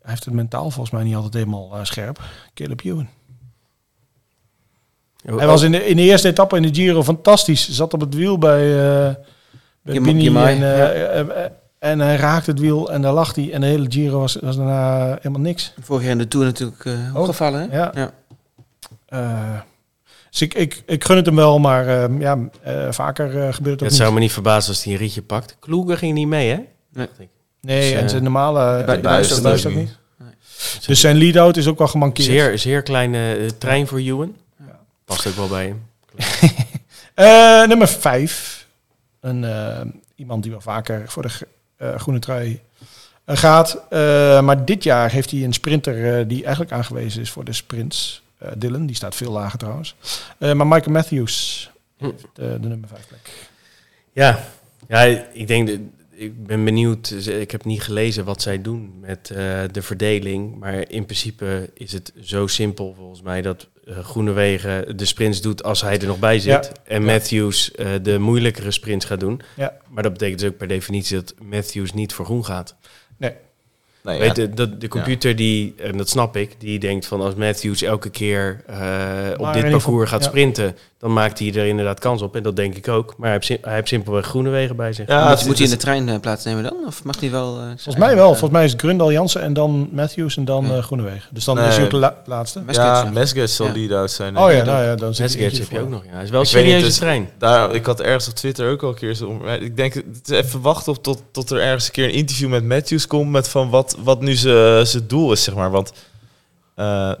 [0.00, 2.22] hij heeft het mentaal volgens mij niet altijd helemaal eh, scherp.
[2.54, 3.08] Caleb Ewan.
[5.22, 7.70] Hij was in de, in de eerste etappe in de Giro fantastisch.
[7.70, 8.60] Zat op het wiel bij,
[9.08, 9.14] eh
[9.82, 11.50] bij en, ja.
[11.78, 13.52] en hij raakte het wiel en daar lag hij.
[13.52, 15.72] En de hele Giro was, was daarna helemaal niks.
[15.80, 17.16] Vorig jaar in de Tour natuurlijk Ook.
[17.16, 17.70] opgevallen?
[17.70, 17.92] Ja.
[19.08, 19.66] Ja.
[20.30, 23.54] Dus ik, ik, ik gun het hem wel, maar eh, ja, eh, vaker eh, gebeurt
[23.54, 23.92] het ook het niet.
[23.96, 25.56] zou me niet verbazen als hij een rietje pakt.
[25.58, 26.56] Kloeger ging niet mee, hè?
[26.92, 27.08] Nee.
[27.60, 29.96] Nee, Dus, en eh, zijn normale de de buis ook niet.
[30.86, 32.28] Dus zijn lead-out is ook wel gemankeerd.
[32.28, 34.36] Zeer, zeer kleine trein voor Ewan.
[34.66, 34.78] Ja.
[35.04, 35.82] Past ook wel bij hem.
[37.14, 38.66] Eh, nummer vijf.
[39.20, 39.44] Een,
[40.14, 41.44] iemand die wel vaker voor de gr-
[41.76, 42.60] eh, groene trui
[43.24, 43.78] eh, gaat.
[43.90, 47.52] Eh, maar dit jaar heeft hij een sprinter eh, die eigenlijk aangewezen is voor de
[47.52, 48.22] sprints.
[48.38, 49.94] Eh, Dylan, die staat veel lager trouwens.
[50.38, 52.04] Eh, maar Michael Matthews Hm.
[52.04, 53.30] heeft eh, de nummer vijf plek.
[54.12, 54.44] Ja,
[54.88, 55.00] ja
[55.32, 55.78] ik denk, dat-
[56.10, 57.10] ik ben benieuwd.
[57.26, 59.26] Ik heb niet gelezen wat zij doen met
[59.72, 60.58] de verdeling.
[60.58, 65.80] Maar in principe is het zo simpel volgens mij dat Groenewegen de sprints doet als
[65.80, 66.70] hij er nog bij zit.
[66.74, 66.94] Ja.
[66.94, 67.04] En.
[67.04, 67.70] Matthews
[68.02, 69.40] de moeilijkere sprints gaat doen.
[69.56, 69.76] Ja.
[69.88, 72.76] Maar dat betekent dus ook per definitie dat Matthews niet voor groen gaat.
[73.16, 73.32] Nee,
[74.18, 74.42] Weet ja.
[74.42, 78.10] je, dat de computer die, en dat snap ik, die denkt van als Matthews elke
[78.10, 78.76] keer eh,
[79.36, 80.28] op dit parcours gaat ja.
[80.28, 82.36] sprinten, dan maakt hij er inderdaad kans op.
[82.36, 83.06] En dat denk ik ook.
[83.16, 85.08] Maar hij heeft, sim- hij heeft simpelweg groene wegen bij zich.
[85.08, 86.74] Ja, moet, moet hij in de het- trein eh, plaatsnemen dan?
[86.86, 87.56] Of mag hij wel...
[87.58, 88.26] eh, Volgens mij wel.
[88.28, 90.76] Volgens mij is Grundal Jansen en dan Matthews en dan Ja.
[90.76, 91.28] eh Groenewegen.
[91.32, 91.68] Dus dan Nee.
[91.68, 92.62] is hij op de la- laatste.
[92.70, 93.10] Ja.
[93.12, 93.72] Mesgets zal Ja.
[93.72, 94.38] lead-out zijn.
[94.38, 96.04] Oh ja, nou ja, dan zit hij Mesgets heb je ook nog.
[96.04, 97.28] Ja, hij is wel een Ik weet niet, serieuze dus- trein.
[97.38, 99.46] Daar, ik had ergens op Twitter ook al een keer zo om.
[99.48, 102.48] Ik denk, het is even wachten op tot, tot er ergens een keer een interview
[102.48, 103.30] met Matthews komt.
[103.30, 105.70] Met van wat, wat nu zijn zijn doel is, zeg maar.
[105.70, 105.92] Want.
[106.74, 107.12] eh,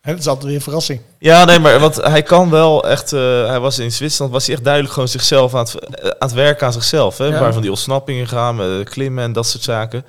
[0.00, 1.00] Hè, Dat is altijd weer een verrassing.
[1.18, 3.12] ja, nee, maar want hij kan wel echt.
[3.12, 6.14] eh, hij was in Zwitserland, was hij echt duidelijk gewoon zichzelf aan het, eh, aan
[6.18, 7.18] het werken aan zichzelf.
[7.18, 7.40] Hè, Ja.
[7.40, 10.04] Waar van die ontsnappingen gaan, klimmen en dat soort zaken.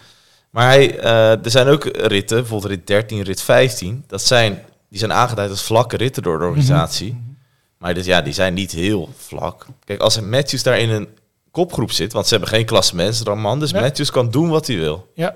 [0.50, 4.04] Maar hij, eh, er zijn ook ritten, bijvoorbeeld rit 13, rit 15.
[4.08, 7.36] Dat zijn, die zijn aangeduid als vlakke ritten door de organisatie.
[7.78, 9.66] Maar dus, ja, die zijn niet heel vlak.
[9.86, 11.08] Kijk, als Matthews daar in een
[11.52, 13.74] kopgroep zit, want ze hebben geen klassementsramman, dus.
[13.74, 15.12] Matthews kan doen wat hij wil.
[15.16, 15.36] Ja.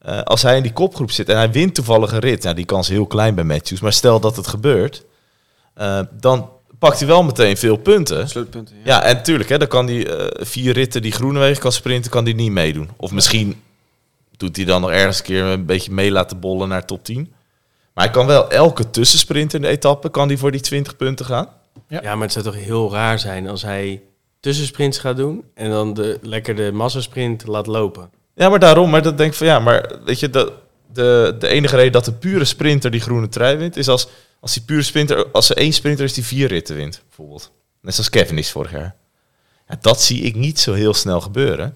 [0.00, 2.64] Eh, als hij in die kopgroep zit en hij wint toevallig een rit, nou, die
[2.64, 5.04] kans is heel klein bij Matthews, maar stel dat het gebeurt,
[5.74, 8.28] eh, dan pakt hij wel meteen veel punten.
[8.28, 8.82] Slootpunten, ja.
[8.84, 12.24] Ja, en natuurlijk, hè, dan kan hij eh, vier ritten die Groenewegen kan sprinten, kan
[12.24, 12.90] hij niet meedoen.
[12.96, 13.62] Of misschien
[14.36, 17.32] doet hij dan nog ergens een keer een beetje mee laten bollen naar top 10.
[17.94, 21.26] Maar hij kan wel elke tussensprint in de etappe, kan hij voor die 20 punten
[21.26, 21.48] gaan.
[21.88, 22.02] Ja.
[22.02, 22.14] Ja.
[22.14, 24.02] maar het zou toch heel raar zijn als hij
[24.40, 28.10] tussensprints gaat doen en dan de, lekker de massasprint laat lopen.
[28.40, 30.52] Ja, maar daarom, maar dat denk ik van ja, maar weet je, de,
[30.92, 34.08] de, de enige reden dat de pure sprinter die groene trui wint, is als,
[34.40, 37.50] als die pure sprinter, als er één sprinter is die vier ritten wint, bijvoorbeeld.
[37.80, 38.94] Net zoals Kevin is vorig jaar.
[39.68, 41.74] Ja, dat zie ik niet zo heel snel gebeuren.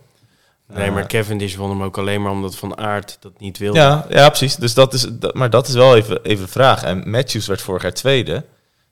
[0.69, 3.79] Nee, Eh, maar Cavendish won hem ook alleen maar omdat Van Aert dat niet wilde.
[3.79, 4.57] Ja, ja, precies.
[4.57, 6.83] Dus dat is, dat, maar dat is wel even, even de vraag.
[6.83, 8.45] En Matthews werd vorig jaar tweede.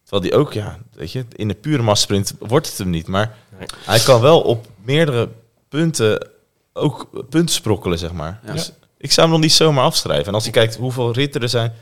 [0.02, 3.06] Terwijl die ook, ja, weet je, in de pure massasprint wordt het hem niet.
[3.06, 3.68] Maar Nee.
[3.84, 5.28] hij kan wel op meerdere
[5.68, 6.28] punten
[6.72, 8.40] ook punten sprokkelen, zeg maar.
[8.46, 8.52] Ja.
[8.52, 10.26] Dus Ik zou hem nog niet zomaar afschrijven.
[10.26, 11.72] En als je kijkt hoeveel ritten er zijn.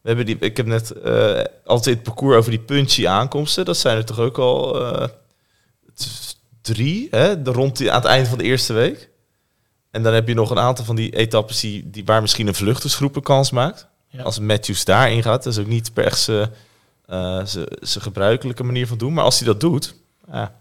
[0.00, 3.64] We hebben die, ik heb net eh, altijd het parcours over die punchy aankomsten.
[3.64, 5.08] Dat zijn er toch ook al eh,
[6.60, 7.42] drie, hè?
[7.42, 9.10] De, rond die, aan het eind van de eerste week.
[9.90, 12.54] En dan heb je nog een aantal van die etappes die, die, waar misschien een
[12.54, 13.86] vluchtersgroep een kans maakt.
[14.08, 14.22] Ja.
[14.22, 16.50] Als Matthews daarin gaat, dat is ook niet per se
[17.06, 19.12] eh, zijn zijn gebruikelijke manier van doen.
[19.12, 19.94] Maar als hij dat doet,
[20.32, 20.54] ja,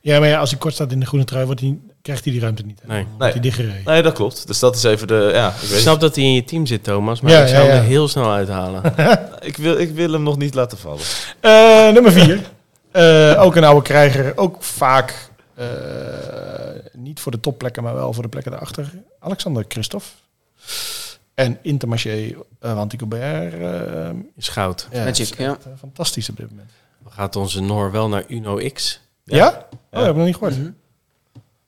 [0.00, 2.32] Ja, maar ja, als hij kort staat in de groene trui, wordt hij, krijgt hij
[2.32, 2.80] die ruimte niet.
[2.86, 3.06] Nee.
[3.18, 3.82] Hij dichtgereden.
[3.84, 4.46] nee, dat klopt.
[4.46, 6.66] Dus dat is even de, ja, ik Ik weet snap dat hij in je team
[6.66, 8.82] zit, Thomas, maar Ja, ik zou ja, hem er heel snel uithalen.
[9.40, 11.00] Ik wil, ik wil hem nog niet laten vallen.
[11.40, 12.40] Eh, nummer vier.
[12.90, 14.36] Eh, ook een oude krijger.
[14.36, 15.66] Ook vaak eh,
[16.92, 18.90] niet voor de topplekken, maar wel voor de plekken daarachter.
[19.18, 20.06] Alexander Christophe.
[21.34, 23.52] En Intermarché uh, Gobert.
[23.54, 24.88] eh, Is goud.
[24.92, 25.58] ja, Magic, is ja.
[25.78, 26.70] Fantastisch op dit moment.
[27.08, 29.00] Gaat onze Noor wel naar Uno X.
[29.24, 29.46] Ja?
[29.48, 29.66] Oh, Ja.
[29.90, 30.54] dat heb ik nog niet gehoord.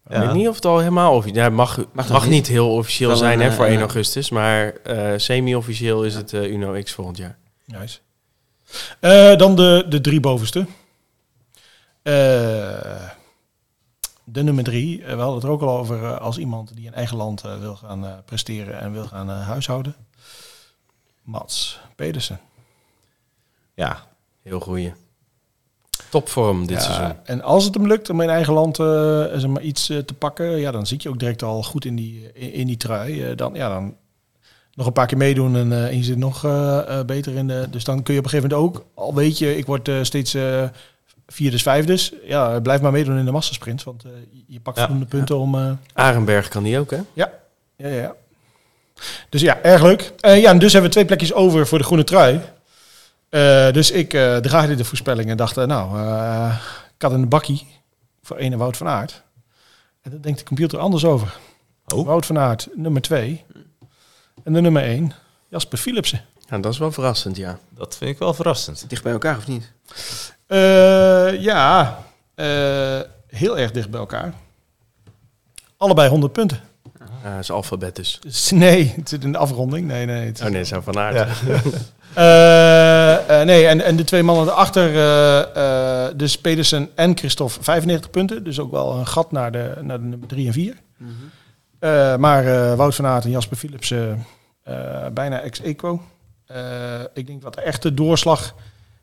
[0.08, 1.42] Ik weet niet of het al helemaal officieel...
[1.44, 2.30] Ja, mag, mag, Mag niet.
[2.30, 2.46] niet.
[2.46, 6.14] heel officieel Wel zijn een, hè, voor eh, 1 eh, augustus, maar eh, semi-officieel is
[6.14, 7.38] het eh, Uno X volgend jaar.
[7.66, 7.98] Nice.
[9.00, 10.66] Eh, dan de, de drie bovenste.
[12.02, 13.02] Eh,
[14.24, 15.02] de nummer drie.
[15.04, 18.06] we hadden het er ook al over als iemand die in eigen land wil gaan
[18.06, 19.94] eh, presteren en wil gaan eh, huishouden.
[21.22, 22.40] Mats Pedersen.
[23.74, 24.06] Ja,
[24.42, 24.92] Heel goeie.
[26.20, 27.16] Topvorm dit Ja, seizoen.
[27.24, 28.86] En als het hem lukt om in eigen land eh,
[29.34, 31.96] zeg maar iets eh, te pakken, ja, dan zit je ook direct al goed in
[31.96, 33.22] die, in, in die trui.
[33.24, 33.94] Eh, dan, ja, dan
[34.74, 37.46] nog een paar keer meedoen en, eh, en je zit nog eh, eh, beter in
[37.46, 37.66] de.
[37.70, 39.94] Dus dan kun je op een gegeven moment ook, al weet je, ik word eh,
[40.02, 40.62] steeds eh
[41.26, 42.12] vierdes, vijfdes.
[42.24, 44.10] Ja, blijf maar meedoen in de massasprint, want eh,
[44.46, 44.82] je pakt Ja.
[44.84, 45.54] voldoende punten om.
[45.54, 46.98] eh, Arenberg kan die ook, hè?
[47.12, 47.30] ja,
[47.76, 48.14] ja, ja.
[49.28, 50.12] Dus ja, erg leuk.
[50.20, 52.40] Eh, ja, en dus hebben we twee plekjes over voor de groene trui.
[53.34, 56.56] Eh, dus ik eh draaide de voorspellingen en dacht, eh, nou, eh,
[56.94, 57.66] ik had een bakkie
[58.22, 59.22] voor ene Wout van Aert.
[60.02, 61.36] En daar denkt de computer anders over.
[61.94, 62.06] Oh.
[62.06, 63.44] Wout van Aert, nummer twee.
[64.44, 65.12] En de nummer één,
[65.48, 66.24] Jasper Philipsen.
[66.48, 67.58] Ja, dat is wel verrassend, ja.
[67.68, 68.88] dat vind ik wel verrassend.
[68.88, 69.72] Dicht bij elkaar of niet?
[70.46, 71.98] Eh, ja,
[72.34, 74.34] eh, heel erg dicht bij elkaar.
[75.76, 76.60] Allebei 100 punten.
[77.24, 78.20] Ja, dat is alfabet dus.
[78.50, 79.86] Nee, het zit in de afronding.
[79.86, 80.26] Nee, nee.
[80.26, 81.14] Het is Oh nee, zo van aard.
[81.46, 81.60] Ja.
[82.14, 87.62] Eh, eh, nee, en, en de twee mannen erachter, eh, eh, dus Pedersen en Christophe,
[87.62, 88.44] 95 punten.
[88.44, 90.76] Dus ook wel een gat naar de, naar de nummer 3 en 4.
[91.78, 94.24] Eh, maar eh, Wout van Aert en Jasper Philipsen
[94.62, 96.02] eh, bijna ex-equo.
[96.46, 98.54] Eh, ik denk wat de echte doorslag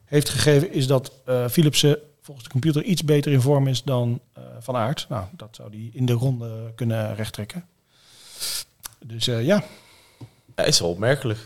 [0.05, 4.19] heeft gegeven is dat eh Philipsen volgens de computer iets beter in vorm is dan
[4.34, 5.05] eh, Van Aert.
[5.09, 7.65] Nou, dat zou hij in de ronde kunnen rechttrekken.
[9.06, 9.64] Dus eh, ja,
[10.56, 11.39] Ja, is wel opmerkelijk.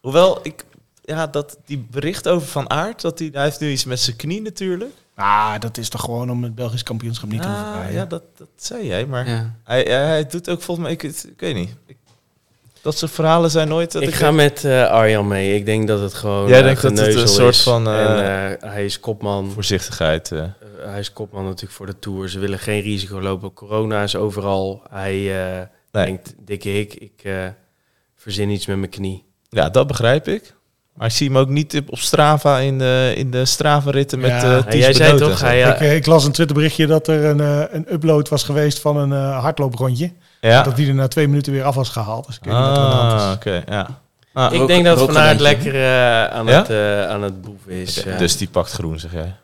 [0.00, 0.64] Hoewel, ik,
[1.04, 4.16] ja, dat, die bericht over Van Aert, dat hij, hij heeft nu iets met zijn
[4.16, 4.90] knie natuurlijk.
[5.14, 8.22] ah, dat is toch gewoon om het Belgisch kampioenschap niet te hoeven Ah, ja, dat,
[8.36, 9.54] dat zei jij, maar Ja.
[9.64, 11.70] hij, hij, hij doet ook volgens mij, ik, ik weet niet.
[11.86, 11.96] Ik-
[12.82, 13.92] dat soort verhalen zijn nooit...
[13.92, 15.54] Dat Ik ga met eh, Arjan mee.
[15.54, 17.62] Ik denk dat het gewoon Jij eh, denkt dat het een soort is.
[17.62, 19.50] van, eh, en eh, hij is kopman.
[19.50, 20.28] Voorzichtigheid.
[20.78, 22.28] hij is kopman natuurlijk voor de Tour.
[22.28, 23.52] Ze willen geen risico lopen.
[23.54, 24.82] Corona is overal.
[24.90, 26.04] Hij eh, Nee.
[26.04, 27.32] denkt, dikke hik, ik eh,
[28.16, 29.24] verzin iets met mijn knie.
[29.48, 30.56] Ja, dat begrijp ik.
[30.94, 34.64] Maar ik zie hem ook niet op Strava in de, in de Strava-ritten met Ja.
[34.66, 37.62] eh jij zei toch, ja, Ik, eh, ik las een Twitterberichtje dat er een, eh,
[37.70, 40.12] een upload was geweest van een eh, hardlooprondje.
[40.40, 40.62] Ja.
[40.62, 42.26] Dat die er na twee minuten weer af was gehaald.
[42.26, 44.00] Dus ik Ah, oké, ja.
[44.32, 46.58] Ah, ik Rook- denk dat Van Aert lekker eh, aan, Ja?
[46.58, 48.02] het, eh, aan het boeven is.
[48.04, 48.18] eh.
[48.18, 49.34] Dus die pakt groen, zeg jij.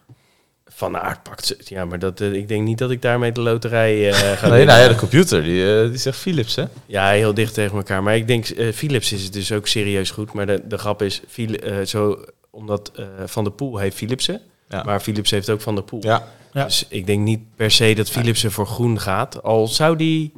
[0.76, 1.56] Van Aert pakt ze.
[1.64, 4.50] Ja, maar dat, eh, ik denk niet dat ik daarmee de loterij eh ga Nee,
[4.50, 4.66] winnen.
[4.66, 6.64] nou ja, de computer, die, eh, die zegt Philips, hè?
[6.86, 8.02] Ja, heel dicht tegen elkaar.
[8.02, 10.32] Maar ik denk, Philips is het dus ook serieus goed.
[10.32, 14.40] Maar de, de grap is, Phil- eh, zo, omdat eh, Van der Poel heeft Philipsen.
[14.68, 14.82] Ja.
[14.82, 16.00] Maar Philips heeft ook Van der Poel.
[16.02, 16.28] Ja.
[16.52, 16.64] Ja.
[16.64, 19.42] Dus ik denk niet per se dat Philipsen voor groen gaat.
[19.42, 20.32] Al zou die...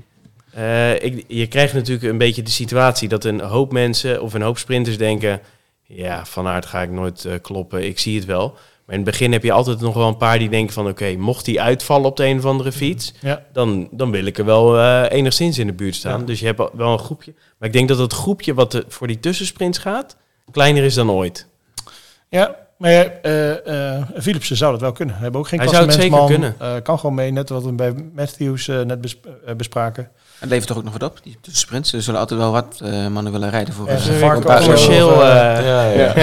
[0.52, 4.42] eh, ik, je krijgt natuurlijk een beetje de situatie dat een hoop mensen of een
[4.42, 5.40] hoop sprinters denken...
[5.88, 8.56] Ja, Van Aert ga ik nooit kloppen, ik zie het wel.
[8.86, 10.88] Maar in het begin heb je altijd nog wel een paar die denken van...
[10.88, 13.42] Oké, mocht die uitvallen op de een of andere fiets Ja.
[13.52, 16.20] dan, dan wil ik er wel eh, enigszins in de buurt staan.
[16.20, 16.26] Ja.
[16.26, 17.34] Dus je hebt wel een groepje.
[17.58, 20.16] Maar ik denk dat het groepje wat de, voor die tussensprints gaat,
[20.50, 21.46] kleiner is dan ooit.
[22.28, 22.90] Ja, maar
[23.22, 25.14] eh, eh, Philipsen zou dat wel kunnen.
[25.16, 26.54] We hebben ook geen Hij zou het zeker.
[26.58, 29.20] Eh, kan gewoon mee, net wat we bij Matthews net bes-
[29.56, 30.10] bespraken.
[30.38, 31.92] Het levert toch ook nog wat op, die sprints.
[31.92, 34.42] Er zullen altijd wel wat eh, mannen willen rijden voor Ja, een.
[34.42, 35.08] Commercieel...
[35.08, 35.26] of, eh,
[35.66, 36.14] Ja, ja.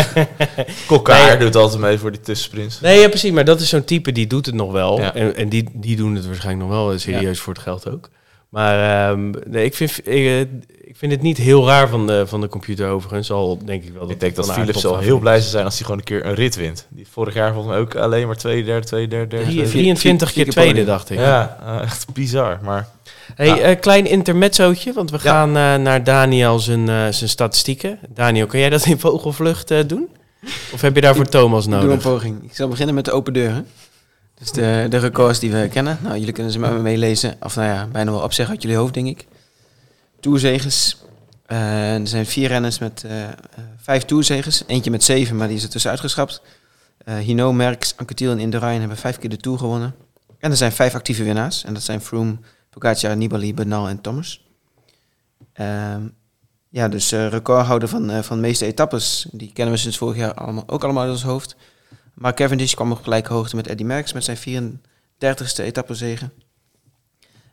[0.88, 2.80] Kokkaar doet altijd mee voor die tussensprints.
[2.80, 3.32] nee, ja, precies.
[3.32, 5.00] Maar dat is zo'n type die doet het nog wel.
[5.00, 5.14] Ja.
[5.14, 8.10] En, en die, die doen het waarschijnlijk nog wel eh, serieus voor het geld ook.
[8.50, 10.48] Maar ehm, nee, ik, vind, ik,
[10.82, 13.32] ik vind het niet heel raar van de, van de computer overigens.
[13.32, 15.66] Al denk ik wel dat Ik denk dat Philips haar al heel blij zou zijn
[15.66, 16.88] als hij gewoon een keer een rit wint.
[16.90, 19.46] Die vorig jaar volgens mij ook alleen maar tweede, derde, tweede, derde, derde.
[19.46, 19.54] is.
[19.54, 19.70] tweede.
[19.70, 21.18] 23 keer tweede, dacht ik.
[21.20, 22.60] Ja, echt bizar.
[22.64, 22.88] Maar
[23.36, 23.58] Hey, Ja.
[23.58, 25.24] eh, klein intermezzootje, want we Ja.
[25.24, 28.00] gaan eh, naar Daniel zijn, eh, zijn statistieken.
[28.10, 30.08] Daniel, kan jij dat in vogelvlucht doen?
[30.74, 32.04] Of heb je daarvoor Thomas Ik doe een nodig?
[32.04, 32.44] poging.
[32.44, 33.68] Ik zal beginnen met de open deuren.
[34.40, 35.98] Dus de, de records die we kennen.
[36.02, 37.36] Nou, jullie kunnen ze met me meelezen.
[37.42, 39.26] Of nou ja, bijna wel opzeggen uit jullie hoofd, denk ik.
[40.20, 40.98] Tourzeges.
[41.46, 43.12] Eh, er zijn vier renners met eh,
[43.82, 44.64] vijf tourzeges.
[44.68, 46.42] Eentje met zeven, maar die is er tussen uitgeschrapt.
[47.06, 49.96] Eh Hino, Merckx, Anquetil en Indurain hebben vijf keer de Tour gewonnen.
[50.40, 51.64] En er zijn vijf actieve winnaars.
[51.64, 52.36] En dat zijn Froome,
[52.74, 54.46] Pogacar, Nibali, Bernal en Thomas.
[55.54, 56.08] Ehm,
[56.70, 59.28] ja, dus eh, recordhouder van, eh, van de meeste etappes.
[59.32, 61.56] Die kennen we sinds vorig jaar allemaal, ook allemaal uit ons hoofd.
[62.14, 66.30] Maar Cavendish kwam op gelijke hoogte met Eddy Merckx met zijn 34ste etappezege.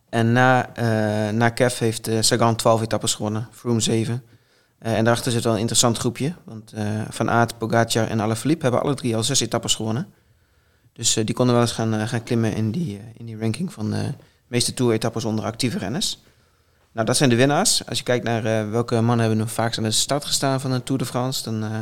[0.08, 4.22] En na, eh na Kev heeft eh, Sagan 12 etappes gewonnen, Froome 7.
[4.78, 6.34] Eh, en daarachter zit wel een interessant groepje.
[6.44, 6.72] Want
[7.08, 10.12] Van Aert, Pogacar en Alaphilippe hebben alle drie al zes etappes gewonnen.
[10.92, 13.94] Dus die konden wel eens gaan, gaan klimmen in die, in die ranking van
[14.50, 16.18] meeste Tour-etappes onder actieve renners.
[16.92, 17.86] Nou, dat zijn de winnaars.
[17.86, 20.70] Als je kijkt naar eh, welke mannen hebben nog vaakst aan de start gestaan van
[20.70, 21.78] een Tour de France, dan eh,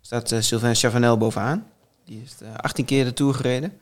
[0.00, 1.66] staat eh, Sylvain Chavanel bovenaan.
[2.04, 3.78] Die heeft eh, 18 keer de Tour gereden.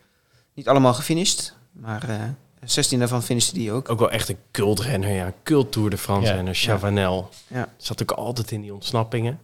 [0.54, 2.22] Niet allemaal gefinished, maar eh
[2.64, 3.88] 16 daarvan finishte die ook.
[3.88, 5.26] Ook wel echt een cultrenner, ja.
[5.26, 6.34] Een cult Tour de France Ja.
[6.34, 7.28] renner, Chavanel.
[7.46, 7.68] Ja.
[7.76, 9.32] Zat ook altijd in die ontsnappingen.
[9.32, 9.40] En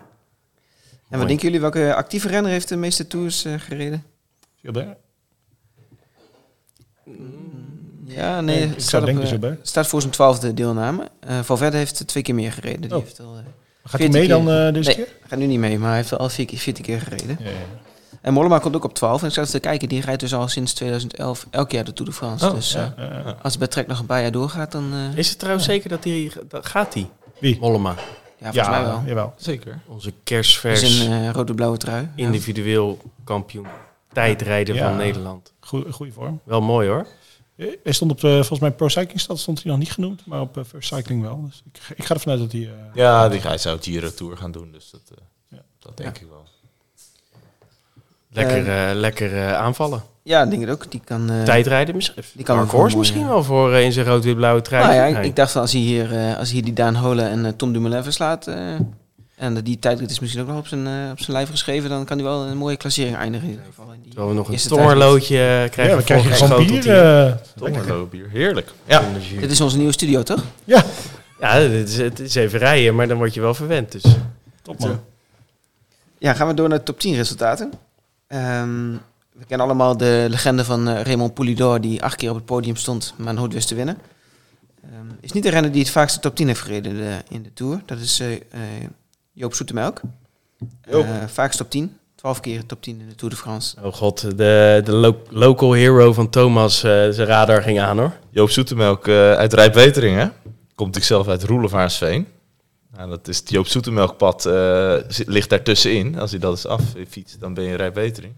[1.09, 1.19] Mooi.
[1.19, 4.05] wat denken jullie, welke actieve renner heeft de meeste Tours eh, gereden?
[4.61, 4.98] Gilbert?
[8.06, 11.09] Ja, nee, ik het zou staat, op, denken eh, staat voor zijn twaalfde deelname.
[11.20, 12.81] Eh Valverde heeft twee keer meer gereden.
[12.81, 13.02] Die Oh.
[13.02, 13.32] heeft al, eh,
[13.85, 14.66] Gaat hij 14 mee dan keer.
[14.66, 14.97] eh, deze Nee.
[14.97, 15.14] keer?
[15.28, 17.36] gaat nu niet mee, maar hij heeft al vier keer, 14 keer gereden.
[17.40, 17.55] Ja, ja.
[18.20, 19.20] En Mollema komt ook op 12.
[19.20, 21.93] En ik zat eens te kijken, die rijdt dus al sinds 2011 elk jaar de
[21.93, 22.47] Tour de France.
[22.48, 23.36] Oh, dus ja, eh, ja, ja.
[23.43, 24.93] als het bij Trek nog een paar jaar doorgaat, dan...
[24.93, 26.32] eh, Is het trouwens zeker dat hij...
[26.48, 27.09] Dat gaat hij?
[27.39, 27.59] Wie?
[27.60, 27.94] Mollema.
[28.39, 29.02] ja, volgens mij wel.
[29.06, 29.35] Jawel.
[29.36, 29.78] zeker.
[29.86, 32.09] Onze kerstvers in eh rode-blauwe trui.
[32.14, 33.66] Individueel kampioen.
[34.12, 34.89] Tijdrijder Ja.
[34.89, 35.52] van Nederland.
[35.60, 36.40] Goeie, goede vorm.
[36.44, 37.06] Wel mooi hoor.
[37.56, 40.26] Eh, Hij stond op de, volgens mij Pro Cycling Stad stond hij nog niet genoemd,
[40.26, 41.44] maar op eh, First Cycling wel.
[41.47, 42.60] Dus ik, ik ga ervan uit dat hij...
[42.60, 45.16] eh, Ja, die, hij zou Giro Tour gaan doen, dus dat, eh,
[45.48, 45.62] Ja.
[45.78, 46.44] dat denk ik wel.
[48.31, 50.02] Lekker, eh, lekker eh, aanvallen.
[50.22, 50.90] Ja, ik denk het ook.
[50.90, 51.31] Die kan...
[51.31, 52.22] eh, Tijdrijden misschien.
[52.35, 54.85] die kan Horse misschien wel voor eh, in zijn rood-wit-blauwe trui.
[54.85, 55.24] Nou ja, ik, Nee.
[55.24, 57.72] ik dacht als hij hier, eh, als hij hier die Daan Holen en eh, Tom
[57.72, 58.47] Dumoulin verslaat...
[59.35, 61.90] en die tijdrit is misschien ook nog op zijn, eh, op zijn lijf geschreven...
[61.90, 63.93] dan kan hij wel een mooie klassering eindigen in ieder geval.
[63.93, 64.78] In die Terwijl we nog een tijdrit.
[64.78, 65.85] tongerloodje eh, krijgen.
[65.85, 66.82] ja, we krijgen gewoon bier.
[66.82, 68.70] hier eh, bier, heerlijk.
[68.85, 69.02] Ja.
[69.40, 70.44] Dit is onze nieuwe studio, toch?
[70.65, 70.85] ja,
[71.40, 73.93] Ja, het is, het is even rijden, maar dan word je wel verwend.
[73.93, 74.05] Dus.
[74.62, 75.01] top man.
[76.19, 77.73] Ja, gaan we door naar de top 10 resultaten.
[78.27, 78.90] Ehm,
[79.32, 81.81] we kennen allemaal de legende van Raymond Poulidor...
[81.81, 83.98] die acht keer op het podium stond, maar nooit wist te winnen.
[84.82, 87.43] Ehm, is niet de renner die het vaakste top 10 heeft gereden in de, in
[87.43, 87.82] de Tour.
[87.86, 88.40] Dat is eh, eh,
[89.35, 90.01] Joop Zoetemelk.
[90.90, 91.05] Joop.
[91.05, 91.97] Eh, vaakst top 10.
[92.15, 93.77] 12 keer top 10 in de Tour de France.
[93.82, 98.12] Oh god, de, de lo- local hero van Thomas, eh, zijn radar ging aan hoor.
[98.31, 100.27] Joop Zoetemelk eh, uit Rijpwetering, hè?
[100.74, 102.27] Komt ik zelf uit Roelevaarsveen.
[102.97, 106.19] Nou, dat is het Joop Zoetemelkpad eh, zit- ligt daar tussenin.
[106.19, 108.35] Als hij dat eens af fietst, dan ben je in Rijpwetering.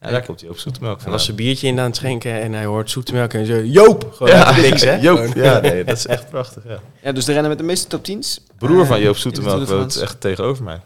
[0.00, 1.12] Ja, daar komt Joop Zoetemelk En van.
[1.12, 4.12] als ze biertje in aan het schenken en hij hoort zoetemelk en zo, Joop!
[4.16, 4.94] Gewoon ja, niks hè.
[4.94, 6.62] Joop, ja, nee, dat is echt prachtig.
[6.68, 6.78] Ja.
[7.02, 8.40] Ja, dus de renner met de meeste top 10's.
[8.58, 10.80] Broer van Eh, Joop Zoetemelk woont echt tegenover mij.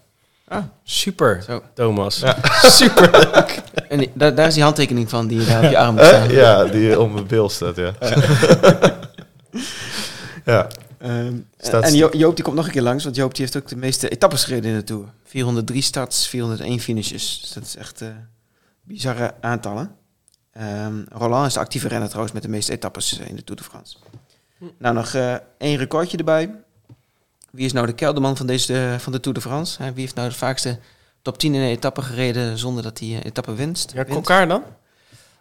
[0.84, 1.62] Super, Zo.
[1.74, 2.18] Thomas.
[2.18, 2.36] Ja.
[3.88, 6.02] En die- daar, daar is die handtekening van die je daar op je arm moet
[6.02, 6.30] Eh, staan.
[6.30, 7.92] ja, die om mijn bil staat, ja.
[10.44, 10.68] ja.
[10.98, 13.56] Ehm, Staat- en Jo- Joop die komt nog een keer langs, want Joop die heeft
[13.56, 15.04] ook de meeste etappes gereden in de Tour.
[15.24, 17.38] 403 starts, 401 finishes.
[17.40, 18.08] Dus dat is echt eh,
[18.84, 19.96] bizarre aantallen.
[20.52, 23.60] Ehm, Roland is de actieve renner trouwens met de meeste etappes eh, in de Tour
[23.60, 23.96] de France.
[24.78, 26.54] Nou, nog eh, één recordje erbij.
[27.50, 29.82] Wie is nou de kelderman van, deze, eh, van de Tour de France?
[29.82, 30.78] Wie heeft nou de vaakste
[31.22, 33.92] top 10 in een etappe gereden zonder dat hij een etappe winst?
[33.94, 34.02] Ja?
[34.02, 34.62] Kokkaar dan?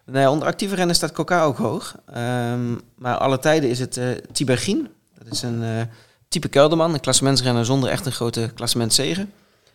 [0.04, 1.94] Nee, onder actieve renners staat Coca ook hoog.
[2.06, 4.88] Ehm, maar alle tijden is het eh Tibergien.
[5.18, 5.88] Dat is een
[6.28, 9.26] type kelderman, een klassementsrenner zonder echt een grote klassementzege.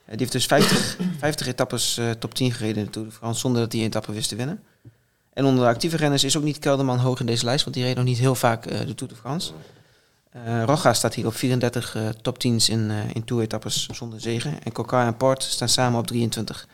[0.10, 3.14] Eh, die heeft dus 50, 50 etappes eh, top 10 gereden in de Tour de
[3.14, 4.64] France zonder dat hij een etappe wist te winnen.
[5.34, 7.86] En onder de actieve renners is ook niet Kelderman hoog in deze lijst, want die
[7.86, 9.52] reed nog niet heel vaak eh, de Tour de France.
[10.30, 14.64] Eh Roga staat hier op 34 eh, top 10's in, eh in Tour-etappes zonder zegen.
[14.64, 16.68] En Coca en Port staan samen op 23.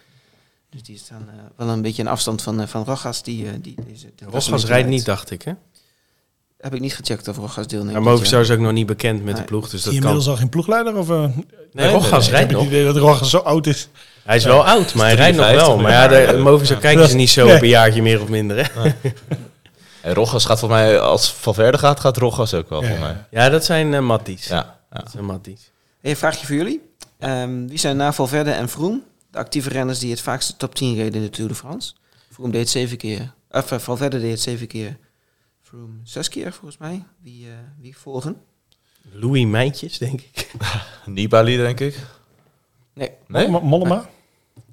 [0.69, 3.23] Dus die staan wel een beetje een afstand van, van Rogas.
[3.23, 5.53] Die, die, deze, de rijdt niet, dacht ik hè.
[6.65, 7.93] Heb ik niet gecheckt of Rogas deelneemt.
[7.93, 9.93] Maar Movistar is ook nog niet bekend met de ploeg, dus Is dat kan.
[10.01, 10.95] inmiddels al geen ploegleider?
[10.97, 11.25] Of, eh,
[11.71, 12.61] Nee, Rosgas ik rijdt heb nog.
[12.65, 13.87] het idee dat Rogas zo oud is.
[14.23, 15.77] Hij is wel oud, maar hij rijdt nog 53 wel.
[15.83, 15.91] Maar
[16.25, 17.55] ja, de Movistar kijken ze niet zo Nee.
[17.55, 18.89] op een jaartje meer of minder hè.
[20.01, 23.15] En Rogas gaat voor mij, als Valverde gaat, gaat Rogas ook wel Ja, voor mij.
[23.31, 24.47] Ja, dat zijn eh matties.
[24.47, 24.55] Ja,
[24.91, 24.97] ja.
[24.99, 25.71] Dat zijn matties.
[26.01, 26.81] Hey, een vraagje voor jullie.
[27.19, 30.95] Ehm, wie zijn na Valverde en Vroom de actieve renners die het vaakste top 10
[30.95, 31.93] reden in de Tour de France?
[32.31, 33.33] Vroom deed het zeven keer.
[33.51, 34.97] Of eh, Valverde deed het zeven keer.
[35.65, 37.03] Vroom zes keer volgens mij.
[37.21, 38.41] Wie, eh, wie volgen?
[39.11, 40.51] Louis Mijntjes, denk ik.
[41.05, 41.97] Nibali, denk ik.
[42.93, 43.47] Nee, Nee?
[43.47, 44.09] Mo- Mollema?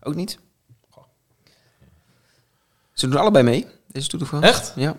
[0.03, 0.39] ook niet.
[2.93, 4.47] Ze doen allebei mee, deze France.
[4.49, 4.73] Echt?
[4.77, 4.97] Ja,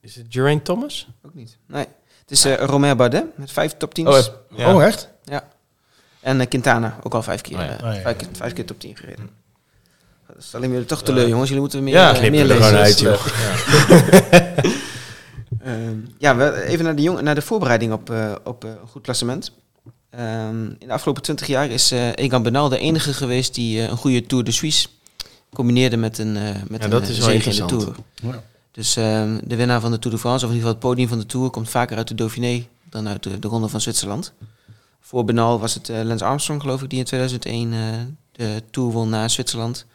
[0.00, 1.08] Is het Geraint Thomas?
[1.26, 1.56] ook niet.
[1.66, 1.86] Nee.
[2.20, 4.06] Het is eh Romain Bardet met vijf top 10's.
[4.28, 4.74] Oh, ja.
[4.74, 5.08] Oh, echt?
[6.20, 7.72] En eh, Quintana, ook al vijf keer, Oh ja.
[7.88, 8.00] Oh ja.
[8.00, 9.30] vijf, keer vijf keer top 10 gereden.
[10.26, 11.48] Dat stellen jullie toch teleur, jongens.
[11.48, 12.62] Jullie moeten meer, Ja, meer er lezen.
[12.62, 13.26] gewoon uit, joh.
[15.70, 19.02] Ehm, ja, even naar de, jong, naar de voorbereiding op, eh, op eh, een goed
[19.02, 19.52] klassement.
[20.10, 23.88] Ehm, in de afgelopen 20 jaar is eh Egan Bernal de enige geweest die eh,
[23.88, 24.88] een goede Tour de Suisse
[25.52, 27.80] combineerde met een, eh met Ja, een dat eh, is wel zege in de interessant.
[28.20, 28.34] Tour.
[28.34, 28.42] Ja.
[28.72, 31.08] Dus ehm, de winnaar van de Tour de France, of in ieder geval het podium
[31.08, 34.32] van de Tour, komt vaker uit de Dauphiné dan uit de, de Ronde van Zwitserland.
[35.00, 37.78] Voor Bernal was het eh, Lance Armstrong, geloof ik, die in 2001 eh,
[38.32, 39.86] de Tour won na Zwitserland.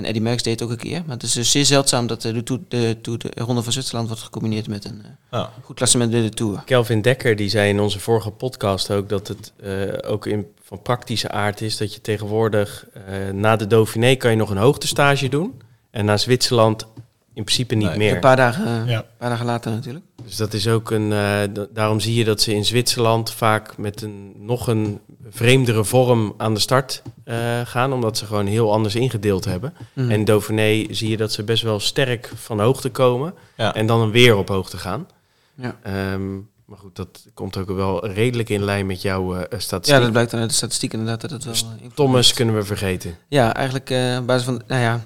[0.00, 1.02] En Eddy Merckx deed het ook een keer.
[1.06, 3.72] Maar het is dus zeer zeldzaam dat eh, de, tour, de, tour, de Ronde van
[3.72, 5.52] Zwitserland wordt gecombineerd met een eh, Ja.
[5.62, 6.62] goed klassement in de Tour.
[6.64, 10.82] Kelvin Dekker die zei in onze vorige podcast ook dat het eh, ook in, van
[10.82, 15.28] praktische aard is dat je tegenwoordig eh, na de Dauphiné kan je nog een hoogtestage
[15.28, 15.60] doen.
[15.90, 16.86] En na Zwitserland
[17.34, 17.98] in principe niet Nee.
[17.98, 18.14] meer.
[18.14, 18.98] Een paar dagen, eh, Ja.
[18.98, 20.04] een paar dagen later natuurlijk.
[20.24, 21.12] Dus dat is ook een.
[21.12, 25.00] eh, da- daarom zie je dat ze in Zwitserland vaak met een nog een
[25.30, 29.74] vreemdere vorm aan de start eh, gaan, omdat ze gewoon heel anders ingedeeld hebben.
[29.92, 30.10] Mhm.
[30.10, 33.74] En in Dauphiné zie je dat ze best wel sterk van hoogte komen Ja.
[33.74, 35.06] en dan weer op hoogte gaan.
[35.54, 35.76] Ja.
[35.82, 36.34] Ehm,
[36.64, 40.00] maar goed, dat komt ook wel redelijk in lijn met jouw eh, ja, statistiek.
[40.02, 41.54] dat blijkt uit de statistiek inderdaad dat het wel...
[41.72, 43.16] invloed Thomas kunnen we vergeten.
[43.28, 44.62] Ja, eigenlijk eh, op basis van...
[44.66, 45.00] Nou ja,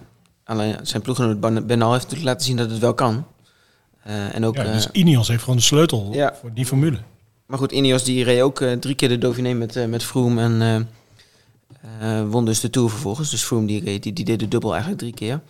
[0.44, 3.26] alleen zijn ploeggenoot Ben- Bernal heeft natuurlijk laten zien dat het wel kan.
[4.02, 4.56] Eh, en ook...
[4.56, 6.34] Ja, eh, dus Ineos heeft gewoon de sleutel Ja.
[6.40, 6.98] voor die formule.
[7.46, 10.88] Maar goed, Ineos die reed ook eh, drie keer de Dauphiné met, met Froome en
[12.30, 13.30] won dus de Tour vervolgens.
[13.30, 15.40] Dus Froome die, reed, die, die deed de dubbel eigenlijk drie keer.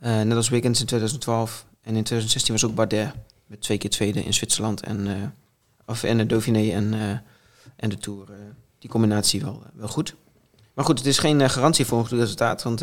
[0.00, 1.66] Net als Wiggins in 2012.
[1.82, 3.10] En in 2016 was ook Bardet
[3.46, 5.34] met twee keer tweede in Zwitserland en,
[5.86, 6.94] of, en de Dauphiné en,
[7.76, 8.26] en de Tour.
[8.78, 10.14] die combinatie wel, wel goed.
[10.74, 12.62] Maar goed, het is geen garantie voor een goed resultaat.
[12.62, 12.82] Want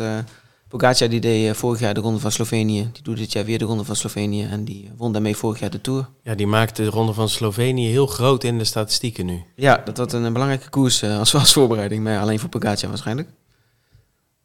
[0.70, 2.90] Pogacar die deed eh, vorig jaar de Ronde van Slovenië.
[2.92, 4.44] Die doet dit jaar weer de Ronde van Slovenië.
[4.44, 6.08] En die won daarmee vorig jaar de Tour.
[6.22, 9.42] Ja, die maakt de ronde van Slovenië heel groot in de statistieken nu.
[9.56, 13.28] Ja, dat wordt een, belangrijke koers eh, als, als voorbereiding, maar alleen voor Pogacar waarschijnlijk.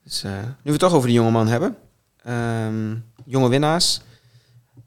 [0.03, 1.77] Dus eh, nu we het toch over de jonge man hebben.
[2.23, 2.95] Ehm,
[3.25, 4.01] jonge winnaars.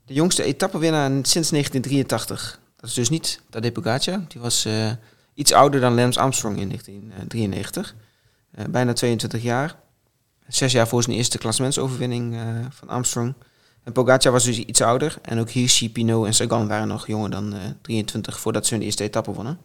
[0.04, 2.60] De jongste etappenwinnaar sinds 1983.
[2.76, 4.20] Dat is dus niet Tadej Pogacar.
[4.28, 4.66] Die was
[5.34, 7.94] iets ouder dan Lance Armstrong in 1993.
[8.50, 9.76] Eh, bijna 22 jaar.
[10.48, 13.34] Zes jaar voor zijn eerste klassementsoverwinning eh, van Armstrong.
[13.84, 15.18] En Pogacar was dus iets ouder.
[15.22, 18.82] En ook Hirschi, Pinot en Sagan waren nog jonger dan eh, 23 voordat ze hun
[18.82, 19.58] eerste etappe wonnen.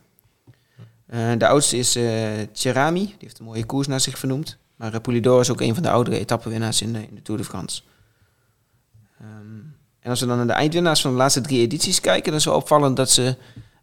[1.05, 2.03] Eh, de oudste is eh
[2.53, 4.57] Cerami, die heeft een mooie koers naar zich vernoemd.
[4.75, 7.47] Maar Poulidor is ook een van de oudere etappenwinnaars in de, in de Tour de
[7.47, 7.81] France.
[9.19, 9.59] Ehm,
[9.99, 12.45] en als we dan naar de eindwinnaars van de laatste drie edities kijken, dan is
[12.45, 13.35] wel opvallend dat ze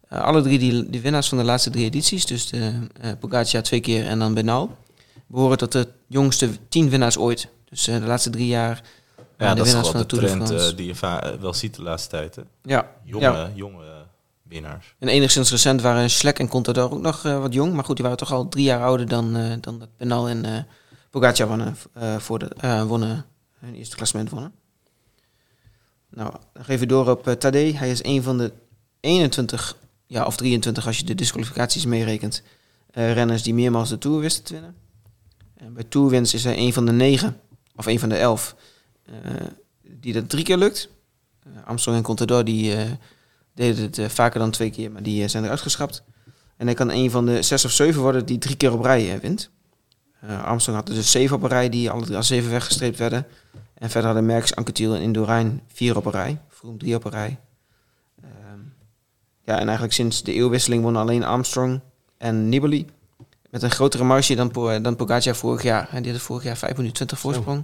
[0.07, 0.59] eh, alle drie
[0.89, 4.33] die, winnaars van de laatste drie edities, dus de, eh Pogacar twee keer en dan
[4.33, 4.77] Bernal,
[5.31, 7.47] behoren tot de jongste tien winnaars ooit.
[7.69, 8.83] Dus eh, de laatste drie jaar
[9.37, 11.75] Ja, de dat is van de de trend eh, die je va- eh, wel ziet
[11.75, 12.35] de laatste tijd.
[12.35, 12.41] Hè?
[12.63, 13.51] ja, Jonge, ja.
[13.55, 14.05] jonge
[14.43, 14.95] winnaars.
[14.99, 17.73] En enigszins recent waren Schlek en Contador ook nog wat jong.
[17.73, 20.45] Maar goed, die waren toch al drie jaar ouder dan, eh, dan dat Penal en
[20.45, 20.63] eh
[21.09, 21.75] Pogacar wonnen,
[22.17, 23.25] voor de, wonnen,
[23.59, 24.53] hun eerste klassement wonnen.
[26.09, 27.73] Nou, dan geven we door op uh, Tadej.
[27.73, 28.51] Hij is een van de
[28.99, 29.77] 21,
[30.07, 32.43] ja, of 23 als je de disqualificaties meerekent,
[32.91, 34.75] renners die meermaals de Tour wisten te winnen.
[35.61, 37.39] En bij Tourwins is hij een van de negen,
[37.75, 38.55] of een van de elf,
[39.05, 39.13] eh,
[39.81, 40.89] die dat drie keer lukt.
[41.47, 42.75] Uh, Armstrong en Contador die...
[42.75, 42.81] Uh,
[43.53, 46.03] deden het vaker dan twee keer, maar die zijn eruit geschrapt.
[46.57, 49.19] En hij kan een van de zes of zeven worden die drie keer op rij
[49.19, 49.49] wint.
[50.43, 53.27] Armstrong had dus zeven op een rij die alle als zeven weggestreept werden.
[53.73, 56.41] En verder hadden Merckx, Anquetil en Indurain vier op een rij.
[56.47, 57.39] Vroom drie op een rij.
[58.23, 58.73] Um,
[59.43, 61.79] ja, en eigenlijk sinds de eeuwwisseling wonnen alleen Armstrong
[62.17, 62.87] en Nibali.
[63.51, 64.51] Met een grotere marge dan,
[64.83, 65.87] dan Pogacar vorig jaar.
[65.89, 67.63] Hij deed het vorig jaar 5 minuten 20 voorsprong.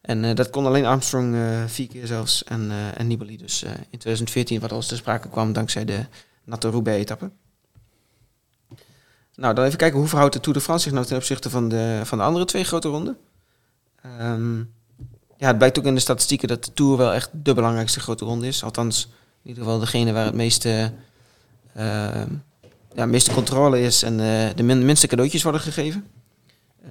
[0.00, 3.62] En uh, dat kon alleen Armstrong uh, vier keer zelfs en, uh, en Nibali dus
[3.62, 6.06] in 2014, wat als te sprake kwam dankzij de
[6.44, 7.30] natte Roubaix-etappe.
[9.34, 11.68] Nou, dan even kijken hoe verhoudt de Tour de France zich nou ten opzichte van
[11.68, 13.16] de, van de andere twee grote ronden.
[14.20, 14.74] Um,
[15.36, 18.24] ja, het blijkt ook in de statistieken dat de Tour wel echt de belangrijkste grote
[18.24, 18.64] ronde is.
[18.64, 19.04] Althans,
[19.42, 20.92] in ieder geval degene waar het meeste,
[22.94, 24.16] ja, meeste controle is en
[24.56, 26.06] de min, minste cadeautjes worden gegeven.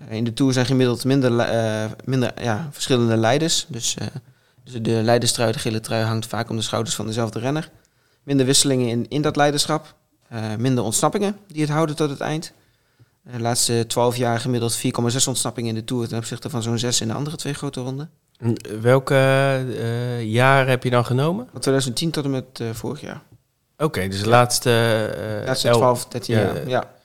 [0.09, 3.65] In de Tour zijn gemiddeld minder, uh, minder ja, verschillende leiders.
[3.69, 4.07] Dus uh,
[4.71, 7.69] Dus de leiderstrui, de gele trui, hangt vaak om de schouders van dezelfde renner.
[8.23, 9.95] Minder wisselingen in, in dat leiderschap.
[10.29, 12.53] Eh, minder ontsnappingen die het houden tot het eind.
[13.23, 16.77] Eh, De laatste 12 jaar gemiddeld 4,6 ontsnappingen in de Tour ten opzichte van zo'n
[16.77, 18.09] 6 in de andere twee grote ronden.
[18.37, 21.47] En Welke eh, jaar heb je dan genomen?
[21.51, 23.21] Van 2010 tot en met eh, vorig jaar.
[23.77, 24.69] Oké, dus de laatste...
[24.69, 26.67] De laatste el- 12, 13 ja, jaar.
[26.69, 26.95] Ja.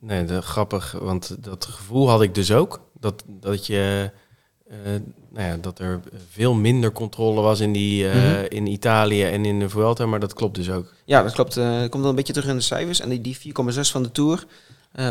[0.00, 2.80] Nee, dat, grappig, want dat gevoel had ik dus ook.
[3.00, 4.10] Dat, dat, je,
[4.68, 4.76] eh,
[5.30, 6.00] nou ja, dat er
[6.30, 8.44] veel minder controle was in, die, eh, Mhm.
[8.48, 10.94] in Italië en in de Vuelta, maar dat klopt dus ook.
[11.04, 11.56] Ja, dat klopt.
[11.56, 13.00] eh komt wel een beetje terug in de cijfers.
[13.00, 14.44] En die, die 4,6 van de Tour,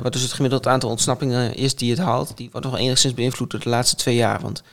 [0.04, 3.52] wat dus het gemiddeld aantal ontsnappingen is die het haalt, die wordt nog enigszins beïnvloed
[3.52, 4.42] door de laatste twee jaar.
[4.42, 4.64] Want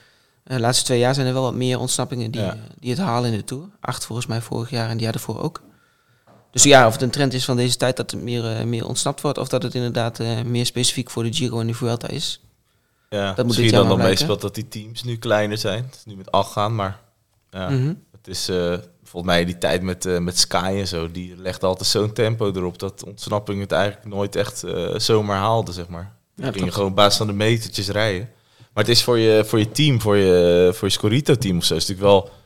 [0.43, 2.57] de laatste twee jaar zijn er wel wat meer ontsnappingen die, Ja.
[2.79, 3.63] die het halen in de Tour.
[3.79, 5.61] Acht volgens mij vorig jaar en die jaar ervoor ook.
[6.53, 8.87] Dus ja, of het een trend is van deze tijd dat er meer, eh, meer
[8.87, 12.07] ontsnapt wordt, of dat het inderdaad eh, meer specifiek voor de Giro en de Vuelta
[12.07, 12.41] is.
[13.09, 15.83] Ja, moet dit misschien dan dan meespeelt dat die teams nu kleiner zijn.
[15.85, 16.99] Het is nu met acht gaan, maar
[17.51, 17.93] ja, Mhm.
[18.11, 18.73] het is eh,
[19.03, 21.11] volgens mij die tijd met, met Sky en zo.
[21.11, 24.63] Die legde altijd zo'n tempo erop dat ontsnapping het eigenlijk nooit echt
[24.95, 26.15] zomaar haalde, zeg maar.
[26.35, 28.29] Ja, Dan ging je gewoon op basis van de metertjes rijden.
[28.73, 31.75] Maar het is voor je, voor je team, voor je, voor je Scorito-team of zo,
[31.75, 32.41] is het natuurlijk wel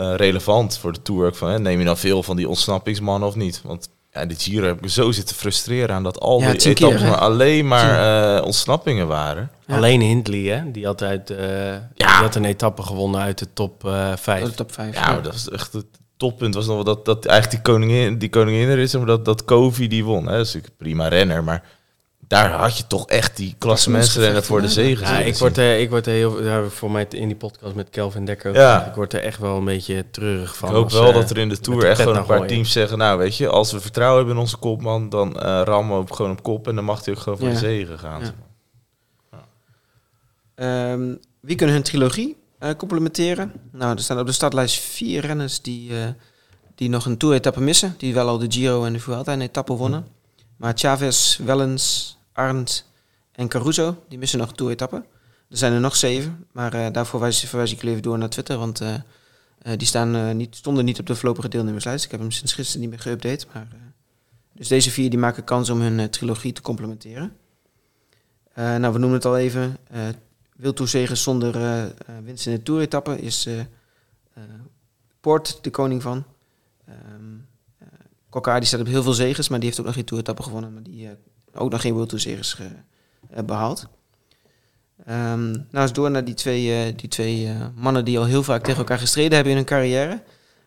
[0.00, 1.26] eh, relevant voor de Tour.
[1.26, 3.60] Ook van, hè, neem je dan veel van die ontsnappingsmannen of niet?
[3.64, 6.68] Want ja, de Giro heb ik me zo zitten frustreren aan dat al Ja, die
[6.68, 9.50] etappes maar alleen maar eh, ontsnappingen waren.
[9.66, 9.76] Ja.
[9.76, 13.84] Alleen Hindley, hè, die had, uit, eh, die had een etappe gewonnen uit de top
[13.84, 14.40] eh 5.
[14.40, 14.94] Dat is de top 5.
[14.94, 15.86] Ja, maar dat is echt het
[16.16, 19.24] toppunt was nog wel dat, dat eigenlijk die koningin, die koningin er is, maar dat,
[19.24, 20.26] dat Kovi die won.
[20.26, 20.36] Hè.
[20.36, 21.62] Dat is natuurlijk een prima renner, maar
[22.30, 25.06] daar had je toch echt die klassementsrenner voor de zegen.
[25.06, 28.24] Ja, ik word, er, ik word er heel, voor mij in die podcast met Kelvin
[28.24, 28.86] Dekker Ja.
[28.86, 30.68] ik word er echt wel een beetje treurig van.
[30.68, 32.36] Ik hoop als, wel eh, dat er in de Tour de echt gewoon een paar
[32.36, 32.52] gooien.
[32.52, 35.96] teams zeggen, nou weet je, als we vertrouwen hebben in onze kopman, dan eh rammen
[35.98, 37.52] we hem gewoon op kop en dan mag hij ook gewoon voor Ja.
[37.54, 38.20] de zegen gaan.
[38.22, 38.32] Ja.
[40.54, 43.52] Ehm, wie kunnen hun trilogie eh, complementeren?
[43.72, 46.08] Nou, er staan op de startlijst vier renners die, eh,
[46.74, 47.94] die nog een Tour-etappe missen.
[47.98, 50.06] Die wel al de Giro en de Vuelta een etappe wonnen.
[50.56, 52.90] Maar Chavez, Wellens, Arndt
[53.32, 54.96] en Caruso, die missen nog een Tour-etappe.
[55.48, 58.58] Er zijn er nog zeven, maar eh, daarvoor verwijs, verwijs ik even door naar Twitter.
[58.58, 62.04] Want eh, eh, die staan, niet, stonden niet op de voorlopige deelnemerslijst.
[62.04, 63.46] Ik heb hem sinds gisteren niet meer geüpdate.
[63.52, 63.68] Maar,
[64.52, 67.36] dus deze vier die maken kans om hun trilogie te complementeren.
[68.54, 69.76] Nou, we noemen het al even.
[70.56, 71.52] Wildtoerzegen zonder
[72.24, 73.48] winst in de Tour-etappe is
[75.20, 76.24] Poort de koning van.
[76.86, 76.94] Ehm
[77.78, 77.86] eh,
[78.28, 80.72] Kokka die staat op heel veel zegens, maar die heeft ook nog geen Tour-etappe gewonnen.
[80.72, 81.08] Maar die
[81.54, 82.68] ook nog geen Wildtoerzegers ge
[83.30, 83.88] eh, behaald.
[85.04, 88.42] Ehm, nou, eens door naar die twee, eh, die twee eh, mannen die al heel
[88.42, 90.22] vaak tegen elkaar gestreden hebben in hun carrière.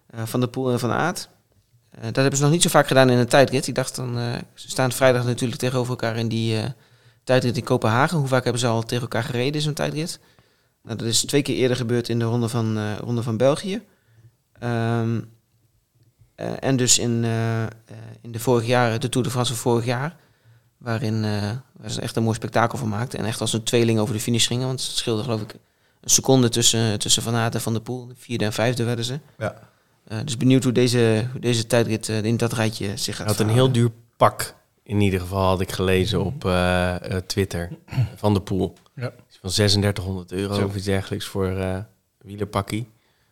[0.08, 0.92] Eh, van der Poel en Van.
[0.92, 3.68] Eh, dat hebben ze nog niet zo vaak gedaan in een tijdrit.
[3.68, 6.70] Ik dacht dan, eh, ze staan vrijdag natuurlijk tegenover elkaar in die eh,
[7.24, 8.18] tijdrit in Kopenhagen.
[8.18, 10.20] Hoe vaak hebben ze al tegen elkaar gereden in zo'n tijdrit?
[10.84, 13.82] Nou, dat is twee keer eerder gebeurd in de ronde van, eh, ronde van België.
[14.60, 15.22] Ehm,
[16.36, 17.70] eh, en dus in, eh, eh,
[18.22, 20.16] in de vorig jaar, de Tour de France van vorig jaar.
[20.84, 23.20] Waarin eh, waar ze echt een mooi spektakel van maakten.
[23.20, 24.68] En echt als een tweeling over de finish gingen.
[24.68, 25.54] Want het scheelde geloof ik
[26.02, 28.10] een seconde tussen, tussen Van Aert en Van der Poel.
[28.16, 29.20] Vierde en vijfde werden ze.
[29.38, 29.60] Ja.
[30.08, 33.36] Eh, dus benieuwd hoe deze, hoe deze tijdrit eh, in dat rijtje zich gaat Hij
[33.36, 36.42] had een heel duur pak, in ieder geval had ik gelezen op
[37.28, 37.70] Twitter,
[38.16, 38.74] van de Poel.
[38.96, 39.14] Ja.
[39.42, 40.66] Van 3600 euro Zo.
[40.66, 41.78] of iets dergelijks voor eh
[42.18, 42.90] wielerpakkie.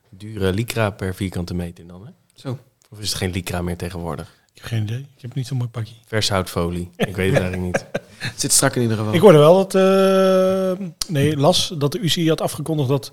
[0.10, 2.12] Dure lycra per vierkante meter dan, hè?
[2.34, 2.58] Zo.
[2.90, 4.41] Of is het geen lycra meer tegenwoordig?
[4.54, 5.00] Ik heb geen idee.
[5.16, 5.94] Ik heb niet zo'n mooi pakje.
[6.06, 6.90] Vershoutfolie.
[6.96, 7.86] Ik weet het eigenlijk niet.
[8.32, 9.14] Het zit strak in ieder geval.
[9.14, 13.12] Ik hoorde wel dat, eh, nee, las dat de UCI had afgekondigd dat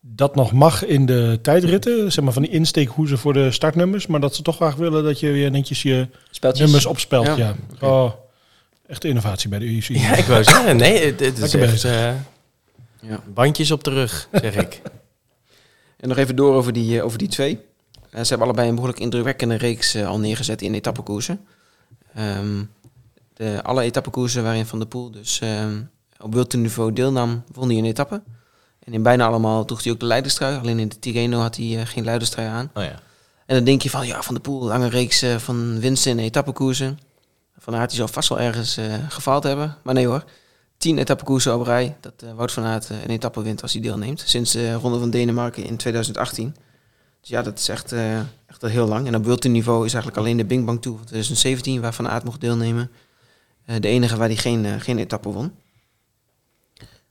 [0.00, 2.12] dat nog mag in de tijdritten.
[2.12, 4.06] Zeg maar van die insteekhoezen voor de startnummers.
[4.06, 6.64] Maar dat ze toch graag willen dat je weer netjes je Speltjes.
[6.64, 7.26] nummers opspelt.
[7.26, 7.36] Ja.
[7.36, 7.54] Ja.
[7.80, 8.12] Oh,
[8.86, 9.98] echt innovatie bij de UCI.
[9.98, 11.90] Ja, ik wou zeggen, nee, het, het is echt bezig.
[11.90, 12.12] eh,
[13.00, 13.20] Ja.
[13.34, 14.82] bandjes op de rug, zeg ik.
[16.00, 17.58] En nog even door over die, eh, over die twee.
[18.10, 21.40] Eh, ze hebben allebei een behoorlijk indrukwekkende reeks eh, al neergezet in etappekoersen.
[22.14, 22.64] Ehm,
[23.34, 25.82] de, alle etappekoersen waarin Van der Poel dus ehm,
[26.20, 28.22] op wereldniveau deelnam, won hij een etappe.
[28.84, 30.58] En in bijna allemaal droeg hij ook de leiderstrui.
[30.58, 32.70] Alleen in de Tirreno had hij eh, geen leiderstrui aan.
[32.74, 33.00] Oh ja.
[33.46, 36.98] En dan denk je van, ja, Van der Poel, lange reeks van winsten in etappekoersen.
[37.58, 39.76] Van Aert die zal vast wel ergens eh, gefaald hebben.
[39.82, 40.24] Maar nee hoor,
[40.76, 41.96] tien etappekoersen op rij.
[42.00, 44.22] Dat Wout van Aert een etappe wint als hij deelneemt.
[44.26, 46.56] Sinds de Ronde van Denemarken in 2018.
[47.28, 49.06] Dus ja, dat is echt, eh, echt al heel lang.
[49.06, 51.80] En op wereldniveau is eigenlijk alleen de Bing Bang Tour van 2017...
[51.80, 52.90] waar Van Aert mocht deelnemen.
[53.64, 55.52] eh, de enige waar hij geen, eh, geen etappe won.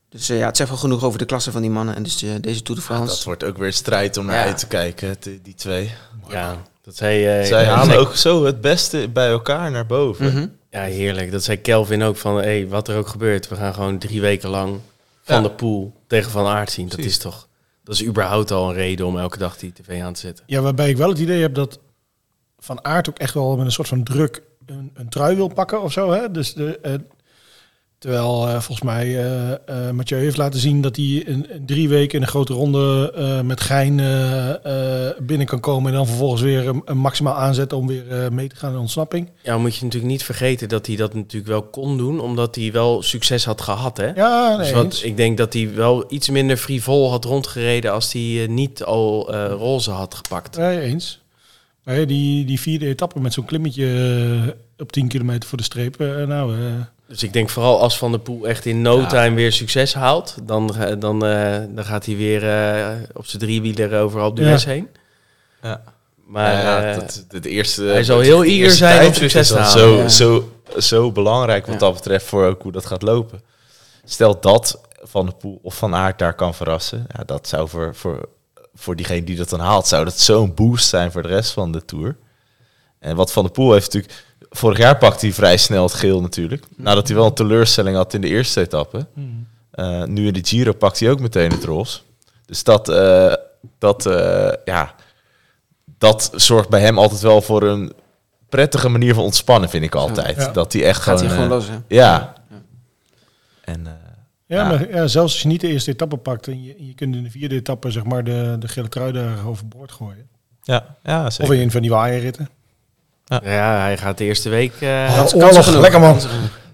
[0.10, 1.96] Dus eh, ja, het zegt wel genoeg over de klasse van die mannen.
[1.96, 3.06] En dus deze Tour de France...
[3.16, 4.44] Dat wordt ook weer strijd om naar Ja.
[4.44, 5.92] uit te kijken, die twee.
[6.30, 7.46] Ja, dat zei...
[7.46, 10.26] Zij ja, halen zei- ook zo het beste bij elkaar naar boven.
[10.34, 10.48] Mhm.
[10.70, 11.32] Ja, heerlijk.
[11.32, 14.50] Dat zei Kelvin ook van, hey, wat er ook gebeurt, we gaan gewoon drie weken
[14.50, 14.80] lang
[15.24, 15.42] Van Ja.
[15.42, 16.86] de Poel tegen Van Aert zien.
[16.88, 17.14] Dat Precies.
[17.16, 17.48] is toch,
[17.88, 20.44] Dat is überhaupt al een reden om elke dag die tv aan te zetten.
[20.48, 21.80] Ja, waarbij ik wel het idee heb dat
[22.60, 25.82] Van Aert ook echt wel met een soort van druk een, een trui wil pakken
[25.82, 26.12] of zo.
[26.12, 26.32] Hè?
[26.32, 26.94] Dus de, eh,
[28.08, 32.16] terwijl eh, volgens mij eh, eh, Mathieu heeft laten zien dat hij in, drie weken
[32.16, 33.14] in een grote ronde
[33.46, 33.96] met Gein
[35.20, 35.92] binnen kan komen.
[35.92, 39.30] En dan vervolgens weer een, een maximaal aanzetten om weer mee te gaan in ontsnapping.
[39.44, 42.56] Ja, dan moet je natuurlijk niet vergeten dat hij dat natuurlijk wel kon doen, omdat
[42.56, 44.14] hij wel succes had gehad, hè?
[44.14, 48.14] Ja, nee, dus wat, ik denk dat hij wel iets minder frivol had rondgereden als
[48.14, 50.58] hij niet al roze had gepakt.
[50.58, 51.22] Nee, eens.
[51.84, 55.98] Maar die, die vierde etappe met zo'n klimmetje op 10 kilometer voor de streep.
[56.28, 56.56] nou,
[57.08, 59.08] Dus ik denk vooral als Van der Poel echt in no Ja.
[59.08, 63.42] time weer succes haalt, dan, ga- dan, eh, dan gaat hij weer eh, op zijn
[63.42, 64.88] driewieler over Alpe d'Huez heen.
[65.62, 65.84] Ja.
[66.26, 69.72] Maar ja, eh, dat, het eerste, hij zal heel eager zijn om succes te halen.
[69.80, 70.08] Zo, Ja.
[70.08, 71.80] zo, zo belangrijk wat Ja.
[71.80, 73.42] dat betreft voor ook hoe dat gaat lopen.
[74.06, 77.06] Stel dat Van de Poel of Van Aert daar kan verrassen.
[77.18, 78.30] Ja, dat zou voor, voor,
[78.76, 81.72] voor diegene die dat dan haalt, zou dat zo'n boost zijn voor de rest van
[81.72, 82.16] de Tour.
[83.00, 84.26] En wat Van de Poel heeft natuurlijk...
[84.58, 86.64] Vorig jaar pakte hij vrij snel het geel natuurlijk.
[86.76, 89.08] Nadat hij wel een teleurstelling had in de eerste etappe.
[89.72, 92.00] Eh, nu in de Giro pakt hij ook meteen het roze.
[92.46, 93.34] Dus dat, eh,
[93.80, 94.96] dat, eh, ja,
[95.98, 97.94] dat zorgt bij hem altijd wel voor een
[98.50, 100.36] prettige manier van ontspannen, vind ik altijd.
[100.38, 100.52] Ja.
[100.52, 101.44] Dat hij echt Gaat hij gewoon...
[101.44, 101.96] gewoon eh, los, hè?
[101.96, 102.34] Ja.
[103.62, 103.94] En eh,
[104.46, 104.68] Ja, Ja.
[104.68, 107.24] maar ja, zelfs als je niet de eerste etappe pakt en je, je kunt in
[107.24, 110.28] de vierde etappe zeg maar de, de gele trui daar overboord gooien.
[110.64, 111.54] ja, ja, Of zeker.
[111.54, 112.50] in een van die waaierritten.
[113.28, 116.20] Ja, hij gaat de eerste week eh, Ja, Kansen oorlog, lekker man.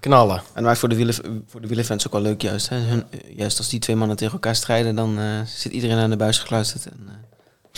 [0.00, 0.42] knallen.
[0.54, 1.14] En maar voor de, wielen,
[1.46, 2.68] voor de wielerfans ook wel leuk juist.
[2.68, 2.76] Hè?
[2.76, 3.04] Hun,
[3.36, 6.38] juist als die twee mannen tegen elkaar strijden, dan eh, zit iedereen aan de buis
[6.38, 6.86] gekluisterd.
[6.86, 7.12] En, eh,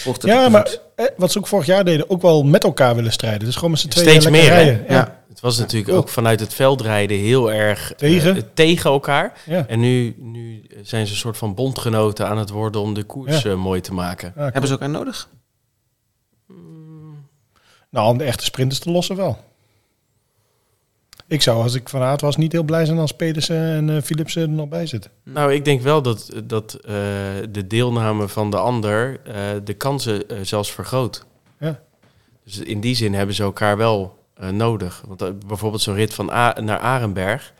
[0.02, 2.64] volgt het op Ja, maar eh, wat ze ook vorig jaar deden, ook wel met
[2.64, 3.44] elkaar willen strijden.
[3.44, 4.84] Dus gewoon met z'n tweeën Steeds lekker meer, rijden.
[4.88, 4.94] Ja.
[4.94, 5.20] Ja.
[5.28, 8.54] Het was natuurlijk ook vanuit het veldrijden heel erg Tegen?
[8.54, 9.32] tegen elkaar.
[9.46, 9.64] Ja.
[9.68, 13.42] En nu, nu zijn ze een soort van bondgenoten aan het worden om de koers
[13.42, 13.54] Ja.
[13.56, 14.32] mooi te maken.
[14.36, 15.28] Ja, Hebben ze ook aan nodig?
[17.90, 19.44] Nou, om de echte sprinters te lossen wel.
[21.28, 24.02] Ik zou, als ik van Aert was, niet heel blij zijn als Pedersen en eh,
[24.02, 25.10] Philipsen er nog bij zitten.
[25.22, 26.92] Nou, ik denk wel dat, dat eh,
[27.50, 29.34] de deelname van de ander eh,
[29.64, 31.24] de kansen eh, zelfs vergroot.
[31.60, 31.80] Ja.
[32.44, 35.02] Dus in die zin hebben ze elkaar wel eh, nodig.
[35.06, 37.52] Want eh, bijvoorbeeld zo'n rit van A naar Arenberg,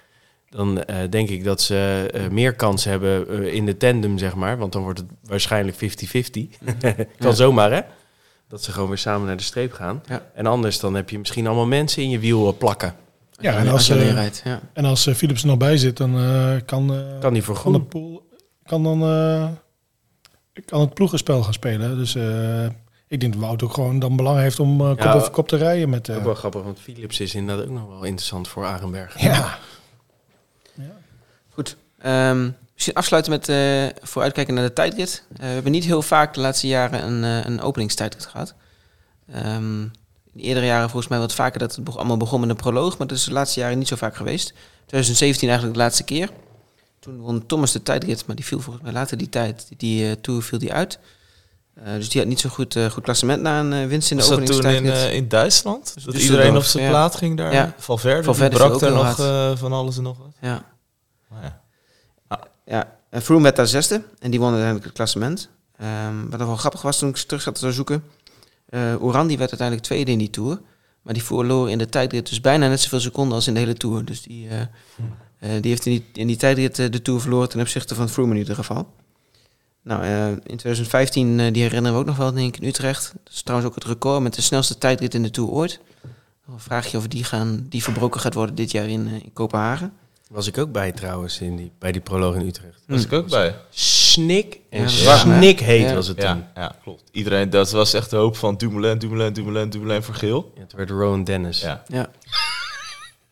[0.51, 4.35] dan eh, denk ik dat ze eh, meer kans hebben eh, in de tandem, zeg
[4.35, 4.59] maar.
[4.59, 5.79] Want dan wordt het waarschijnlijk 50-50.
[6.81, 7.33] kan Ja.
[7.33, 7.81] zomaar, hè?
[8.49, 10.03] Dat ze gewoon weer samen naar de streep gaan.
[10.09, 10.23] Ja.
[10.35, 12.95] En anders dan heb je misschien allemaal mensen in je wiel eh, plakken.
[13.41, 14.61] Ja, Als en als, je alleen eh, rijdt, ja.
[14.73, 17.57] En als eh, Philipsen er nog bij zit, dan eh, kan, eh, Kan die voor
[18.65, 19.49] kan dan eh,
[20.65, 21.97] kan het ploegenspel gaan spelen.
[21.97, 22.65] Dus eh,
[23.09, 25.13] ik denk dat Wout ook gewoon dan belang heeft om eh, kop Ja.
[25.15, 25.89] over kop te rijden.
[25.89, 29.21] Met, eh, Ook wel grappig, want Philips is inderdaad ook nog wel interessant voor Arenberg.
[29.21, 29.59] ja.
[31.51, 31.77] Goed.
[31.99, 35.23] Ehm, misschien afsluiten met eh, vooruitkijken naar de tijdrit.
[35.33, 38.55] Eh, we hebben niet heel vaak de laatste jaren een, eh, een openingstijdrit gehad.
[39.33, 39.83] Ehm,
[40.33, 43.07] in eerdere jaren volgens mij wat vaker dat het allemaal begon met een proloog, maar
[43.07, 44.53] dat is de laatste jaren niet zo vaak geweest.
[44.87, 46.31] 2017 eigenlijk de laatste keer.
[47.01, 49.69] Toen won Thomas de tijdrit, maar die viel volgens mij later die tijd.
[49.77, 50.99] Die, Tour viel die uit.
[51.85, 54.47] Dus die had niet zo'n goed, goed klassement na een winst in de Was dat
[54.47, 55.95] toen in, in Duitsland?
[55.95, 56.91] Dat Düsseldorf, iedereen op zijn ja.
[56.91, 57.53] plaat ging daar?
[57.53, 57.75] Ja.
[57.79, 59.17] Valverde, Valverde brak daar nog
[59.59, 60.33] van alles en nog wat.
[60.41, 60.65] ja.
[61.29, 61.65] Maar ja.
[62.67, 65.49] Ja, en Froome werd daar zesde en die won uiteindelijk het klassement.
[65.77, 68.05] Ehm, wat nog wel grappig was toen ik terug zat te zoeken.
[68.67, 70.61] eh Oran die werd uiteindelijk tweede in die Tour.
[71.03, 73.75] Maar die verloor in de tijdrit dus bijna net zoveel seconden als in de hele
[73.75, 74.05] Tour.
[74.05, 77.49] Dus die, eh, eh, die heeft in die, in die tijdrit eh, de Tour verloren
[77.49, 78.89] ten opzichte van Froome in ieder geval.
[79.83, 83.13] Nou, eh, in 2015, eh, die herinneren we ook nog wel, denk ik, in Utrecht.
[83.25, 85.81] Dat is trouwens ook het record met de snelste tijdrit in de Tour ooit.
[86.47, 89.33] Dan vraag je of die, gaan, die verbroken gaat worden dit jaar in, eh, in
[89.33, 89.93] Kopenhagen.
[90.31, 92.83] Was ik ook bij trouwens, in die, bij die proloog in Utrecht.
[92.87, 93.55] was ik ook bij.
[93.71, 95.95] Snik en Ja, snik heet Ja.
[95.95, 96.27] was het toen.
[96.27, 97.03] Ja, ja, klopt.
[97.13, 100.53] Iedereen, dat was echt de hoop van Dumoulin, Dumoulin, Dumoulin, Dumoulin voor geel.
[100.55, 101.61] Ja, toen werd Rowan Dennis.
[101.61, 101.83] Ja.
[101.87, 102.07] Ja,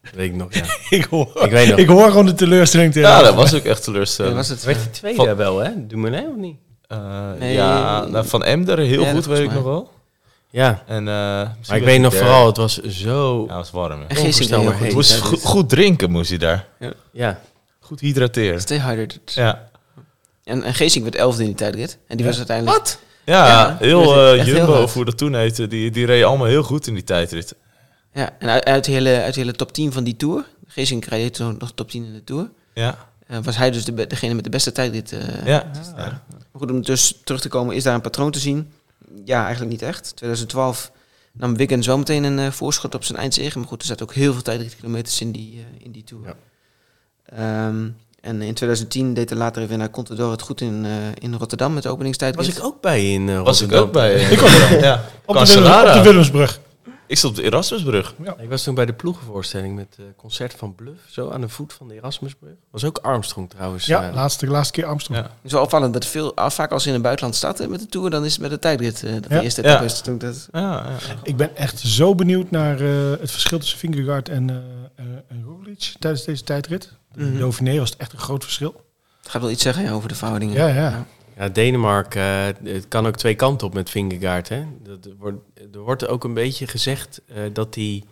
[0.02, 0.64] Dat weet ik nog, ja.
[0.96, 1.78] ik, hoor, Ik weet nog.
[1.78, 3.08] ik hoor gewoon de teleurstelling tegen.
[3.08, 4.34] Ja, dat was ook echt dat teleurstellend.
[4.34, 4.64] was het.
[4.64, 5.86] Werd eh, die tweede Van- wel, hè?
[5.86, 6.56] Dumoulin of niet?
[6.86, 7.52] Eh, Nee.
[7.54, 9.90] Ja, nou, van Emder heel Ja, goed, weet ik nog wel.
[10.54, 10.82] Ja.
[10.86, 11.04] En, eh,
[11.68, 13.36] Maar ik weet nog vooral, het was zo...
[13.36, 14.00] Ja, het was warm.
[14.00, 14.06] hè.
[14.06, 14.92] En heel goed.
[14.92, 16.66] moest goed, goed drinken, moest hij daar.
[17.12, 17.40] Ja.
[17.80, 18.60] Goed hydrateren.
[18.60, 19.20] Stay hydrated.
[19.34, 19.68] Ja,
[20.44, 21.98] En, en Geesink werd elfde in die tijdrit.
[22.08, 22.30] En die Ja.
[22.30, 22.78] was uiteindelijk...
[22.78, 22.98] Wat?
[23.24, 24.84] ja, Ja, heel eh, heel Jumbo, hard.
[24.84, 27.54] of hoe dat toen heette, die, die reden allemaal heel goed in die tijdrit.
[28.12, 30.44] Ja, en uit, uit, de hele, uit de hele top 10 van die Tour...
[30.66, 32.50] Geesink reed toen nog top 10 in de Tour...
[32.74, 35.12] Ja, eh, was hij dus de, degene met de beste tijdrit.
[35.12, 35.46] eh.
[35.46, 35.64] ja.
[35.96, 36.22] Maar
[36.52, 38.72] goed, om dus terug te komen, is daar een patroon te zien?
[39.24, 40.16] Ja, eigenlijk niet echt.
[40.16, 40.90] 2012
[41.32, 43.58] nam Wiggins wel meteen een eh, voorschot op zijn eindzege.
[43.58, 46.24] Maar goed, er zaten ook heel veel tijdritkilometers in die, eh, in die Tour.
[46.26, 46.34] Ja.
[47.26, 47.88] Ehm,
[48.20, 51.82] En in 2010 deed de latere winnaar Contador het goed in, eh, in Rotterdam met
[51.82, 52.36] de openingstijd.
[52.36, 53.86] Was ik ook bij in eh, Was ik Rotterdam.
[53.86, 54.14] ook bij.
[54.34, 54.80] Ik ook.
[54.80, 55.04] Ja.
[55.24, 56.60] Op de, Willem, op de Willemsbrug.
[57.06, 58.14] Ik stond op de Erasmusbrug.
[58.38, 61.00] Ik was toen bij de ploegenvoorstelling met het concert van Bluff.
[61.10, 62.52] Zo aan de voet van de Erasmusbrug.
[62.70, 63.86] Was ook Armstrong trouwens.
[63.86, 64.14] Ja, eh.
[64.14, 65.20] laatste, laatste keer Armstrong.
[65.20, 65.26] Ja.
[65.26, 67.80] Het is wel opvallend dat veel, ah, vaak als ze in het buitenland starten met
[67.80, 69.02] de Tour, dan is het met de tijdrit.
[69.02, 69.36] eh, dat Ja.
[69.38, 69.68] de eerste Ja.
[69.68, 70.00] etappe is.
[70.00, 70.96] Toen dat, Ja, ja.
[71.22, 74.56] Ik ben echt zo benieuwd naar eh, het verschil tussen Vingegaard en, eh
[74.96, 76.92] eh, en Roglic tijdens deze tijdrit.
[77.14, 77.38] De Mhm.
[77.38, 78.82] Dauphiné was het echt een groot verschil.
[79.22, 80.54] het gaat wel iets zeggen ja, over de verhoudingen.
[80.54, 81.06] Ja, ja.
[81.36, 84.48] Ja, Denemarken, eh, het kan ook twee kanten op met Vingegaard.
[84.48, 84.64] Hè?
[84.82, 85.38] Dat wordt,
[85.72, 88.02] er wordt ook een beetje gezegd eh, dat hij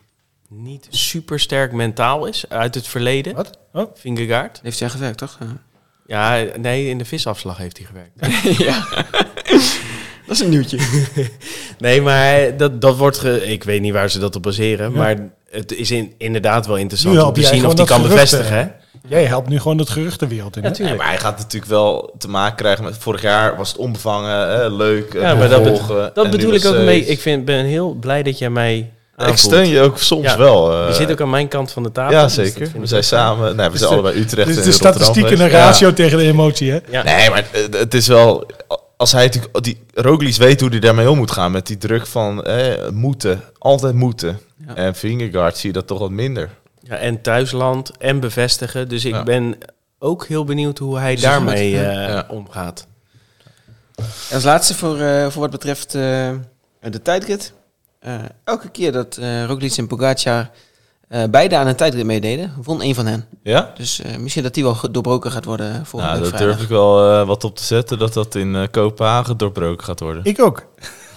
[0.49, 3.35] niet super sterk mentaal is uit het verleden.
[3.35, 3.59] Wat?
[3.73, 4.61] Oh, Vingegaard.
[4.63, 5.39] Heeft hij gewerkt, toch?
[5.41, 5.63] Ja.
[6.07, 8.19] Ja, nee, in de visafslag heeft hij gewerkt.
[8.69, 8.87] ja.
[10.27, 10.79] dat is een nieuwtje.
[11.79, 13.19] Nee, maar dat, dat wordt...
[13.19, 14.93] Ge, ik weet niet waar ze dat op baseren.
[14.93, 14.97] Ja.
[14.97, 15.17] Maar
[15.53, 18.57] het is in, inderdaad wel interessant om te zien of die kan bevestigen.
[18.57, 18.67] Hè?
[19.09, 20.63] jij helpt nu gewoon het geruchtenwereld in.
[20.79, 22.97] Nee, maar hij gaat natuurlijk wel te maken krijgen met...
[22.99, 26.11] Vorig jaar was het onbevangen, hè, leuk, Ja, maar dat, volgen.
[26.15, 27.07] dat bedoel ik ook mee.
[27.07, 28.85] Ik vind, ben heel blij dat jij mij Ik
[29.17, 29.39] aanvoelt.
[29.39, 30.39] steun je ook soms Ja.
[30.39, 30.73] wel.
[30.73, 32.13] eh, Je zit ook aan mijn kant van de tafel.
[32.17, 32.71] Ja, dus zeker.
[32.75, 33.57] We ik zijn samen...
[33.57, 35.51] Nee, we zijn de- allebei Utrecht Dus en de Rotterdam statistiek en de.
[35.53, 35.65] Ja.
[35.65, 36.79] ratio tegen de emotie, hè?
[36.91, 37.03] Ja.
[37.03, 38.47] Nee, maar eh, het is wel...
[38.97, 39.65] Als hij natuurlijk...
[39.65, 41.51] Die, Roglic weet hoe hij daarmee om moet gaan.
[41.53, 43.41] Met die druk van eh, moeten.
[43.59, 44.39] Altijd moeten.
[44.67, 44.75] Ja.
[44.75, 46.51] En Vingegaard zie je dat toch wat minder.
[46.81, 48.89] Ja, en thuisland en bevestigen.
[48.89, 49.23] Dus ik Ja.
[49.23, 49.59] ben
[49.99, 52.27] ook heel benieuwd hoe hij Dus daarmee eh, ja.
[52.29, 52.87] omgaat.
[53.97, 56.31] En als laatste voor, eh, voor wat betreft eh,
[56.81, 57.53] de tijdrit.
[57.99, 58.15] Eh,
[58.45, 60.51] elke keer dat eh Roglic en Pogacar
[61.09, 63.27] eh, beide aan een tijdrit meededen, won één van hen.
[63.43, 63.73] Ja?
[63.77, 66.69] Dus eh, misschien dat die wel doorbroken gaat worden volgende Nou, week dat durf ik
[66.69, 67.99] wel eh, wat op te zetten.
[67.99, 70.25] Dat dat in eh, Kopenhagen doorbroken gaat worden.
[70.25, 70.67] Ik ook.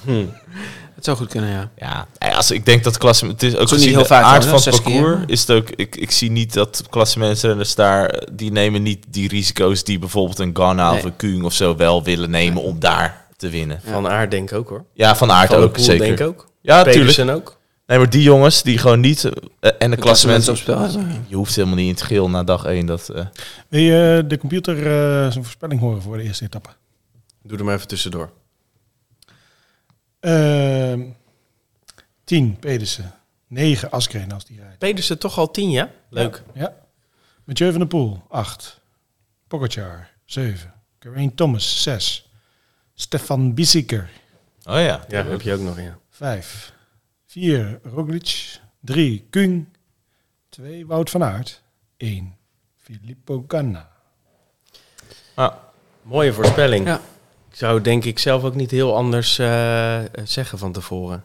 [0.06, 0.26] Hm.
[0.96, 1.70] Het zou goed kunnen, ja.
[1.78, 4.24] Ja, eh, als ik denk dat klasse, het is ook niet gezien heel de vaak
[4.24, 5.02] aard van het keer.
[5.02, 5.70] parcours is het ook.
[5.70, 10.50] Ik, ik zie niet dat klassementsrenners daar die nemen niet die risico's die bijvoorbeeld een
[10.54, 13.80] Ghana of een Kuhn of zo wel willen nemen om daar te winnen.
[13.86, 13.92] Ja.
[13.92, 14.86] Van Aard denk ik ook hoor.
[14.94, 16.06] Ja, van aard Van ook zeker.
[16.06, 16.48] denk ik ook.
[16.62, 17.30] Ja, natuurlijk.
[17.30, 17.58] Ook.
[17.88, 20.88] Nee, maar die jongens die gewoon niet eh, en de klassement op spel.
[21.28, 23.10] Je hoeft helemaal niet in het geel na dag 1 dat.
[23.10, 23.26] eh,
[23.68, 26.70] Wil je de computer eh, zijn voorspelling horen voor de eerste etappe?
[27.44, 28.30] Doe er maar even tussendoor.
[30.26, 31.02] Ehm
[32.24, 33.14] 10 Pedersen.
[33.48, 34.78] 9 Askreen als die rijdt.
[34.78, 35.92] Pedersen toch al tien, ja?
[36.10, 36.44] Leuk.
[36.54, 36.74] Ja.
[37.44, 38.82] Mathieu van der Poel, 8.
[39.48, 40.74] Pogacar, 7.
[41.00, 42.30] Geraint Thomas, 6.
[42.94, 44.10] Stefan Bissieker,
[44.68, 45.06] Oh ja.
[45.08, 46.00] Ja, heb je ook nog, ja.
[46.10, 46.74] 5.
[47.26, 47.80] 4.
[47.84, 49.28] Roglic, 3.
[49.30, 49.68] Kung,
[50.50, 50.86] 2.
[50.86, 51.62] Wout van Aert,
[51.98, 52.36] 1.
[52.78, 53.90] Filippo Ganna.
[55.34, 55.54] Ah,
[56.02, 56.86] Mooie voorspelling.
[56.86, 57.02] Ja.
[57.56, 61.24] Ik zou denk ik zelf ook niet heel anders eh, zeggen van tevoren.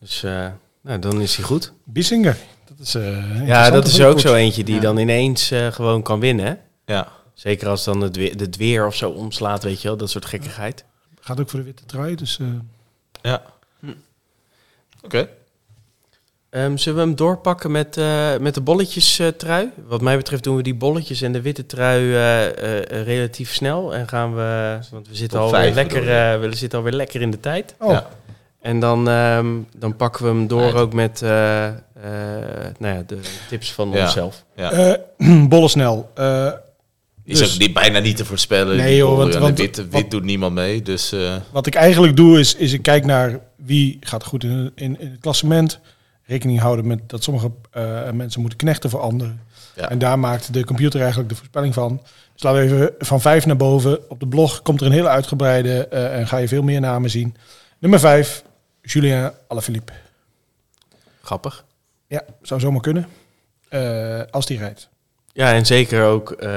[0.00, 0.46] Dus eh,
[0.80, 1.72] nou, dan is hij goed.
[1.84, 2.36] Bissinger,
[2.68, 4.80] dat is eh, Ja, dat is ook zo eentje die Ja.
[4.80, 6.46] dan ineens eh, gewoon kan winnen.
[6.46, 6.54] hè?
[6.94, 7.12] ja.
[7.34, 9.96] Zeker als dan het weer, het weer of zo omslaat, weet je wel.
[9.96, 10.84] Dat soort gekkigheid.
[11.20, 12.38] Gaat ook voor de witte trui, dus...
[12.38, 12.46] eh,
[13.22, 13.42] Ja.
[15.02, 15.28] Oké.
[16.56, 19.70] Ehm, zullen we hem doorpakken met, eh, met de bolletjes eh, trui?
[19.88, 22.46] Wat mij betreft doen we die bolletjes en de witte trui eh,
[22.78, 23.94] eh, relatief snel.
[23.94, 26.00] En gaan we, want we zitten, alweer lekker,
[26.40, 27.74] we zitten alweer lekker in de tijd.
[27.78, 28.08] oh, Ja.
[28.60, 29.46] En dan, ehm,
[29.76, 31.74] dan pakken we hem door ook met eh, eh,
[32.78, 33.18] nou ja, de
[33.48, 34.02] tips van Ja.
[34.02, 34.44] onszelf.
[34.56, 34.70] Ja.
[34.72, 34.92] eh,
[36.14, 36.52] eh,
[37.24, 38.76] Is Dus- ook niet, bijna niet te voorspellen.
[38.76, 39.58] Nee, Die joh, want-
[39.90, 40.82] wit, doet niemand mee.
[40.82, 44.72] Dus eh, Wat ik eigenlijk doe is, is ik kijk naar wie gaat goed in,
[44.74, 45.80] in, in het klassement.
[46.26, 49.40] Rekening houden met dat sommige eh, mensen moeten knechten voor anderen.
[49.76, 49.90] Ja.
[49.90, 52.00] En daar maakt de computer eigenlijk de voorspelling van.
[52.32, 54.10] Dus laten we even van vijf naar boven.
[54.10, 57.10] Op de blog komt er een hele uitgebreide eh, en ga je veel meer namen
[57.10, 57.36] zien.
[57.78, 58.44] Nummer vijf,
[58.82, 59.92] Julien Alaphilippe.
[61.22, 61.64] Grappig.
[62.06, 63.06] Ja, zou zomaar kunnen.
[63.68, 64.88] Eh, als die rijdt.
[65.32, 66.50] Ja, en zeker ook eh,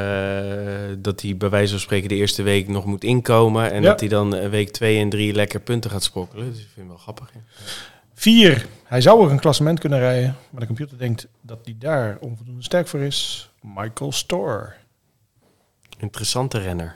[0.97, 3.71] dat hij bij wijze van spreken de eerste week nog moet inkomen.
[3.71, 3.89] En Ja.
[3.89, 6.45] dat hij dan week twee en drie lekker punten gaat sprokkelen.
[6.51, 7.31] Dus ik vind het wel grappig.
[7.33, 7.39] ja.
[8.19, 10.35] Vier, hij zou ook een klassement kunnen rijden.
[10.49, 13.49] Maar de computer denkt dat hij daar onvoldoende sterk voor is.
[13.61, 14.73] Michael Store.
[15.97, 16.95] Interessante renner.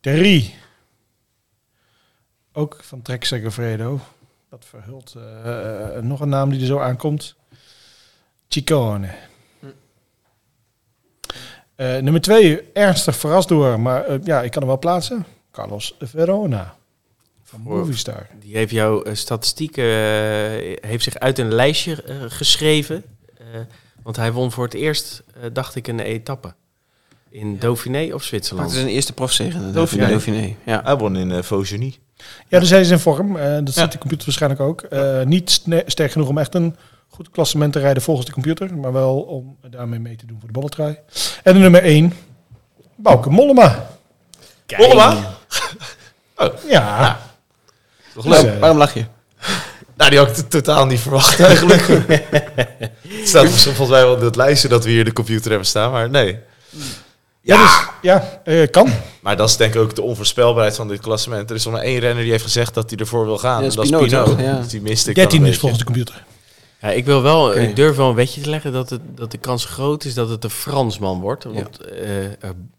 [0.00, 0.54] Drie.
[2.52, 4.00] Ook van Trek Segafredo.
[4.50, 7.36] Dat verhult eh, nog een naam die er zo aankomt.
[8.48, 9.14] Ciccone.
[11.74, 15.26] Eh, nummer twee, ernstig verrast door, maar eh, ja, ik kan hem wel plaatsen.
[15.50, 16.76] Carlos Verona.
[17.48, 18.26] Van Movistar.
[18.40, 23.04] Die heeft jouw eh, statistieken, eh, heeft zich uit een lijstje eh, geschreven.
[23.38, 23.44] Eh,
[24.02, 26.54] want hij won voor het eerst, eh, dacht ik, een etappe.
[27.30, 28.68] In Dauphiné of Zwitserland.
[28.70, 29.58] Het is een eerste profzege.
[29.58, 30.06] de Dauphiné.
[30.08, 30.54] Dauphiné.
[30.64, 30.80] Ja.
[30.84, 31.92] hij won in uh,
[32.48, 33.36] Ja, dus hij is in vorm.
[33.36, 33.82] Eh, dat Ja.
[33.82, 34.80] ziet de computer waarschijnlijk ook.
[34.82, 36.76] Eh, niet sterk genoeg om echt een
[37.08, 40.46] goed klassement te rijden volgens de computer, maar wel om daarmee mee te doen voor
[40.48, 40.98] de bolletrui.
[41.42, 42.12] En de nummer 1,
[42.96, 43.90] Bouke Mollema.
[44.76, 45.34] Mollema?
[46.68, 47.20] Ja,
[48.16, 48.60] Toch Dus, leuk.
[48.60, 49.04] Waarom lach je?
[49.96, 51.86] Nou, die had ik totaal niet verwacht eigenlijk.
[53.08, 55.90] Het staat volgens mij wel in dat lijstje dat we hier de computer hebben staan,
[55.92, 56.38] maar nee.
[57.40, 58.92] ja, dus, ja eh, kan.
[59.20, 61.50] Maar dat is denk ik ook de onvoorspelbaarheid van dit klassement.
[61.50, 63.62] Er is nog maar één renner die heeft gezegd dat hij ervoor wil gaan.
[63.62, 64.38] Ja, en dat is Pinot?
[64.40, 64.58] Ja.
[64.58, 66.24] Dus die miste ik dan 13 een is volgens de computer.
[66.80, 69.38] Ja, ik wil wel, ik durf wel een wetje te leggen dat, het, dat de
[69.38, 71.44] kans groot is dat het een Fransman wordt.
[71.44, 72.32] Want eh, eh,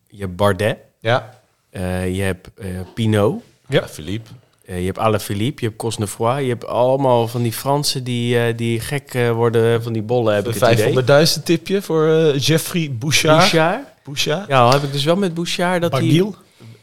[0.08, 1.40] je hebt Bardet, Ja,
[1.70, 3.80] eh, je hebt eh, Pinot, Ja.
[3.80, 3.88] ja.
[3.88, 4.30] Philippe.
[4.68, 6.44] Eh, je hebt Alaphilippe, je hebt Cosnefroid.
[6.44, 10.36] Je hebt allemaal van die Fransen die, eh, die gek eh, worden van die bollen,
[10.36, 11.04] heb ik het idee.
[11.38, 13.38] 500.000 tipje voor Jeffrey Bouchard.
[13.38, 13.84] Bouchard.
[14.04, 14.48] Bouchard.
[14.48, 16.02] Ja, al heb ik dus wel met Bouchard dat hij...
[16.02, 16.36] Barguil.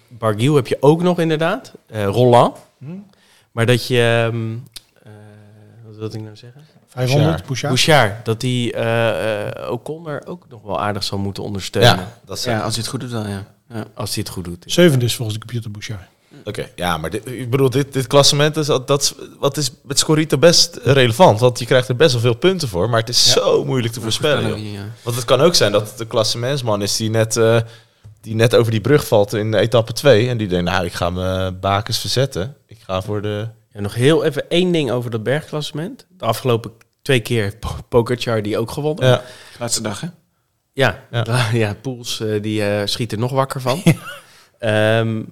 [0.09, 1.73] Barguil heb je ook nog inderdaad.
[1.86, 2.56] Eh Roland.
[2.78, 2.86] Hm.
[3.52, 4.28] Maar dat je...
[4.31, 4.52] ehm,
[5.02, 5.12] eh,
[5.86, 6.61] wat wilde ik nou zeggen?
[6.89, 7.74] 500, Bouchard.
[7.74, 8.24] Bouchard.
[8.24, 11.97] Dat die eh eh Ocon ook nog wel aardig zal moeten ondersteunen.
[11.97, 13.44] Ja, dat is Ja, als hij het goed doet wel, ja.
[13.69, 13.85] ja.
[13.94, 14.65] Als hij het goed doet.
[14.66, 16.12] Zevende is volgens de computer Bouchard.
[16.44, 19.70] Oké, ja, maar dit, ik bedoel, dit, dit klassement is, dat, dat is, wat is
[19.82, 21.40] met Scorito best relevant.
[21.40, 23.32] Want je krijgt er best wel veel punten voor, maar het is Ja.
[23.32, 24.73] zo moeilijk te voorspellen.
[24.73, 24.81] Ja.
[25.02, 27.61] Want het kan ook zijn dat het een klassementsman is die net, eh,
[28.20, 30.28] die net over die brug valt in etappe 2.
[30.28, 32.56] En die denkt, nou, ik ga mijn bakens verzetten.
[32.66, 33.48] Ik ga voor de...
[33.73, 36.06] Ja, nog heel even één ding over dat bergklassement.
[36.19, 36.70] De afgelopen
[37.02, 39.09] twee keer heeft Po- Pogacar die ook gewonnen.
[39.09, 39.23] Ja,
[39.59, 40.06] Laatste dag, hè?
[40.73, 41.24] Ja, Ja.
[41.27, 41.48] ja.
[41.52, 43.82] ja Poels eh, die eh, schiet er nog wakker van.
[44.59, 45.23] Ehm,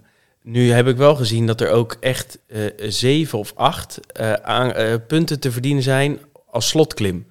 [0.43, 4.73] nu heb ik wel gezien dat er ook echt eh, zeven of acht eh, aan,
[4.73, 6.19] eh, punten te verdienen zijn
[6.51, 7.27] als slotklim.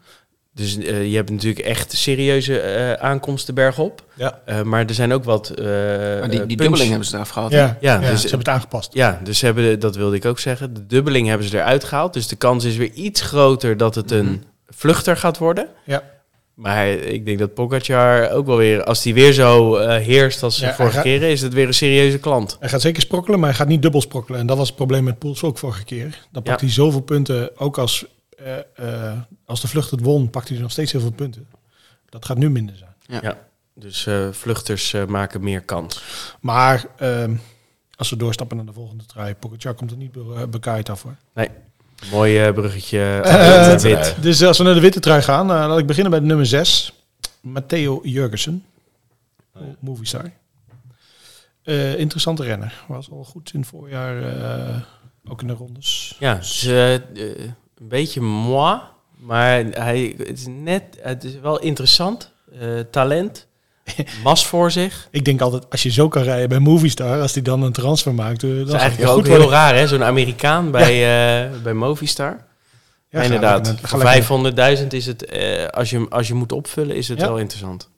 [0.54, 4.04] Dus eh, je hebt natuurlijk echt serieuze eh, aankomsten bergop.
[4.14, 4.42] ja.
[4.46, 5.50] Eh, maar er zijn ook wat...
[5.50, 7.52] eh, Maar die, die dubbeling hebben ze eraf gehaald.
[7.52, 8.94] Ja, Ja, ja, dus- ze hebben het aangepast.
[8.94, 10.74] Ja, dus ze hebben, dat wilde ik ook zeggen.
[10.74, 12.14] De dubbeling hebben ze eruit gehaald.
[12.14, 15.68] Dus de kans is weer iets groter dat het een vluchter gaat worden.
[15.86, 16.04] Ja.
[16.54, 20.60] Maar ik denk dat Pogacar ook wel weer, als die weer zo eh, heerst als
[20.60, 22.58] de Ja, vorige gaat- keren, is het weer een serieuze klant.
[22.60, 24.40] Hij gaat zeker sprokkelen, maar hij gaat niet dubbel sprokkelen.
[24.40, 26.28] En dat was het probleem met Poels ook vorige keer.
[26.32, 26.66] Dan pakt Ja.
[26.66, 28.06] hij zoveel punten, ook als,
[28.38, 31.48] eh, eh, als de vlucht het won, pakt hij nog steeds heel veel punten.
[32.10, 33.36] Dat gaat nu minder zijn.
[33.76, 36.04] Dus eh, vluchters eh, maken meer kans.
[36.42, 37.34] Maar ehm,
[37.96, 41.16] als we doorstappen naar de volgende trui, Pogacar komt er niet be- bekaaid af hoor.
[42.12, 43.22] Mooi eh, bruggetje.
[43.24, 44.16] Eh, uh, wit.
[44.22, 46.46] Dus als we naar de witte trui gaan, eh, laat ik beginnen bij de nummer
[46.46, 46.94] 6.
[47.42, 48.66] Matteo Jurgensen.
[49.56, 49.62] Oh
[50.04, 50.22] ja.
[51.64, 52.84] Eh, interessante renner.
[52.88, 54.82] Was al goed in het voorjaar, eh,
[55.30, 56.16] ook in de rondes.
[56.20, 57.02] Ja, eh, eh,
[57.78, 58.80] een beetje moi,
[59.18, 62.32] maar hij, het is net, het is wel interessant.
[62.60, 63.48] Eh, talent,
[64.24, 65.08] mas voor zich.
[65.12, 68.14] Ik denk altijd, als je zo kan rijden bij Movistar, als die dan een transfer
[68.14, 69.50] maakt, Dat is eigenlijk ook heel worden.
[69.50, 69.88] raar, hè?
[69.88, 70.92] Zo'n Amerikaan bij,
[71.46, 72.38] eh, bij Movistar.
[73.10, 73.66] Ja, Inderdaad.
[73.68, 74.24] lekker- ga Voor lekker-
[74.82, 77.28] 500.000 is het, eh, als, je, als je moet opvullen, is het Ja.
[77.28, 77.90] wel interessant.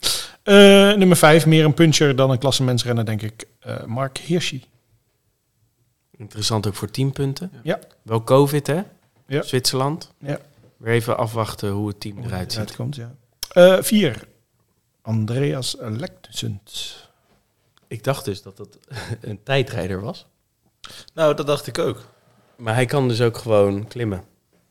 [0.43, 0.53] Eh,
[0.93, 3.45] nummer 5, meer een puncher dan een klassementsrenner, denk ik.
[3.85, 4.64] Mark Hirschi.
[6.18, 7.51] Interessant ook voor 10 punten.
[7.64, 7.80] Ja.
[8.01, 8.81] Wel COVID, hè?
[9.27, 9.41] Ja.
[9.41, 10.11] Zwitserland.
[10.19, 10.38] Ja.
[10.77, 12.60] Weer even afwachten hoe het team eruit ziet.
[12.61, 13.11] Uitkomt, ja.
[13.84, 14.23] Vier,
[15.03, 16.95] Andreas Lektusend.
[17.88, 18.77] Ik dacht dus dat het
[19.30, 20.25] een tijdrijder was.
[21.13, 22.05] Nou, dat dacht ik ook.
[22.55, 24.23] Maar hij kan dus ook gewoon klimmen.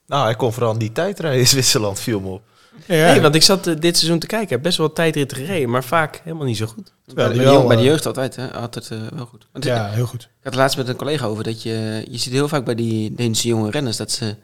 [0.07, 2.43] Nou, hij kon vooral die tijdrijden in Zwitserland, viel me op.
[2.87, 4.63] Ja, Nee, want ik zat eh, dit seizoen te kijken.
[4.63, 6.93] Best wel tijdrit gereden, maar vaak helemaal niet zo goed.
[7.07, 8.53] Terwijl bij, de, wel, bij de eh, jeugd altijd, hè?
[8.53, 9.47] Altijd eh, wel goed.
[9.53, 10.23] Want ja, heel goed.
[10.23, 12.75] Ik had het laatst met een collega over dat je, je ziet heel vaak bij
[12.75, 14.37] die Deense jonge renners dat ze,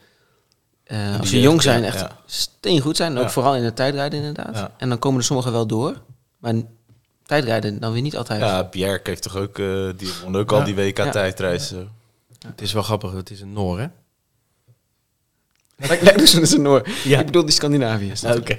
[0.89, 2.17] eh, als ze jong zijn, echt ja.
[2.27, 3.17] steengoed zijn.
[3.17, 3.31] Ook Ja.
[3.31, 4.55] vooral in de tijdrijden inderdaad.
[4.55, 4.71] Ja.
[4.77, 6.01] En dan komen er sommigen wel door.
[6.39, 6.55] Maar
[7.27, 8.41] tijdrijden dan weer niet altijd.
[8.41, 11.11] Ja, Bjerk heeft toch ook, eh, die won ook al die WK Ja.
[11.11, 11.89] tijdreizen.
[12.47, 13.87] Het is wel grappig, het is een Noor, hè?
[15.77, 16.89] Lijkt lijkt dus een Noor.
[17.05, 17.19] Ja.
[17.19, 18.25] Ik bedoel die Scandinaviërs.
[18.25, 18.59] Oké.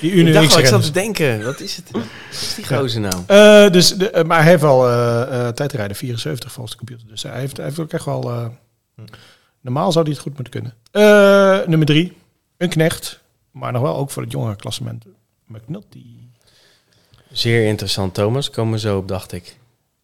[0.00, 1.90] Die Ik dacht wel, ik zat te denken, wat is het?
[1.90, 3.14] Wat is die gozer nou?
[3.26, 7.08] Eh, dus de, maar hij heeft wel eh, eh, tijdrijden 74 volgens de computer.
[7.08, 8.30] Dus hij heeft, hij heeft ook echt wel...
[8.30, 8.46] eh,
[9.64, 10.74] normaal zou hij het goed moeten kunnen.
[10.90, 12.16] Eh, nummer drie,
[12.56, 13.20] een knecht.
[13.50, 15.04] Maar nog wel ook voor het jongere klassement.
[15.46, 16.04] McNulty.
[17.30, 18.50] Zeer interessant, Thomas.
[18.50, 19.56] Komen we zo op, dacht ik.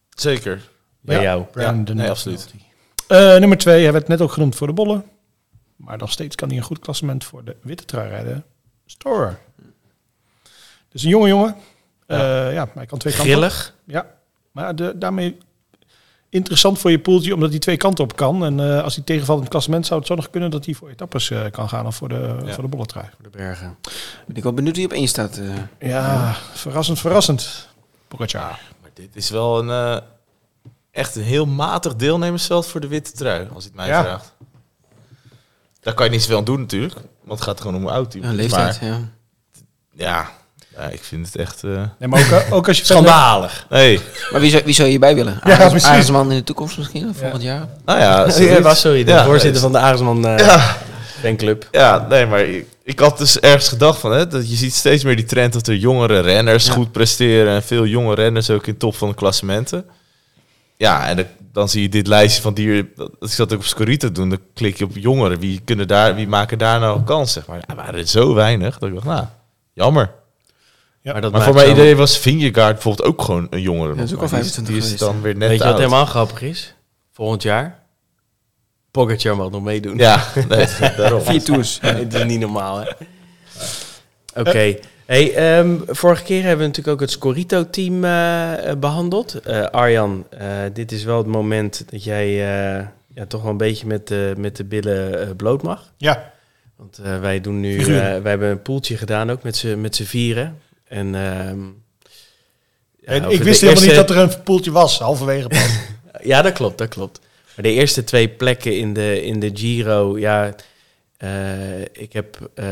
[0.09, 0.69] Zeker.
[0.99, 1.21] Bij Ja.
[1.21, 1.43] jou.
[1.43, 2.53] Brandon nee, absoluut.
[3.07, 5.03] Eh, nummer twee, hij werd net ook genoemd voor de bollen.
[5.75, 8.45] Maar nog steeds kan hij een goed klassement voor de witte trui rijden.
[8.85, 9.39] Storer.
[10.89, 11.55] Dus een jonge jongen.
[12.07, 13.31] Ja, ja hij kan twee kanten.
[13.31, 13.75] Grillig.
[13.85, 14.05] Ja,
[14.51, 15.37] maar de, daarmee
[16.31, 18.45] interessant voor je poeltje, omdat hij twee kanten op kan.
[18.45, 20.73] En eh, als hij tegenvalt in het klassement, zou het zo nog kunnen dat hij
[20.73, 22.53] voor etappes eh, kan gaan of voor de, Ja.
[22.53, 23.05] voor de bolletrui.
[23.15, 23.77] Voor de bergen.
[24.27, 25.37] Ben ik wel benieuwd wie op één staat.
[25.37, 25.89] eh.
[25.89, 27.67] Ja, verrassend, verrassend.
[28.07, 28.59] Pogacar.
[28.81, 30.01] Maar dit is wel een eh,
[30.91, 34.03] echt een heel matig deelnemersveld voor de witte trui, als je het mij Ja.
[34.03, 34.33] vraagt.
[35.79, 36.93] Daar kan je niet zoveel aan doen natuurlijk.
[37.23, 38.99] Want het gaat gewoon om hoe oud hij Ja, leeftijd, Maar, ja.
[39.91, 40.31] ja,
[40.77, 41.69] ja, ik vind het echt eh,
[41.99, 42.19] Nee, maar
[42.49, 43.65] ook, ook als je schandalig.
[43.69, 43.99] Nee,
[44.31, 45.39] Maar wie zou, wie zou je hierbij willen?
[45.43, 45.87] Ja, Ares- precies.
[45.89, 47.67] Aresman in de toekomst misschien, of volgend jaar?
[47.85, 48.25] nou ja.
[48.25, 48.59] Ja, zoiets.
[48.61, 50.77] was sorry, de Ja, voorzitter van de Aresman eh Ja,
[51.21, 51.67] fanclub.
[51.71, 55.03] ja, nee, maar ik, ik had dus ergens gedacht van, hè, dat je ziet steeds
[55.03, 56.71] meer die trend dat er jongere renners Ja.
[56.73, 59.85] goed presteren en veel jonge renners ook in top van de klassementen.
[60.77, 63.65] Ja, en dan, dan zie je dit lijstje van die, dat- ik zat ook op
[63.65, 67.31] Scorito doen, dan klik je op jongeren, wie, kunnen daar, wie maken daar nou kans,
[67.31, 67.59] zeg maar.
[67.67, 69.25] Ja, waren er zo weinig, dat ik dacht, nou,
[69.73, 70.11] jammer.
[71.03, 73.61] Ja, maar dat Maar maakt voor mijn wel- idee was Vingegaard bijvoorbeeld ook gewoon een
[73.61, 73.89] jongere.
[73.89, 75.63] Ja, dat is ook al maar die 25 Die is dan weer net Weet je
[75.63, 75.81] wat oud.
[75.81, 76.73] helemaal grappig is?
[77.11, 77.79] Volgend jaar,
[78.91, 79.97] Pogacar mag nog meedoen.
[79.97, 80.67] Ja, nee,
[80.97, 81.21] daarom.
[81.21, 81.79] Vier tours.
[81.79, 82.89] Nee, dat is niet normaal, hè?
[84.35, 84.75] Oké.
[85.05, 89.33] Hey, ehm, vorige keer hebben we natuurlijk ook het Scorito-team eh, eh, behandeld.
[89.35, 93.57] Eh, Arjan, eh, dit is wel het moment dat jij eh, ja, toch wel een
[93.57, 95.91] beetje met de, met de billen bloot mag.
[95.97, 96.31] Ja,
[96.77, 99.43] Want eh, wij doen nu, eh, wij hebben een poeltje gedaan ook
[99.77, 100.57] met z'n vieren.
[100.91, 101.63] En, ehm,
[102.99, 105.69] ja, en over ik wist helemaal niet dat er een poeltje was, halverwege pas.
[106.23, 107.19] Ja, dat klopt, dat klopt.
[107.55, 110.55] Maar de eerste twee plekken in de, in de Giro, ja,
[111.17, 112.65] eh, ik heb eh,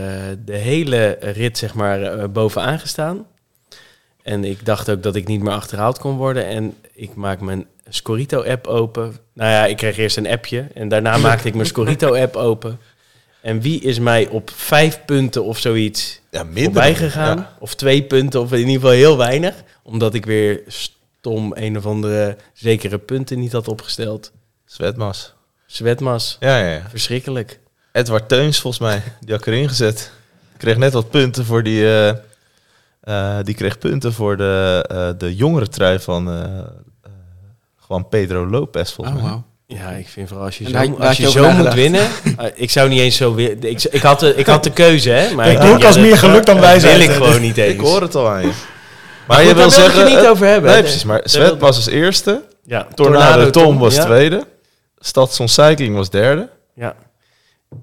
[0.45, 3.25] de hele rit zeg maar eh, bovenaan gestaan.
[4.21, 6.45] En ik dacht ook dat ik niet meer achterhaald kon worden.
[6.45, 9.17] En ik maak mijn Scorito-app open.
[9.33, 12.79] Nou ja, ik kreeg eerst een appje en daarna maakte ik mijn Scorito-app open.
[13.41, 17.37] En wie is mij op vijf punten of zoiets Ja, voorbij gegaan?
[17.37, 17.55] Ja.
[17.59, 19.55] Of twee punten, of in ieder geval heel weinig.
[19.83, 24.31] Omdat ik weer stom een of andere zekere punten niet had opgesteld.
[24.65, 25.33] Zwetmas.
[25.65, 26.89] Zwetmas, Ja, ja, ja.
[26.89, 27.59] verschrikkelijk.
[27.91, 29.03] Edward Teuns, volgens mij.
[29.19, 30.11] Die had ik erin gezet.
[30.57, 31.83] Kreeg net wat punten voor die...
[31.85, 32.09] eh,
[33.01, 36.27] eh, die kreeg punten voor de, eh, de jongere trui van...
[37.77, 39.41] gewoon Pedro Lopez, volgens Oh, mij.
[39.71, 41.39] Ja, ik vind vooral als je En zo, daar- daar als had je je zo
[41.43, 42.01] over moet winnen.
[42.37, 43.65] eh, ik zou niet eens zo weer.
[43.65, 45.33] Ik, ik, had de, ik had de keuze, hè?
[45.35, 46.97] Maar Ik denk, ook als meer geluk dan dat wijsheid.
[46.97, 47.73] wil ik gewoon niet eens.
[47.73, 48.47] Ik hoor het al aan je.
[48.47, 48.57] Maar,
[49.27, 50.01] Maar je goed, wil daar wil ik zeggen...
[50.11, 50.71] het niet eh, over hebben.
[50.71, 51.03] Nee, precies.
[51.03, 52.43] Maar Zwet was als eerste.
[52.65, 54.05] Ja, Tornado, Tom was ja.
[54.05, 54.45] tweede.
[54.99, 56.49] Station Cycling was derde.
[56.75, 56.95] Ja.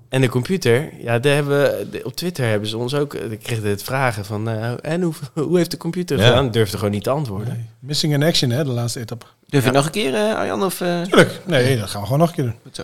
[0.08, 1.58] En de computer, ja, daar hebben
[1.90, 5.14] we, op Twitter hebben ze ons ook, ik kreeg het vragen van, eh, en hoe,
[5.34, 6.24] hoe heeft de computer Ja.
[6.26, 6.50] gedaan?
[6.50, 7.68] Durfde gewoon niet te antwoorden.
[7.80, 9.26] Missing in action, hè, de laatste etappe.
[9.46, 10.62] Durf je nog een keer, eh, Arjan?
[10.64, 11.40] Of, eh, Tuurlijk.
[11.46, 12.54] Nee, dat gaan we gewoon nog een keer doen.
[12.62, 12.82] goed zo.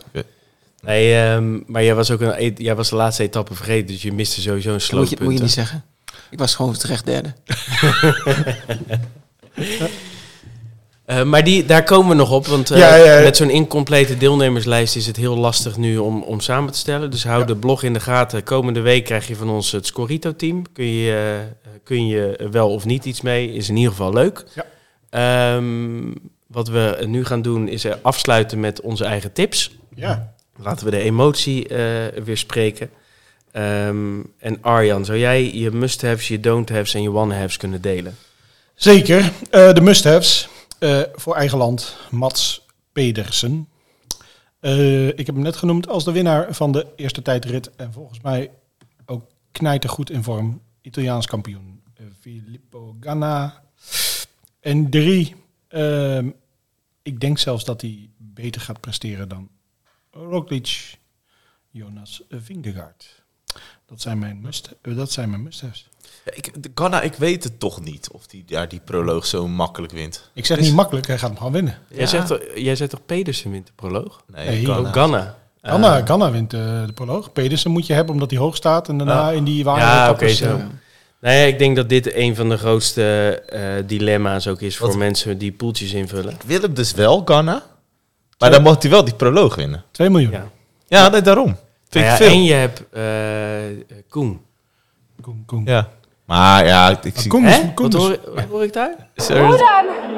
[0.82, 4.12] Nee, ehm, maar jij was ook een, jij was de laatste etappe vergeten, dus je
[4.12, 5.20] miste sowieso een Dat moet je, slootpunt.
[5.20, 5.84] moet je niet zeggen.
[6.30, 7.32] Ik was gewoon terecht derde.
[11.04, 13.22] Eh, maar die, daar komen we nog op, want eh, Ja, ja, ja.
[13.22, 17.10] met zo'n incomplete deelnemerslijst is het heel lastig nu om, om samen te stellen.
[17.10, 17.44] Dus hou Ja.
[17.46, 18.42] de blog in de gaten.
[18.44, 20.72] Komende week krijg je van ons het Scorito-team.
[20.72, 21.38] Kun je,
[21.84, 24.44] kun je wel of niet iets mee, is in ieder geval leuk.
[24.54, 24.64] Ja.
[25.56, 26.10] Ehm,
[26.52, 29.76] wat we nu gaan doen is afsluiten met onze eigen tips.
[29.94, 30.34] Ja.
[30.56, 32.90] Laten we de emotie eh, weer spreken.
[33.52, 38.16] Ehm, en Arjan, zou jij je must-haves, je don't-haves en je one-haves kunnen delen?
[38.74, 39.32] Zeker.
[39.50, 40.48] Eh, de must-haves
[40.78, 41.96] eh, voor eigen land.
[42.10, 43.66] Mats Pedersen.
[45.16, 47.70] Ik heb hem net genoemd als de winnaar van de eerste tijdrit.
[47.76, 48.50] En volgens mij
[49.06, 50.60] ook knijtergoed in vorm.
[50.80, 51.82] Italiaans kampioen.
[52.20, 53.62] Filippo Ganna.
[54.60, 55.34] En drie.
[55.68, 56.28] ehm,
[57.02, 59.48] ik denk zelfs dat hij beter gaat presteren dan
[60.10, 60.98] Roglic,
[61.70, 63.22] Jonas Vingegaard.
[63.86, 65.48] Dat zijn mijn must, eh, dat zijn mijn.
[66.24, 69.48] Ja, ik, de Ganna, ik weet het toch niet of die, ja, die proloog zo
[69.48, 70.30] makkelijk wint.
[70.34, 71.78] Ik zeg Is- niet makkelijk, hij gaat hem gewoon winnen.
[71.88, 74.24] Jij, zegt, toch- jij zegt toch Pedersen wint de proloog?
[74.26, 74.92] Nee, Nee, Ganna.
[74.92, 75.38] Ganna.
[75.62, 77.32] Ganna, Eh, Ganna wint eh, de proloog.
[77.32, 79.34] Pedersen moet je hebben omdat hij hoog staat en daarna Ah.
[79.34, 80.60] in die waarde Ja, oké, zo.
[81.22, 83.02] Eh, Nee, ik denk dat dit een van de grootste
[83.48, 86.32] eh, dilemma's ook is voor Wat- mensen die poeltjes invullen.
[86.32, 87.62] Ik wil hem dus wel, Ganna.
[88.38, 89.84] Maar dan moet hij wel die proloog winnen.
[89.90, 90.30] 2 miljoen.
[90.30, 90.44] Ja.
[90.86, 91.56] Ja, nee, daarom.
[91.88, 92.26] Vind Nou ja, veel.
[92.34, 93.02] en je hebt eh,
[94.08, 94.40] Koen.
[95.22, 95.62] Koen, Koen.
[95.64, 95.88] Ja.
[96.26, 97.30] Maar ja, ik, ik zie...
[97.30, 97.50] Koen Hè?
[97.58, 98.94] is, Koen Wat hoor, wat hoor ik daar?
[99.16, 99.42] Sorry,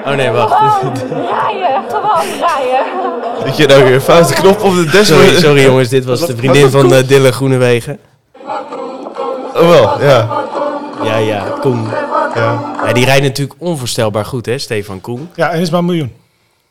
[0.05, 0.53] Oh nee, wacht.
[0.55, 3.45] Gewoon rijden, gewoon rijden.
[3.45, 5.07] dat je nou weer een foute knop op de dashboard...
[5.25, 7.99] Sorry, sorry jongens, dit was de vriendin van uh, Dille Groenewegen.
[9.55, 10.29] Oh wel, ja.
[11.03, 11.83] Ja, ja, Koen.
[12.35, 12.73] ja.
[12.87, 15.29] Ja, die rijdt natuurlijk onvoorstelbaar goed, hè, Stefan Koen.
[15.37, 16.13] Ja, en is maar een miljoen.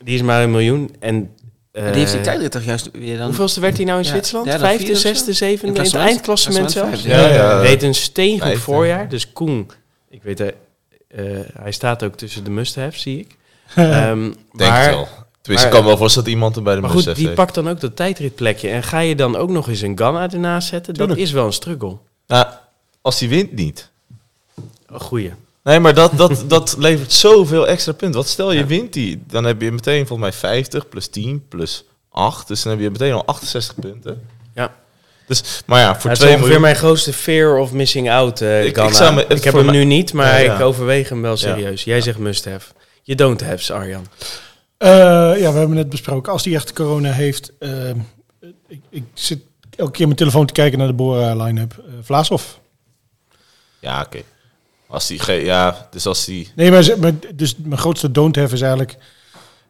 [0.04, 0.94] Die is maar een miljoen.
[1.00, 1.30] En,
[1.72, 3.26] eh, die heeft die tijdrit toch juist weer dan...
[3.26, 4.46] Hoeveelste werd hij nou in Ja, Zwitserland?
[4.46, 6.08] derde, Vijfde, zesde, zevende in het klassement?
[6.08, 6.90] eindklassement zelfs?
[7.02, 7.08] Vijfde.
[7.08, 7.60] Ja, ja.
[7.60, 8.60] Reed een steengoed Vijfde.
[8.62, 9.08] voorjaar.
[9.08, 9.70] Dus Koen,
[10.10, 10.54] ik weet het,
[11.08, 11.24] eh,
[11.62, 13.36] hij staat ook tussen de must-haves, zie ik.
[13.74, 15.08] Ehm, Denk maar, het wel.
[15.40, 17.36] Tenminste, ik kan wel voorstellen dat iemand hem bij de Maar must goed, die heeft.
[17.36, 18.68] pakt dan ook dat tijdritplekje.
[18.68, 20.94] En ga je dan ook nog eens een Ganna ernaast zetten?
[20.94, 21.26] Dat Tuurlijk.
[21.28, 21.96] is wel een struggle.
[22.26, 22.46] Nou,
[23.02, 23.90] als hij wint niet.
[24.94, 25.32] Een goeie.
[25.62, 28.20] Nee, maar dat, dat, dat levert zoveel extra punten.
[28.20, 31.84] Wat stel je wint die, dan heb je meteen volgens mij 50 plus 10 plus
[32.10, 32.48] 8.
[32.48, 34.22] Dus dan heb je meteen al 68 punten.
[34.54, 34.74] Ja.
[35.26, 36.60] Dus, maar ja, voor het is 2 ongeveer miljoen...
[36.60, 38.92] mijn grootste fear of missing out, eh Ik- ik Ganna.
[38.92, 40.54] zou me- ik heb hem nu niet, maar Ja, ja.
[40.54, 41.84] ik overweeg hem wel serieus.
[41.84, 42.72] Jij zegt must have.
[43.02, 44.06] Je don't have, Arjan.
[44.76, 44.88] Eh,
[45.40, 46.32] ja, we hebben net besproken.
[46.32, 47.52] Als die echt corona heeft...
[47.58, 47.88] eh,
[48.68, 49.38] ik, ik zit
[49.76, 51.82] elke keer mijn telefoon te kijken naar de Bora line-up.
[52.02, 52.58] Vlaashoff.
[53.80, 54.18] Ja, oké.
[54.86, 55.18] Als die...
[55.18, 56.52] ge- Ja, dus als die...
[56.56, 56.84] Nee, maar,
[57.34, 58.96] dus mijn grootste don't have is eigenlijk...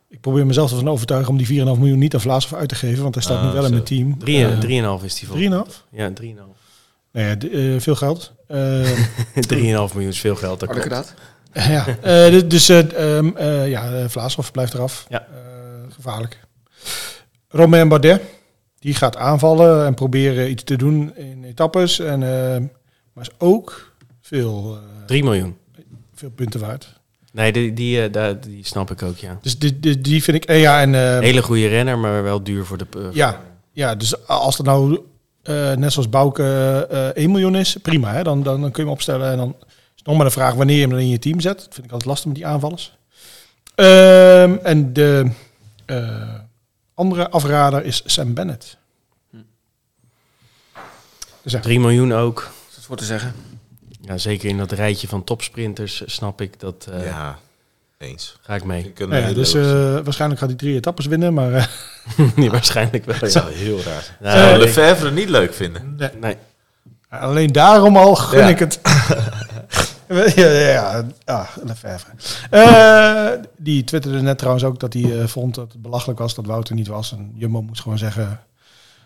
[0.08, 3.02] Ik probeer mezelf ervan overtuigen om die 4,5 miljoen niet aan Vlaashoff uit te geven.
[3.02, 4.18] Want hij staat Ah, nu wel in mijn team.
[4.18, 5.36] Drie, Eh, drieënhalf is die voor.
[5.66, 5.84] 3,5?
[5.90, 6.22] Ja, 3,5.
[7.12, 8.32] Nou ja, eh, veel geld.
[8.48, 8.82] Eh,
[9.48, 10.60] 3,5 miljoen is veel geld.
[10.60, 11.14] Dat daad.
[11.52, 15.06] ja, eh, dus- dus eh, ehm, eh, ja, Vlaashoff blijft eraf.
[15.08, 15.20] Ja.
[15.20, 16.40] Eh, gevaarlijk.
[17.48, 18.22] Romain Bardet,
[18.78, 21.98] die gaat aanvallen en proberen iets te doen in etappes.
[21.98, 22.60] En, eh,
[23.12, 23.92] maar is ook
[24.28, 25.56] veel, eh, 3 miljoen.
[26.14, 26.92] veel punten waard.
[27.32, 29.38] Nee, die, die, eh, daar- die snap ik ook, ja.
[29.42, 30.44] Dus die, die, die vind ik...
[30.44, 32.86] eh, ja, en, eh, Hele goede renner, maar wel duur voor de...
[32.96, 33.40] eh, ja,
[33.72, 35.00] ja, dus als het nou
[35.42, 36.42] eh, net zoals Bouke
[36.90, 38.12] eh 1 miljoen is, prima.
[38.12, 38.22] Hè?
[38.22, 39.30] Dan, dan, dan kun je hem opstellen.
[39.30, 41.40] En dan is het nog maar de vraag wanneer je hem dan in je team
[41.40, 41.58] zet.
[41.58, 42.96] Dat vind ik altijd lastig met die aanvallers.
[43.74, 45.30] Ehm, en de
[45.86, 46.34] eh,
[46.94, 48.76] andere afrader is Sam Bennett.
[51.42, 52.50] Dus ja, 3 miljoen ook.
[52.68, 53.34] Dat is voor te zeggen.
[54.06, 56.88] Ja, zeker in dat rijtje van topsprinters snap ik dat.
[56.92, 57.38] eh, ja,
[57.98, 58.36] eens.
[58.40, 58.92] Ga ik mee.
[58.96, 59.62] Ja, dus eh,
[60.00, 61.34] waarschijnlijk gaat hij drie etappes winnen.
[61.34, 61.66] Maar eh,
[62.36, 63.30] Nee, waarschijnlijk wel.
[63.30, 64.16] Zou heel raar zijn.
[64.20, 65.94] Nou, Lefebvre niet leuk vinden?
[65.96, 66.36] nee, nee.
[67.08, 68.48] alleen daarom al gun Ja.
[68.48, 68.80] ik het.
[70.34, 71.06] ja, ja, ja.
[71.24, 72.10] Ah, Lefebvre.
[72.50, 76.74] Eh, die twitterde net trouwens ook dat hij vond dat het belachelijk was dat Wouter
[76.74, 77.12] niet was.
[77.12, 78.40] En Jumbo moest gewoon zeggen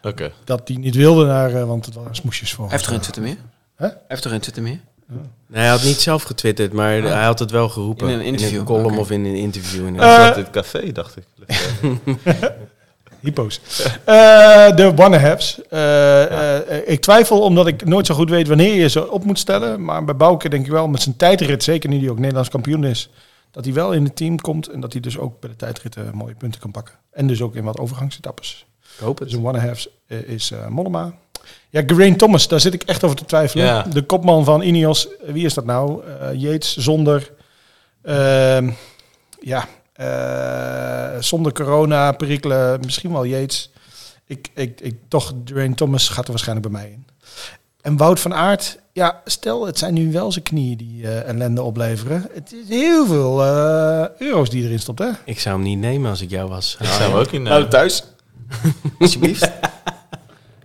[0.03, 0.33] Oké.
[0.45, 2.65] dat hij niet wilde naar, eh, want het waren smoesjes voor.
[2.65, 3.37] Hij heeft toch geen Twitter meer?
[3.77, 3.87] Hè?
[3.87, 4.81] Hij heeft toch geen Twitter meer?
[5.09, 8.09] Nee, hij had niet zelf getwitterd, maar hij had het wel geroepen.
[8.09, 8.65] In een interview.
[8.65, 8.99] column Oké.
[8.99, 9.87] of in een interview.
[9.87, 11.25] In het café, dacht ik.
[13.21, 13.61] Hypo's.
[14.05, 15.61] Eh, de one-haves.
[15.69, 19.39] Eh, eh, ik twijfel omdat ik nooit zo goed weet wanneer je ze op moet
[19.39, 19.85] stellen.
[19.85, 22.85] Maar bij Bouke denk ik wel met zijn tijdrit, zeker nu hij ook Nederlands kampioen
[22.85, 23.11] is,
[23.51, 24.69] dat hij wel in het team komt.
[24.69, 26.95] En dat hij dus ook bij de tijdritten mooie punten kan pakken.
[27.11, 28.67] En dus ook in wat overgangsetappes.
[28.81, 29.29] ik hoop het.
[29.29, 31.15] Dus een one-haves eh, is Mollema.
[31.71, 33.65] Ja, Geraint Thomas, daar zit ik echt over te twijfelen.
[33.65, 33.83] Ja.
[33.83, 36.03] De kopman van Ineos, wie is dat nou?
[36.07, 37.31] Eh Yates, zonder...
[38.03, 38.71] ehm,
[39.41, 43.71] ja, eh, zonder corona, perikelen, misschien wel Yates.
[44.27, 47.07] Ik, ik, ik, toch, Geraint Thomas gaat er waarschijnlijk bij mij in.
[47.81, 51.63] En Wout van Aert, ja, stel, het zijn nu wel zijn knieën die eh, ellende
[51.63, 52.27] opleveren.
[52.33, 55.09] Het is heel veel eh, euro's die erin stopt, hè?
[55.25, 56.77] Ik zou hem niet nemen als ik jou was.
[56.81, 57.45] Ik zou hem ook in...
[57.47, 58.05] eh, Nou, thuis.
[58.99, 59.51] Alsjeblieft.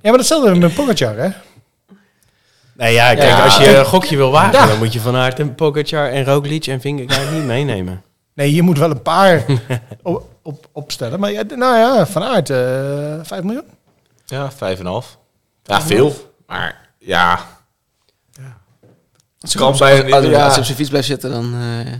[0.04, 1.30] Ja, maar datzelfde met Pogacar, hè?
[2.74, 3.44] Nee, ja, kijk, Ja.
[3.44, 4.66] als je een gokje wil wagen, Ja.
[4.68, 8.04] dan moet je Van Aert en Pogacar en Roglic en Vingegaard niet meenemen.
[8.34, 9.46] Nee, je moet wel een paar
[10.04, 11.20] op, op, opstellen.
[11.20, 13.64] Maar ja, nou ja, Van Aert, eh 5 miljoen.
[14.26, 15.18] Ja, vijf en een half.
[15.64, 16.34] Ja, veel.
[16.48, 17.40] Maar ja,
[19.40, 20.40] Als Kan hij bij op- een- als, als ja.
[20.50, 21.92] hij op zijn fiets blijft zitten, dan eh,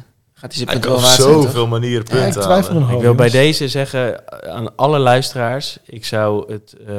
[0.44, 1.44] gaat hij zijn hij punt kan wel op waard zijn, toch?
[1.44, 2.88] zoveel manieren Ja, ik punten twijfel halen.
[2.88, 6.96] nog Ik wil bij deze zeggen eh, aan alle luisteraars, ik zou, het, eh,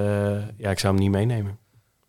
[0.57, 1.59] ja, ik zou hem niet meenemen.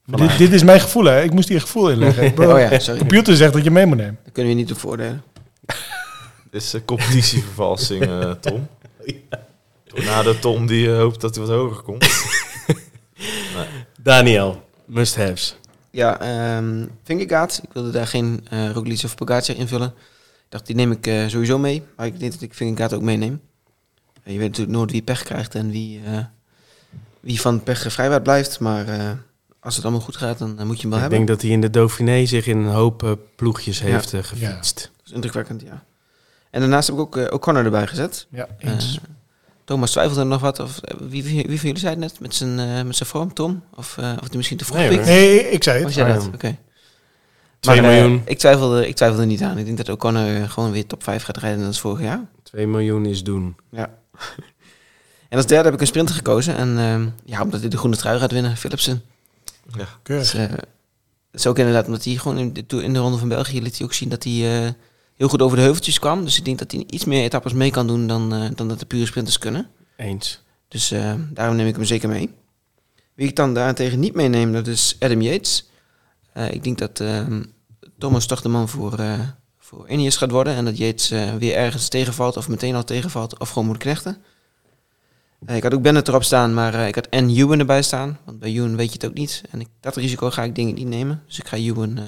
[0.05, 1.21] Dit, dit is mijn gevoel, hè.
[1.23, 2.99] Ik moest hier gevoel Oh ja, De sorry.
[2.99, 4.17] computer zegt dat je mee moet nemen.
[4.23, 5.23] Dat kunnen we niet op voordelen.
[6.51, 8.67] Dit is een competitievervalsing, eh, Tom.
[9.87, 12.07] Tornado Tom die eh, hoopt dat hij wat hoger komt.
[14.01, 15.55] Daniel, must-haves.
[15.91, 17.59] Ja, ehm Vingegaard.
[17.63, 19.93] Ik wilde daar geen eh Roglic of Pogacar invullen.
[20.45, 21.83] Ik dacht, die neem ik eh, sowieso mee.
[21.97, 23.41] Maar ik denk dat ik Vingegaard ook meeneem.
[24.23, 26.17] Je weet natuurlijk nooit wie pech krijgt en wie, eh,
[27.19, 28.59] wie van pech vrijwaard blijft.
[28.59, 29.11] Maar eh,
[29.59, 31.09] als het allemaal goed gaat, dan moet je hem wel Ik hebben.
[31.09, 34.91] denk dat hij in de Dauphiné zich in een hoop ploegjes heeft gefietst.
[34.97, 35.83] Dat is indrukwekkend, ja.
[36.49, 38.27] En daarnaast heb ik ook O'Connor erbij gezet.
[38.29, 38.99] Ja, eens.
[39.65, 40.59] Thomas twijfelde nog wat.
[40.59, 42.19] Of, wie, wie, wie van jullie zei het net?
[42.19, 43.63] Met zijn, eh, met zijn vorm, Tom?
[43.75, 45.85] Of, eh, of die misschien te vroeg Nee, nee, ik zei het.
[45.85, 46.15] Was jij dat?
[46.15, 46.33] Arjan.
[46.33, 46.57] Oké.
[47.59, 48.21] 2 Maar, eh, miljoen.
[48.25, 49.57] ik, twijfelde, ik twijfelde niet aan.
[49.57, 52.25] Ik denk dat O'Connor eh, gewoon weer top 5 gaat rijden als vorig jaar.
[52.43, 53.55] 2 miljoen is doen.
[53.71, 53.97] Ja.
[55.29, 56.55] en als derde heb ik een sprinter gekozen.
[56.55, 59.03] En ehm, ja, omdat hij de groene trui gaat winnen, Philipsen.
[59.77, 59.87] Ja.
[60.03, 60.31] Keurig.
[60.31, 60.57] Dus, eh,
[61.35, 63.77] dat is ook inderdaad omdat hij gewoon in de, in de Ronde van België liet
[63.77, 64.71] hij ook zien dat hij eh,
[65.15, 66.23] heel goed over de heuveltjes kwam.
[66.23, 68.79] Dus ik denk dat hij iets meer etappes mee kan doen dan, eh, dan dat
[68.79, 69.69] de pure sprinters kunnen.
[69.97, 70.43] Eens.
[70.67, 72.29] Dus eh, daarom neem ik hem zeker mee.
[73.13, 75.69] Wie ik dan daarentegen niet meeneem, dat is Adam Yates.
[76.35, 77.43] Eh, ik denk dat ehm,
[77.97, 79.19] Thomas toch de man voor, eh
[79.59, 80.53] voor Ineos gaat worden.
[80.55, 84.17] En dat Yates eh, weer ergens tegenvalt, of meteen al tegenvalt, of gewoon moet knechten.
[85.45, 88.17] Eh, ik had ook Bennett erop staan, maar eh, ik had en Ewan erbij staan.
[88.25, 89.41] Want bij Ewan weet je het ook niet.
[89.51, 91.23] En ik, dat risico ga ik denk ik niet nemen.
[91.27, 92.03] Dus ik ga Ewan eh,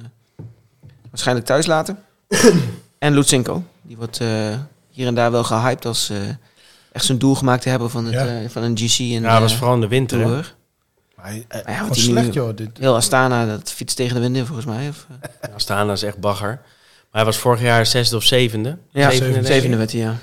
[1.09, 1.99] waarschijnlijk thuis laten.
[2.99, 3.63] en Lutsenko.
[3.81, 4.59] Die wordt eh,
[4.89, 6.17] hier en daar wel gehyped als eh,
[6.91, 8.41] echt zijn doel gemaakt te hebben van, het, Ja.
[8.41, 8.99] eh, van een GC.
[8.99, 10.55] En, Ja, dat was vooral in de winter.
[11.17, 12.55] Maar hij, hij- ja, hij nu- slecht, joh.
[12.55, 12.69] Dit.
[12.79, 14.87] Heel Astana, dat fietst tegen de wind in volgens mij.
[14.89, 15.07] Of,
[15.41, 16.49] eh, Astana is echt bagger.
[17.11, 18.77] Maar hij was vorig jaar zesde of zevende.
[18.91, 20.15] ja, Zevende, werd hij, ja.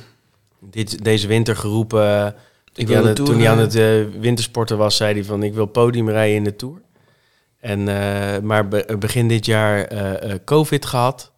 [0.60, 2.02] Dit, deze winter geroepen.
[2.20, 2.32] eh, Ik
[2.72, 3.62] toen, wil hij aan de het, Tour, toen hij aan eh,
[4.12, 6.80] het wintersporten was, zei hij van ik wil podium rijden in de Tour.
[7.60, 11.32] En, eh, maar be- begin dit jaar eh, eh, COVID gehad.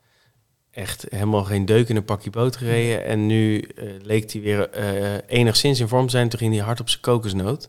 [0.70, 3.04] Echt helemaal geen deuk in een pakje boot gereden.
[3.04, 3.68] En nu
[4.02, 6.28] leek hij weer eh, enigszins in vorm te zijn.
[6.28, 7.68] Toen ging hij hard op zijn kokosnoot.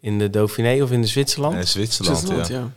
[0.00, 1.54] In de Dauphiné of in de Zwitserland.
[1.54, 2.58] En Zwitserland, Zwitserland, ja.
[2.58, 2.70] ja.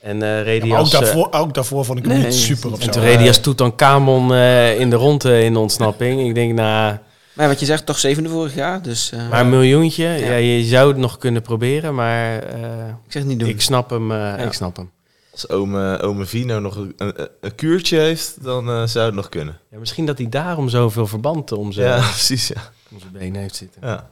[0.00, 2.34] En eh reed Ja, ook, als, eh, daarvoor, ook daarvoor vond ik hem Nee, niet
[2.34, 5.58] super of en toen reed hij als Eh, Tutankhamon eh in de ronde in de
[5.58, 6.20] ontsnapping.
[6.28, 6.96] Ik denk, nou,
[7.32, 8.82] Maar wat je zegt, toch zevende vorig jaar.
[8.82, 10.04] Dus eh, maar een miljoentje.
[10.04, 10.14] Ja.
[10.26, 10.34] Ja.
[10.36, 13.48] je zou het nog kunnen proberen, maar eh, ik zeg het niet doen.
[13.48, 14.12] ik snap hem.
[14.12, 14.90] eh, Ik snap hem.
[15.32, 19.28] Als ome, ome Vino nog een, een, een kuurtje heeft, dan eh, zou het nog
[19.28, 19.58] kunnen.
[19.70, 22.70] Ja, misschien dat hij daarom zoveel verband om zijn, Ja, precies, ja.
[22.90, 23.80] om zijn benen heeft zitten.
[23.84, 24.08] ja.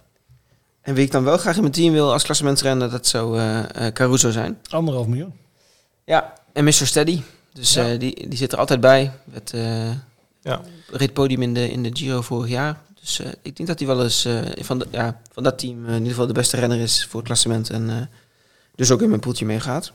[0.84, 3.86] En wie ik dan wel graag in mijn team wil als klassementsrenner, dat zou eh,
[3.86, 4.58] eh, Caruso zijn.
[4.70, 5.32] anderhalf miljoen.
[6.04, 6.72] Ja, en Mr.
[6.72, 7.20] Steady.
[7.52, 7.90] Dus Ja.
[7.92, 9.12] eh, die, die zit er altijd bij.
[9.30, 9.90] Het eh
[10.40, 10.60] Ja.
[11.28, 12.80] in de, in de Giro vorig jaar.
[13.00, 15.86] Dus eh, ik denk dat hij wel eens eh, van, de, ja, van dat team
[15.86, 17.70] in ieder geval de beste renner is voor het klassement.
[17.70, 17.96] En eh,
[18.74, 19.92] dus ook in mijn poeltje meegaat.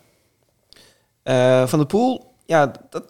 [1.24, 3.04] Eh, van de pool, ja, dat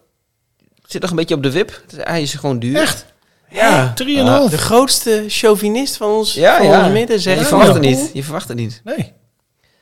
[0.86, 1.84] zit nog een beetje op de wip.
[1.96, 2.78] Hij is gewoon duur.
[2.78, 3.06] Echt?
[3.52, 3.94] Ja.
[4.04, 4.50] 3,5.
[4.50, 6.84] De grootste chauvinist van ons, Ja, van ja.
[6.84, 8.10] ons midden zegt je verwacht het niet.
[8.14, 8.82] Je verwacht het niet.
[8.84, 9.14] Nee.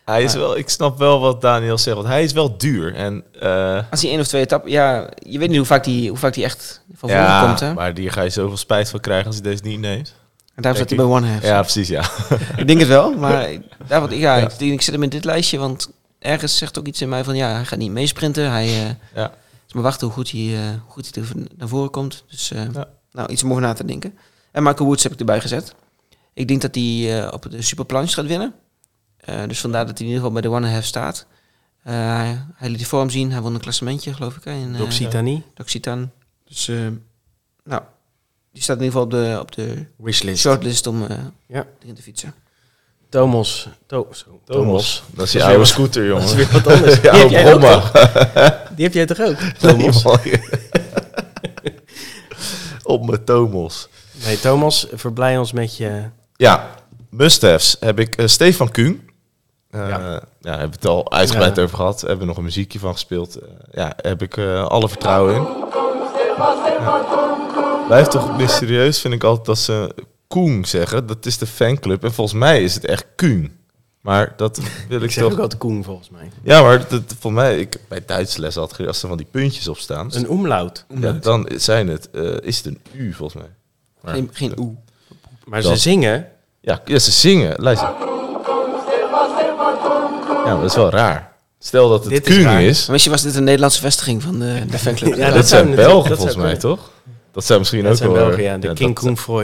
[0.05, 2.95] Hij is wel, ik snap wel wat Daniel zegt, want hij is wel duur.
[2.95, 4.71] En, eh, Als hij één of twee etappen...
[4.71, 7.59] Ja, je weet niet hoe vaak die, hoe vaak die echt van voren ja, komt.
[7.59, 7.73] Hè?
[7.73, 10.15] maar die ga je zoveel spijt van krijgen als hij deze niet neemt.
[10.55, 11.43] En daarom zat hij bij One Half.
[11.43, 12.03] Ja, precies, ja.
[12.57, 14.49] Ik denk het wel, maar ik- daar, wat, ja, Ja.
[14.57, 15.89] Ik, ik zet hem in dit lijstje, want
[16.19, 18.51] ergens zegt ook iets in mij van ja, hij gaat niet meesprinten.
[18.51, 19.31] Hij eh Ja.
[19.67, 22.23] is maar wachten hoe goed hij, eh, hoe goed hij er naar voren komt.
[22.29, 22.87] Dus eh, Ja.
[23.17, 24.17] Nou, iets om over na te denken.
[24.51, 25.75] En Michael Woods heb ik erbij gezet.
[26.33, 28.53] Ik denk dat hij eh, op de Superplanche gaat winnen.
[29.17, 31.25] Eh, dus vandaar dat hij in ieder geval bij de One Half staat.
[31.83, 31.93] Eh,
[32.55, 34.43] hij, liet de vorm zien, hij won een klassementje geloof ik.
[34.43, 36.11] Hè, in, eh, D'Occitanie, D'Occitan.
[36.47, 36.75] Dus eh,
[37.63, 37.81] nou,
[38.53, 40.41] die staat in ieder geval op de, op de wishlist.
[40.41, 41.17] shortlist om eh
[41.47, 41.65] Ja.
[41.81, 42.33] erin te fietsen.
[43.09, 43.67] Thomas.
[43.85, 45.03] To zo, Thomas.
[45.13, 46.21] Dat is je oude scooter, jongen.
[46.21, 47.01] Dat is weer wat anders.
[47.01, 47.61] Ja, Die heb jij ook?
[48.75, 49.35] Die heb jij toch ook?
[49.59, 50.03] Thomas?
[52.87, 53.87] Op mijn Thomas.
[54.25, 56.03] Nee, Thomas, verblij ons met je...
[56.35, 56.69] Ja,
[57.09, 59.09] must-haves heb ik eh, Stefan Kuhn.
[59.69, 59.87] Eh, Ja.
[59.87, 60.21] ja.
[60.41, 61.61] daar hebben we het al uitgebreid Ja.
[61.63, 62.01] over gehad.
[62.01, 63.35] Hebben we nog een muziekje van gespeeld.
[63.35, 65.41] Eh, ja, heb ik eh, alle vertrouwen in.
[66.37, 67.05] Ja.
[67.87, 69.95] Blijft toch mysterieus, vind ik altijd, dat ze
[70.27, 71.05] Koen zeggen.
[71.07, 72.03] Dat is de fanclub.
[72.03, 73.57] En volgens mij is het echt Kuhn.
[74.07, 74.57] Maar dat
[74.89, 75.33] wil ik, Ik zeg toch...
[75.33, 76.29] ook altijd Koen, volgens mij.
[76.43, 79.67] Ja, maar dat, voor mij, ik, bij Duits les had als er van die puntjes
[79.67, 80.85] op staan, Een omlaut.
[80.99, 83.51] ja, dan zijn het, eh, is het een U volgens mij.
[84.01, 84.75] Maar- Geen, geen oe.
[85.45, 86.27] Maar Dat- ze zingen...
[86.61, 87.53] Ja, ja, ze zingen.
[87.61, 87.87] Luister.
[90.45, 91.31] Ja, maar dat is wel raar.
[91.59, 92.87] Stel dat het Dit is is.
[92.87, 95.15] Misschien was dit een Nederlandse vestiging van de, de fanclub.
[95.15, 96.77] Ja, dat, zijn Belgen dat volgens mij, kunnen.
[96.77, 96.91] toch?
[97.31, 98.25] Dat zijn misschien Dat ook zijn wel...
[98.25, 98.57] Belgen, ja.
[98.57, 98.99] De ja, King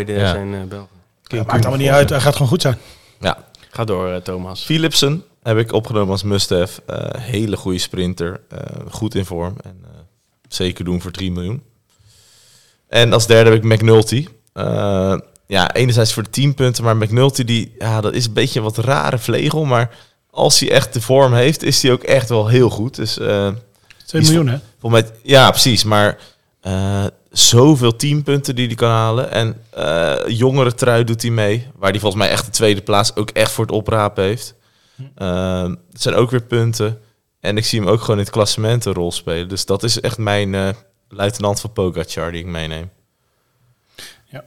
[0.08, 0.30] ja.
[0.32, 0.88] zijn eh Belgen.
[1.24, 2.10] King Maakt allemaal niet uit.
[2.10, 2.78] Hij gaat gewoon goed zijn.
[3.20, 3.38] Ja.
[3.74, 4.64] Ga door, eh, Thomas.
[4.64, 6.82] Philipsen heb ik opgenomen als must-have.
[6.86, 8.42] Eh, hele goede sprinter.
[8.50, 8.58] eh,
[8.92, 9.56] goed in vorm.
[9.64, 9.90] En eh,
[10.48, 11.64] zeker doen voor 3 miljoen.
[12.88, 14.28] En als derde heb ik McNulty.
[14.54, 15.18] Eh,
[15.48, 16.84] ja, enerzijds voor de 10 punten.
[16.84, 19.66] Maar McNulty, die, ja, dat is een beetje een wat rare vlegel.
[19.66, 19.96] Maar
[20.30, 22.96] als hij echt de vorm heeft, is hij ook echt wel heel goed.
[22.96, 23.18] Dus...
[23.18, 23.52] eh,
[24.06, 24.58] 2 Is- miljoen, hè?
[24.80, 25.84] Volgens mij, ja, precies.
[25.84, 26.18] Maar
[26.62, 29.32] eh, zoveel teampunten die hij kan halen.
[29.32, 31.68] En eh jongere trui doet hij mee.
[31.76, 34.56] Waar hij volgens mij echt de tweede plaats ook echt voor het oprapen heeft.
[35.16, 37.00] Eh, het zijn ook weer punten.
[37.40, 39.50] En ik zie hem ook gewoon in het klassement een rol spelen.
[39.50, 40.70] Dus dat is echt mijn eh,
[41.10, 42.90] luitenant van Pogacar die ik meeneem.
[44.26, 44.44] Ja.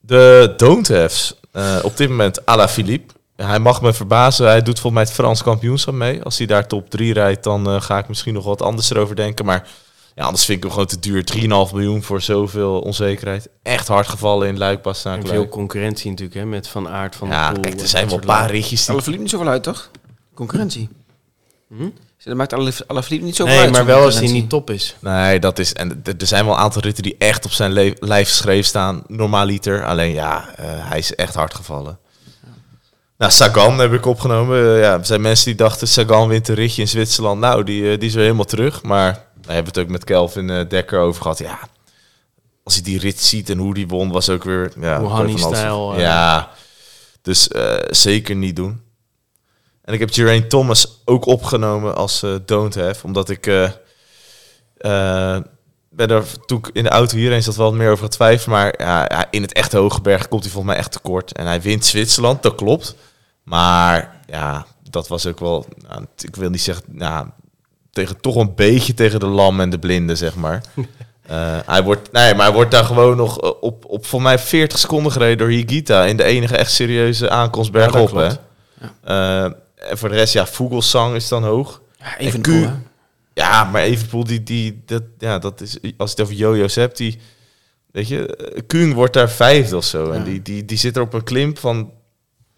[0.00, 1.34] De don't haves.
[1.52, 3.14] eh, op dit moment Ala Philippe.
[3.36, 4.46] Hij mag me verbazen.
[4.46, 6.22] Hij doet volgens mij het Frans kampioenschap mee.
[6.22, 9.44] Als hij daar top 3 rijdt, dan ga ik misschien nog wat anders erover denken.
[9.44, 9.68] Maar
[10.14, 11.24] ja, anders vind ik hem gewoon te duur.
[11.68, 13.48] 3,5 miljoen voor zoveel onzekerheid.
[13.62, 17.52] Echt hard gevallen in Luik, En veel concurrentie natuurlijk, hè, met Van Aert van Ja,
[17.52, 17.60] Poel.
[17.60, 18.90] kijk, er zijn wel een paar ritjes die...
[18.90, 19.90] Alle verliep niet zoveel uit, toch?
[20.34, 20.88] Concurrentie.
[21.68, 21.88] Hm?
[22.24, 23.72] Dat maakt alle, alle verliep niet zoveel Nee, uit.
[23.72, 24.96] maar wel als hij niet top is.
[25.00, 25.72] Nee, dat is...
[25.72, 29.02] En er zijn wel een aantal ritten die echt op zijn lijf geschreven staan.
[29.06, 29.84] Normaaliter.
[29.84, 31.98] Alleen ja, eh, hij is echt hard gevallen.
[33.18, 34.58] Nou, Sagan heb ik opgenomen.
[34.74, 37.40] Eh, ja, er zijn mensen die dachten, Sagan wint een ritje in Zwitserland.
[37.40, 38.82] Nou, die, eh, die is weer helemaal terug.
[38.82, 41.38] Maar we hebben het ook met Kelvin eh, Dekker over gehad.
[41.38, 41.58] Ja,
[42.62, 44.72] als hij die rit ziet en hoe die won, was ook weer...
[44.80, 46.00] Ja, je Hanni-stijl, eh.
[46.00, 46.50] Ja,
[47.22, 48.82] dus eh, zeker niet doen.
[49.84, 53.06] En ik heb Geraint Thomas ook opgenomen als eh, don't have.
[53.06, 53.42] Omdat ik...
[55.90, 58.46] ben er toen ik in de auto hierheen zat wel meer over getwijfeld.
[58.46, 61.32] Maar ja, ja, in het echte Hogeberg komt hij volgens mij echt tekort.
[61.32, 62.94] En hij wint Zwitserland, dat klopt.
[63.42, 67.28] Maar ja, dat was ook wel, nou, ik wil niet zeggen, nou,
[67.94, 70.62] tegen, toch een beetje tegen de lam en de blinden, zeg maar.
[71.24, 74.38] Eh, hij wordt, nee, maar hij wordt daar gewoon nog eh, op, op voor mij
[74.38, 78.10] 40 seconden gereden door Higita in de enige echt serieuze aankomst Ja, bergop.
[78.10, 78.26] hè.
[78.26, 78.38] klopt.
[79.02, 81.80] Eh, en voor de rest, ja, Vogelsang is dan hoog.
[81.98, 82.68] Ja, En even Q-?
[83.34, 86.96] Ja, maar Evenpoel, die, die, dat, ja, dat is, als je het over jojo's hebt,
[86.96, 87.18] die,
[87.92, 90.10] weet je, Kuhn wordt daar vijfde of zo.
[90.10, 90.24] En Ja.
[90.24, 91.90] die, die, die zit er op een klim van,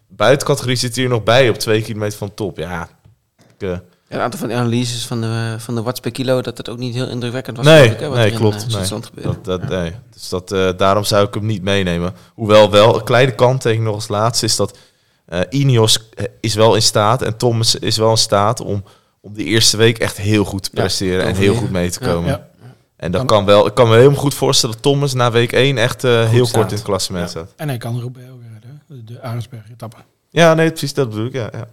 [0.07, 2.57] buitencategorie zit hij er nog bij op twee kilometer van top.
[2.57, 2.89] Ja,
[3.37, 6.57] ik, Ja, een aantal van de analyses van de, van de watts per kilo, dat
[6.57, 7.65] het ook niet heel indrukwekkend was.
[7.65, 9.01] Nee, geloof ik, hè, wat nee, er in, klopt, eh, nee.
[9.03, 9.21] Gebeurde.
[9.41, 9.93] dat, dat, nee.
[10.13, 12.13] Dus dat, eh, daarom zou ik hem niet meenemen.
[12.33, 14.77] Hoewel wel, een kleine kanttekening nog als laatste is dat
[15.25, 16.09] eh Ineos
[16.39, 18.83] is wel in staat en Thomas is wel in staat om,
[19.21, 21.99] om de eerste week echt heel goed te Ja, presteren en heel goed mee te
[21.99, 22.29] komen.
[22.29, 22.47] ja.
[22.95, 25.77] En dat Kan- wel, ik kan me helemaal goed voorstellen dat Thomas na week 1
[25.77, 26.57] echt eh, heel staat.
[26.59, 27.53] kort in het klassement staat.
[27.55, 28.81] En hij kan Roubaix ook redden.
[28.87, 29.03] hè?
[29.03, 29.97] De Arendsberg-etappe.
[30.29, 31.49] Ja, nee, precies, dat bedoel ik, ja.
[31.51, 31.67] ja.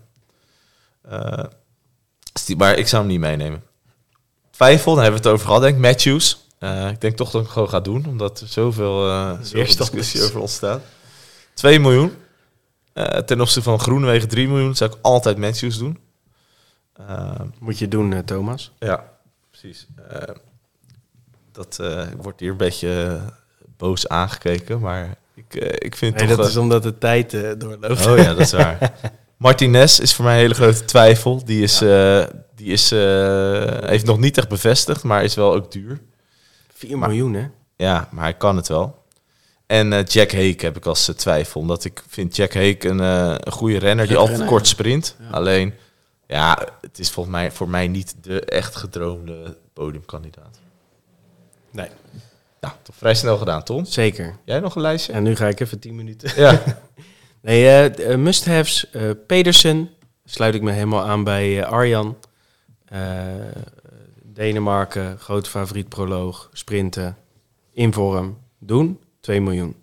[1.09, 2.24] Eh, is die-
[2.57, 3.63] maar ik zou hem niet meenemen.
[4.51, 5.81] Twijfel, daar hebben we het over gehad, denk ik.
[5.81, 6.49] Matthews.
[6.59, 10.21] Eh, ik denk toch dat ik gewoon ga doen, omdat er zoveel, eh zoveel discussie
[10.21, 10.27] is.
[10.27, 10.83] over ontstaat.
[11.55, 12.13] 2 miljoen.
[12.93, 15.99] Eh, ten opzichte van Groenewegen 3 miljoen zou ik altijd Matthews doen.
[17.59, 18.73] Moet je doen, Thomas.
[18.79, 19.05] ja,
[19.51, 19.87] precies.
[21.53, 21.81] Dat
[22.17, 23.21] wordt hier een beetje
[23.77, 26.37] boos aangekeken, maar ik, ik vind Nee, toch...
[26.37, 27.31] dat is omdat de tijd
[27.61, 28.07] doorloopt.
[28.07, 28.79] Oh ja, dat is waar.
[29.45, 31.45] Martinez is voor mij een hele grote twijfel.
[31.45, 35.73] Die, is, eh, die is, eh, heeft nog niet echt bevestigd, maar is wel ook
[35.73, 36.01] duur.
[36.75, 37.47] 4 miljoen, hè?
[37.77, 39.05] Ja, maar hij kan het wel.
[39.67, 41.61] En eh, Jack Hake heb ik als twijfel.
[41.61, 45.17] Omdat ik vind Jack Hake een, een goede renner die altijd kort sprint.
[45.21, 45.31] Ja.
[45.31, 45.75] Alleen,
[46.27, 50.59] ja, het is volgens mij voor mij niet de echt gedroomde podiumkandidaat.
[51.71, 51.89] Nee.
[52.61, 53.85] Ja, toch vrij snel gedaan, Tom.
[53.85, 54.37] Zeker.
[54.45, 55.13] Jij nog een lijstje?
[55.13, 56.33] En nu ga ik even 10 minuten.
[56.37, 56.63] Ja.
[57.45, 58.91] Nee, eh, eh, must-haves.
[58.91, 59.91] eh, Pedersen.
[60.25, 62.17] Sluit ik me helemaal aan bij Arjan.
[64.23, 66.49] Denemarken, groot favoriet proloog.
[66.53, 67.17] Sprinten.
[67.73, 68.39] In vorm.
[68.59, 69.01] Doen.
[69.21, 69.77] 2 miljoen.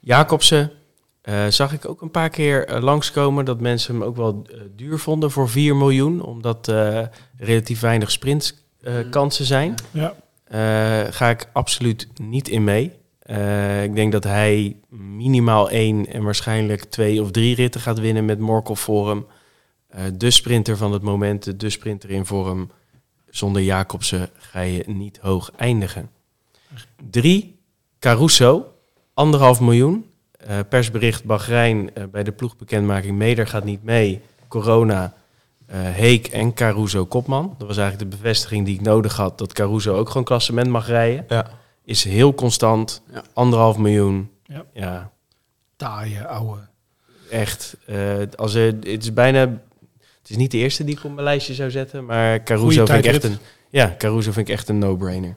[0.00, 0.72] Jacobsen.
[1.48, 4.46] zag ik ook een paar keer langskomen dat mensen hem ook wel
[4.76, 6.22] duur vonden voor 4 miljoen.
[6.22, 6.72] Omdat
[7.36, 9.74] relatief weinig sprintkansen zijn.
[9.90, 10.14] Ja.
[11.10, 12.92] Ga ik absoluut niet in mee.
[13.26, 18.24] Eh, ik denk dat hij minimaal één en waarschijnlijk twee of drie ritten gaat winnen
[18.24, 19.26] met Morkov voor hem.
[19.88, 22.70] Eh, de sprinter van het moment, de sprinter in vorm.
[23.30, 26.10] Zonder Jacobsen ga je niet hoog eindigen.
[27.10, 27.58] Drie,
[27.98, 28.72] Caruso,
[29.14, 30.06] anderhalf miljoen.
[30.38, 33.16] Eh, persbericht Bahrein bij de ploegbekendmaking.
[33.16, 34.20] Meder gaat niet mee.
[34.48, 35.14] Corona,
[35.72, 37.54] Heek en Caruso kopman.
[37.58, 39.38] Dat was eigenlijk de bevestiging die ik nodig had.
[39.38, 41.24] Dat Caruso ook gewoon klassement mag rijden.
[41.28, 41.64] ja.
[41.86, 43.02] Is heel constant.
[43.12, 43.22] Ja.
[43.32, 44.30] Anderhalf miljoen.
[44.44, 44.64] Ja.
[44.72, 45.10] ja
[45.76, 46.58] Taaie, ouwe.
[47.30, 47.76] echt.
[47.86, 47.96] eh,
[48.36, 49.40] als er, het is bijna.
[50.20, 52.86] Het is niet de eerste die ik op mijn lijstje zou zetten, maar Caruso Goeie
[52.86, 53.38] vind ik echt een.
[53.70, 55.34] Ja, Caruso vind ik echt een no-brainer.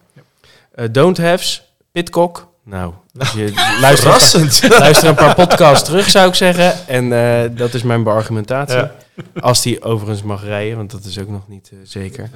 [0.71, 2.47] Eh, don't have's, Pitcock.
[2.63, 3.51] Nou, als je
[3.81, 4.69] luistert, Verrassend.
[4.79, 6.87] luister een paar podcasts terug, zou ik zeggen.
[6.87, 8.75] En eh, dat is mijn beargumentatie.
[8.77, 8.95] Ja.
[9.39, 12.29] Als die overigens mag rijden, want dat is ook nog niet zeker.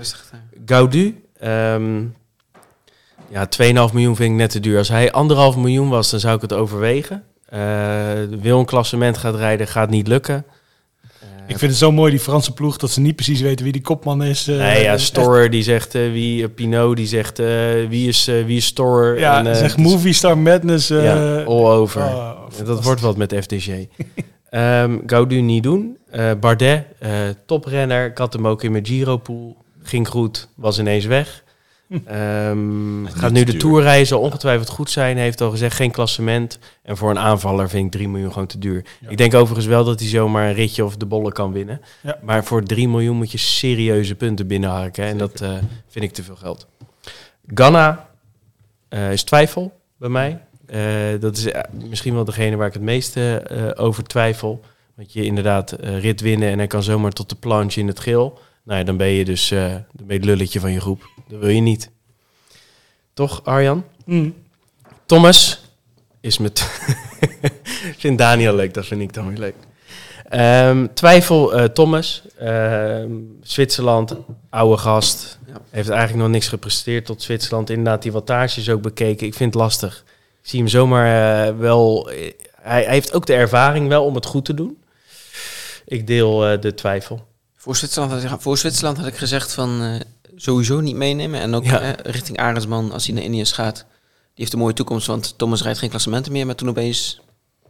[0.65, 1.23] Gaudu.
[1.39, 2.01] ehm
[3.29, 3.47] ja,
[3.87, 4.77] 2,5 miljoen vind ik net te duur.
[4.77, 7.23] Als hij anderhalf miljoen was, dan zou ik het overwegen.
[7.45, 7.59] Eh,
[8.41, 10.45] wil een klassement gaat rijden, gaat niet lukken.
[11.01, 13.73] Eh, Ik vind het zo mooi, die Franse ploeg, dat ze niet precies weten wie
[13.73, 14.47] die kopman is.
[14.47, 17.37] eh, nee, ja, Storer die zegt wie, Pinot die zegt
[17.89, 19.19] wie is, wie is Storer.
[19.19, 20.87] Ja, En, zeg het is- Movie Star Madness.
[20.87, 22.01] ja, all over.
[22.01, 23.67] oh, dat wordt wat met FDG.
[24.49, 25.97] Ehm Gaudu niet doen.
[26.39, 26.85] Bardet,
[27.45, 28.05] toprenner.
[28.05, 29.57] Ik had hem ook in mijn Giro-pool.
[29.83, 31.42] Ging goed, was ineens weg.
[32.05, 33.59] Ehm, Niet gaat nu de duur.
[33.59, 35.17] Tour rijden, zal ongetwijfeld goed zijn.
[35.17, 36.59] Heeft al gezegd, geen klassement.
[36.83, 38.85] En voor een aanvaller vind ik 3 miljoen gewoon te duur.
[38.99, 39.09] Ja.
[39.09, 41.81] Ik denk overigens wel dat hij zomaar een ritje of de bollen kan winnen.
[42.01, 42.17] Ja.
[42.21, 45.05] Maar voor 3 miljoen moet je serieuze punten binnenharken.
[45.05, 45.51] En dat eh,
[45.87, 46.67] vind ik te veel geld.
[47.53, 48.09] Ganna
[48.89, 50.41] eh, is twijfel bij mij.
[50.65, 51.51] Eh, dat is
[51.89, 54.61] misschien wel degene waar ik het meeste eh, over twijfel.
[54.95, 58.39] Want je inderdaad rit winnen en hij kan zomaar tot de planche in het geel.
[58.63, 61.09] Nou ja, dan ben je dus eh, dan ben je het lulletje van je groep.
[61.27, 61.91] Dat wil je niet.
[63.13, 63.85] Toch, Arjan?
[64.05, 64.35] Mm.
[65.05, 65.61] Thomas
[66.21, 66.59] is met...
[67.93, 69.55] Ik vind Daniel leuk, dat vind ik dan weer leuk.
[70.29, 72.23] Ehm, twijfel eh, Thomas.
[72.37, 73.11] Ehm,
[73.41, 74.15] Zwitserland,
[74.49, 75.39] oude gast.
[75.47, 75.61] Ja.
[75.69, 77.69] Heeft eigenlijk nog niks gepresteerd tot Zwitserland.
[77.69, 79.27] Inderdaad, die wattages ook bekeken.
[79.27, 80.03] Ik vind het lastig.
[80.41, 82.09] Ik zie hem zomaar eh, wel...
[82.61, 84.77] hij, hij heeft ook de ervaring wel om het goed te doen.
[85.85, 87.27] Ik deel eh, de twijfel.
[87.63, 89.99] Voor Zwitserland, had ik, voor Zwitserland had ik gezegd van eh,
[90.35, 91.39] sowieso niet meenemen.
[91.41, 91.81] En ook Ja.
[91.81, 93.75] eh, richting Arendsman, als hij naar Indiërs gaat.
[93.75, 93.85] Die
[94.35, 96.45] heeft een mooie toekomst, want Thomas rijdt geen klassementen meer.
[96.45, 97.21] Maar toen opeens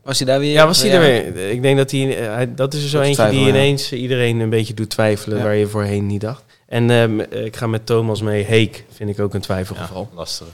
[0.04, 0.52] Was hij daar weer?
[0.52, 1.50] Ja, was hij er weer?
[1.50, 3.48] Ik denk dat hij, eh, dat is er zo eentje die ja.
[3.48, 5.44] ineens iedereen een beetje doet twijfelen Ja.
[5.44, 6.44] waar je voorheen niet dacht.
[6.68, 8.44] En ehm, eh, ik ga met Thomas mee.
[8.44, 10.08] Heek vind ik ook een twijfelgeval.
[10.12, 10.48] Ja, lastig.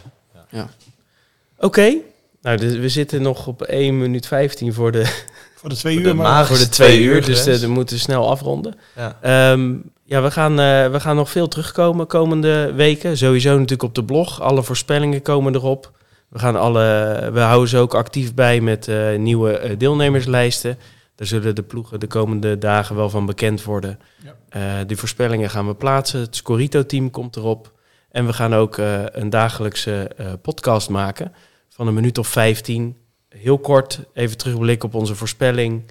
[1.60, 1.94] Oké,
[2.42, 5.24] nou dus we zitten nog op 1 minuut 15 voor de,
[5.56, 8.00] Voor de twee uur, de maar voor de twee twee uur dus eh, we moeten
[8.00, 8.76] snel afronden.
[8.96, 9.18] Ja.
[9.22, 13.18] Ehm, ja, we gaan, eh, we gaan nog veel terugkomen komende weken.
[13.18, 14.42] Sowieso natuurlijk op de blog.
[14.42, 15.92] Alle voorspellingen komen erop.
[16.30, 20.78] We, gaan alle, we houden ze ook actief bij met eh, nieuwe deelnemerslijsten.
[21.16, 24.00] Daar zullen de ploegen de komende dagen wel van bekend worden.
[24.24, 24.36] Ja.
[24.50, 26.20] Eh, die voorspellingen gaan we plaatsen.
[26.20, 27.72] Het Scorito-team komt erop.
[28.12, 31.34] En we gaan ook eh, een dagelijkse eh, podcast maken
[31.80, 32.98] van een minuut of 15.
[33.30, 35.84] Heel kort even terugblikken op onze voorspelling.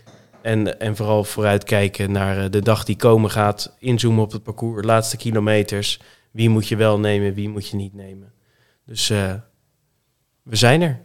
[0.42, 3.74] En, en vooral vooruitkijken naar eh, de dag die komen gaat.
[3.78, 6.00] Inzoomen op het parcours, laatste kilometers.
[6.30, 8.32] Wie moet je wel nemen, wie moet je niet nemen.
[8.86, 9.32] Dus eh,
[10.42, 11.00] we zijn er.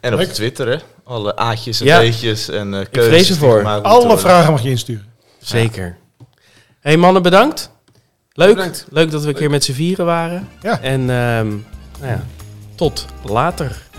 [0.00, 0.20] En op.
[0.20, 0.76] Twitter, hè?
[1.04, 1.98] Alle aatjes en Ja.
[1.98, 5.12] beetjes en eh vrees keuzes moeten alle vragen mag je insturen.
[5.38, 5.96] Zeker.
[6.80, 7.70] hey mannen, bedankt.
[8.32, 8.54] Leuk.
[8.54, 8.86] Bedankt.
[8.90, 10.48] Leuk dat we een keer met z'n vieren waren.
[10.62, 10.80] Ja.
[10.80, 11.48] En ehm,
[11.98, 12.24] nou ja,
[12.80, 13.89] tot later.